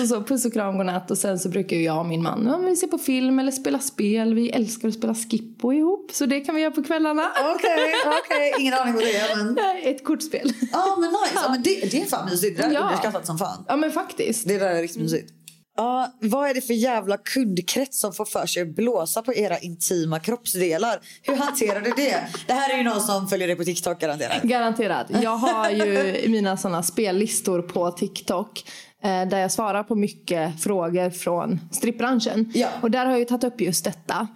[0.00, 2.56] så, så puss och kram godnatt och sen så brukar jag och min man ja,
[2.68, 4.34] vi se på film eller spela spel.
[4.34, 7.30] Vi älskar att spela Skippo ihop så det kan vi göra på kvällarna.
[7.54, 7.94] Okej,
[8.24, 8.54] okej.
[8.58, 9.58] Ingen aning vad det är men...
[9.82, 10.52] Ett kortspel.
[10.72, 11.32] Ja men nice.
[11.34, 12.56] Ja, men det, det är fan mysigt.
[12.58, 12.80] Det är Ja.
[12.80, 13.64] underskattat som fan.
[13.68, 14.48] Ja men faktiskt.
[14.48, 15.32] Det där är riktigt mysigt.
[15.76, 19.58] Ja, vad är det för jävla kundkrets som får för sig att blåsa på era
[19.58, 21.00] intima kroppsdelar?
[21.22, 22.26] Hur hanterar du det?
[22.46, 24.42] Det här är ju någon som följer dig på TikTok garanterat.
[24.42, 25.06] Garanterat.
[25.22, 28.70] Jag har ju mina såna spellistor på TikTok
[29.02, 32.52] eh, där jag svarar på mycket frågor från strippbranschen.
[32.54, 32.68] Ja.
[32.80, 34.28] Och där har jag tagit upp just detta.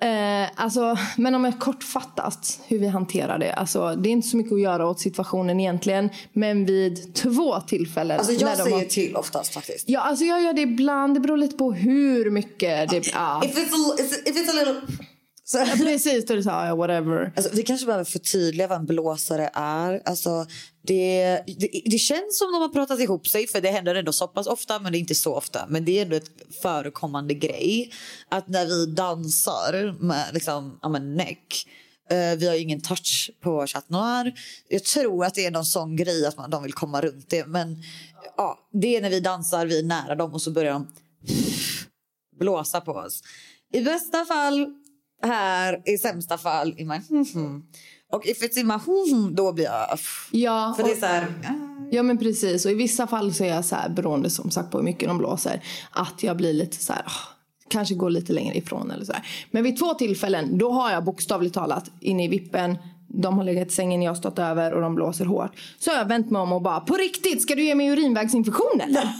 [0.00, 3.52] Eh, alltså, men om jag kortfattat hur vi hanterar det.
[3.52, 6.10] Alltså, det är inte så mycket att göra åt situationen egentligen.
[6.32, 8.18] Men vid två tillfällen.
[8.18, 9.88] Alltså jag säger har- till oftast faktiskt.
[9.88, 11.14] Ja, alltså jag gör det ibland.
[11.14, 13.06] Det beror lite på hur mycket det...
[13.14, 13.42] Ja.
[13.44, 13.94] If it's a,
[14.26, 14.80] if it's a little...
[15.48, 17.32] Så, Precis, då så här, ja, whatever.
[17.36, 20.02] alltså, vi kanske behöver förtydliga vad en blåsare är.
[20.04, 20.46] Alltså,
[20.82, 24.28] det, det, det känns som de har pratat ihop sig för det händer ändå så
[24.28, 25.66] pass ofta men det är inte så ofta.
[25.68, 26.30] Men det är ändå ett
[26.62, 27.92] förekommande grej
[28.28, 31.66] att när vi dansar med liksom, ja, men neck
[32.10, 34.34] eh, vi har ingen touch på Chat Noir.
[34.68, 37.46] Jag tror att det är någon sån grej att man, de vill komma runt det.
[37.46, 37.82] Men
[38.36, 40.88] ja, det är när vi dansar, vi är nära dem och så börjar de
[42.38, 43.22] blåsa på oss.
[43.72, 44.66] I bästa fall
[45.26, 47.62] här, i sämsta fall i my hmm
[48.12, 49.98] Och if it's in my hmm då blir jag...
[50.30, 51.26] Ja, För det är så här...
[51.90, 52.64] Ja men precis.
[52.64, 55.08] Och i vissa fall så är jag så här beroende som sagt på hur mycket
[55.08, 57.36] de blåser att jag blir lite så här ah,
[57.68, 59.26] kanske går lite längre ifrån eller så här.
[59.50, 62.78] Men vid två tillfällen då har jag bokstavligt talat inne i vippen
[63.08, 65.50] de har legat i sängen, jag har stått över och de blåser hårt.
[65.78, 68.80] Så har jag vänt mig om och bara, på riktigt, ska du ge mig urinvägsinfektion
[68.80, 69.02] eller?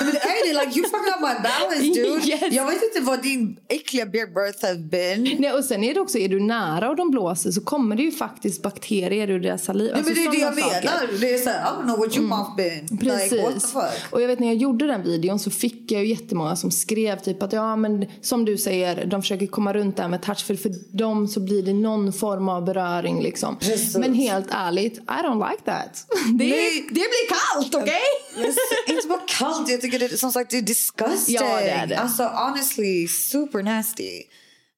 [0.00, 2.18] Men är det, like you fucking up my balance dude.
[2.28, 2.54] Yes.
[2.54, 5.36] Jag vet inte vad din äckliga beer birth has been.
[5.38, 8.02] Nej, och sen är det också, är du nära och de blåser så kommer det
[8.02, 9.90] ju faktiskt bakterier ur deras saliv.
[9.94, 10.88] Nej, men det är det jag saker.
[10.88, 11.20] menar.
[11.20, 12.86] Det är så här, I don't know what your mouth been.
[12.90, 13.72] Like, what the Precis.
[13.72, 14.12] fuck?
[14.12, 17.18] och jag vet när jag gjorde den videon så fick jag ju jättemånga som skrev
[17.18, 20.46] typ att ja men som du säger, de försöker komma runt det här med touch
[20.46, 23.56] för för dem så blir det någon form av beröring liksom.
[23.58, 23.96] Precis.
[23.96, 26.06] Men helt ärligt, I don't like that.
[26.38, 26.86] Det, Nej.
[26.88, 28.02] det blir kallt, okej?
[28.48, 28.56] S-
[28.88, 31.34] inte bara kallt, jag tycker det är som sagt det är disgusting.
[31.34, 31.98] Ja, det är det.
[31.98, 34.22] Alltså honestly, super nasty.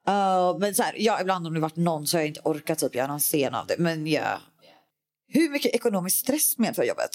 [0.08, 2.78] Uh, men så här, ja, ibland om det varit någon så har jag inte orkat
[2.78, 3.74] typ göra någon scen av det.
[3.78, 4.40] Men ja.
[5.32, 7.10] Hur mycket ekonomisk stress medför jobbet?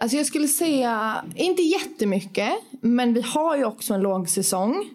[0.00, 2.52] Alltså jag skulle säga, inte jättemycket,
[2.82, 4.90] men vi har ju också en lågsäsong.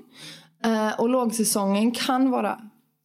[0.66, 2.60] Eh, och lågsäsongen kan vara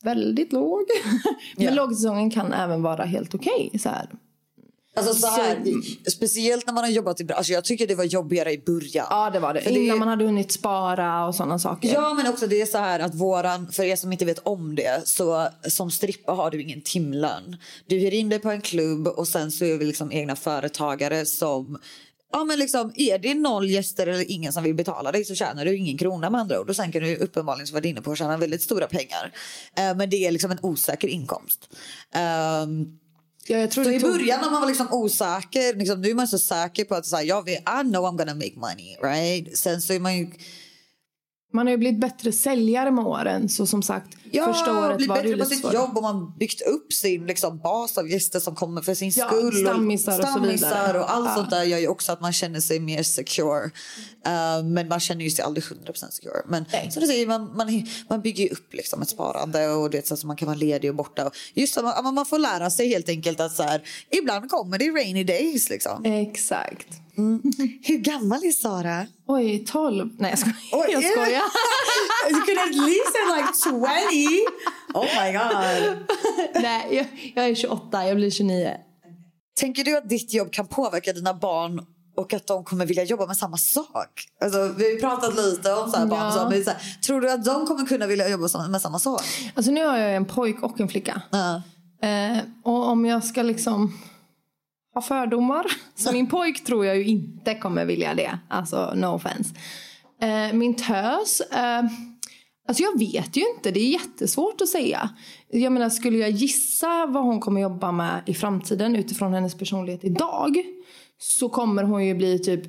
[0.08, 0.80] väldigt låg.
[1.56, 1.70] men Ja.
[1.74, 3.70] lågsäsongen kan även vara helt okej.
[3.82, 4.08] så här.
[4.96, 5.58] Alltså så här,
[6.10, 9.06] speciellt när man har jobbat i bra- alltså Jag tycker det var jobbigare i början.
[9.10, 9.60] Ja, det var det.
[9.60, 11.92] För det- Innan man hade hunnit spara och sådana saker.
[11.94, 14.74] Ja men också det är så här att våran, för er som inte vet om
[14.74, 17.56] det, så som strippa har du ingen timlön.
[17.86, 21.26] Du hyr in dig på en klubb och sen så är vi liksom egna företagare
[21.26, 21.78] som
[22.32, 25.64] Ja men liksom är det noll gäster eller ingen som vill betala dig så tjänar
[25.64, 28.36] du ingen krona med andra ord och sen kan du uppenbarligen som inne på tjäna
[28.36, 29.32] väldigt stora pengar.
[29.76, 31.68] Eh, men det är liksom en osäker inkomst.
[32.12, 32.98] Ehm,
[33.50, 36.28] Ja, jag tror så i början när man var liksom osäker, liksom, nu är man
[36.28, 39.58] så säker på att så här, jag vet, I know I'm gonna make money, right?
[39.58, 40.30] Sen så är man ju
[41.52, 43.48] Man har ju blivit bättre säljare med åren.
[43.48, 45.74] Så som sagt, Ja, första året var det ju bättre på sitt svårare.
[45.76, 49.26] jobb och man byggt upp sin liksom, bas av gäster som kommer för sin Ja,
[49.28, 49.54] skull.
[49.64, 51.00] stammisar och stammisar vidare.
[51.00, 51.34] och allt Ja.
[51.34, 53.64] sånt där gör ju också att man känner sig mer secure.
[53.64, 56.42] Uh, men man känner ju sig aldrig 100% secure.
[56.48, 60.06] Men som du säger, man, man, man bygger ju upp liksom ett sparande och det
[60.06, 61.26] så att man kan vara ledig och borta.
[61.26, 64.78] Och Just så, man, man får lära sig helt enkelt att så här, ibland kommer
[64.78, 65.70] det rainy days.
[65.70, 66.04] Liksom.
[66.04, 66.86] Exakt.
[67.82, 69.06] Hur gammal är Sara?
[69.26, 70.10] Oj, 12.
[70.18, 70.56] Nej, jag skojar.
[70.72, 71.42] Oj, jag skojar.
[72.30, 74.46] you could at least say like 20.
[74.94, 76.06] Oh my god.
[76.62, 78.06] Nej, jag, jag är 28.
[78.06, 78.76] Jag blir 29.
[79.60, 81.86] Tänker du att ditt jobb kan påverka dina barn
[82.16, 84.24] och att de kommer vilja jobba med samma sak?
[84.40, 86.20] Alltså, vi har pratat lite om så här barn.
[86.20, 86.32] Ja.
[86.32, 89.22] Så, men så här, tror du att de kommer kunna vilja jobba med samma sak?
[89.54, 91.22] Alltså nu har jag en pojk och en flicka.
[91.30, 91.62] Ja.
[92.08, 93.92] Eh, och om jag ska liksom
[94.98, 95.66] ha fördomar.
[95.94, 98.38] Så min pojk tror jag ju inte kommer vilja det.
[98.48, 99.54] Alltså no offense.
[100.22, 101.40] Eh, min tös.
[101.40, 101.84] Eh,
[102.68, 103.70] alltså jag vet ju inte.
[103.70, 105.10] Det är jättesvårt att säga.
[105.48, 110.04] Jag menar skulle jag gissa vad hon kommer jobba med i framtiden utifrån hennes personlighet
[110.04, 110.56] idag.
[111.18, 112.62] Så kommer hon ju bli typ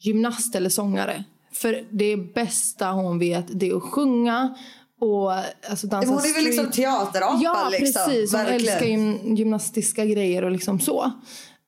[0.00, 1.24] gymnast eller sångare.
[1.52, 4.54] För det bästa hon vet det är att sjunga.
[5.00, 5.32] Och
[5.70, 7.40] alltså dansa Hon är väl liksom teaterapa?
[7.42, 8.02] Ja, liksom.
[8.06, 8.32] precis.
[8.32, 8.74] Hon Verkligen.
[8.74, 11.12] älskar gym, gymnastiska grejer och liksom så.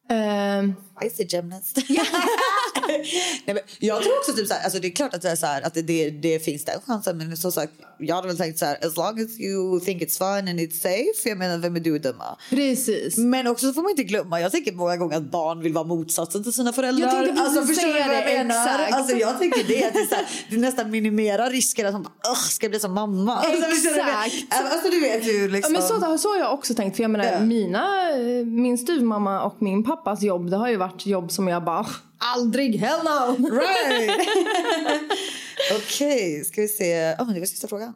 [0.08, 0.76] Ehm,
[1.16, 1.78] See gymnast.
[3.46, 5.36] Nej, men jag tror också typ så här, alltså det är klart att det, är
[5.36, 8.36] så här, att det, det, det finns den chansen men som sagt, jag hade väl
[8.38, 11.28] tänkt så här as long as you think it's fun and it's safe.
[11.28, 12.36] Jag menar vem är du att döma?
[12.50, 13.16] precis.
[13.16, 15.84] Men också så får man inte glömma, jag tänker många gånger att barn vill vara
[15.84, 17.06] motsatsen till sina föräldrar.
[17.16, 18.54] Jag tänkte alltså, förstår du vad jag menar?
[18.78, 18.92] exakt.
[18.94, 22.30] Alltså, jag tänker det, att det, så här, det nästan minimerar risken att man bara,
[22.32, 23.36] "Ugh, ska bli som mamma.
[23.36, 24.64] Alltså, Exakt.
[24.72, 25.72] Alltså du vet Ja, liksom.
[25.72, 26.96] men så, så har jag också tänkt.
[26.96, 27.40] För jag menar, Ja.
[27.40, 31.64] mina, eh, min styvmamma och min pappas jobb, det har ju varit jobb som jag
[31.64, 31.86] bara
[32.18, 33.36] aldrig, hello!
[33.36, 34.28] Right.
[35.76, 37.14] Okej, ska vi se.
[37.18, 37.94] Men det var sista frågan.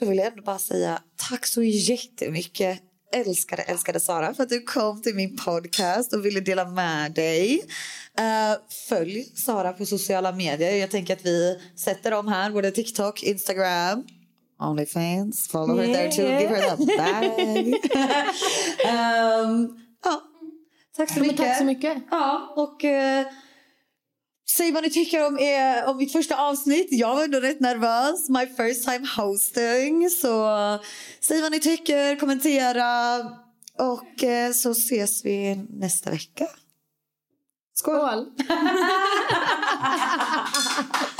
[0.00, 2.80] Då vill jag ändå bara säga tack så jättemycket
[3.14, 7.62] älskade, älskade Sara för att du kom till min podcast och ville dela med dig.
[8.18, 8.58] Eh,
[8.88, 10.76] följ Sara på sociala medier.
[10.76, 14.04] Jag tänker att vi sätter dem här, både TikTok, Instagram,
[14.60, 15.48] Onlyfans.
[15.48, 16.22] Follow her there too.
[16.22, 17.24] Give her that bag.
[18.86, 19.68] Ehm,
[20.04, 20.22] ja,
[21.06, 21.36] tack så mycket.
[21.36, 21.98] tack så mycket.
[22.10, 23.26] Ja, och eh,
[24.50, 26.88] säg vad ni tycker om, er, om mitt första avsnitt.
[26.90, 28.28] Jag var ändå rätt nervös.
[28.28, 30.10] My first time hosting.
[30.10, 30.48] Så
[31.20, 33.16] säg vad ni tycker, kommentera.
[33.78, 36.46] Och eh, så ses vi nästa vecka.
[37.74, 37.96] Skål!
[37.96, 38.26] Skål.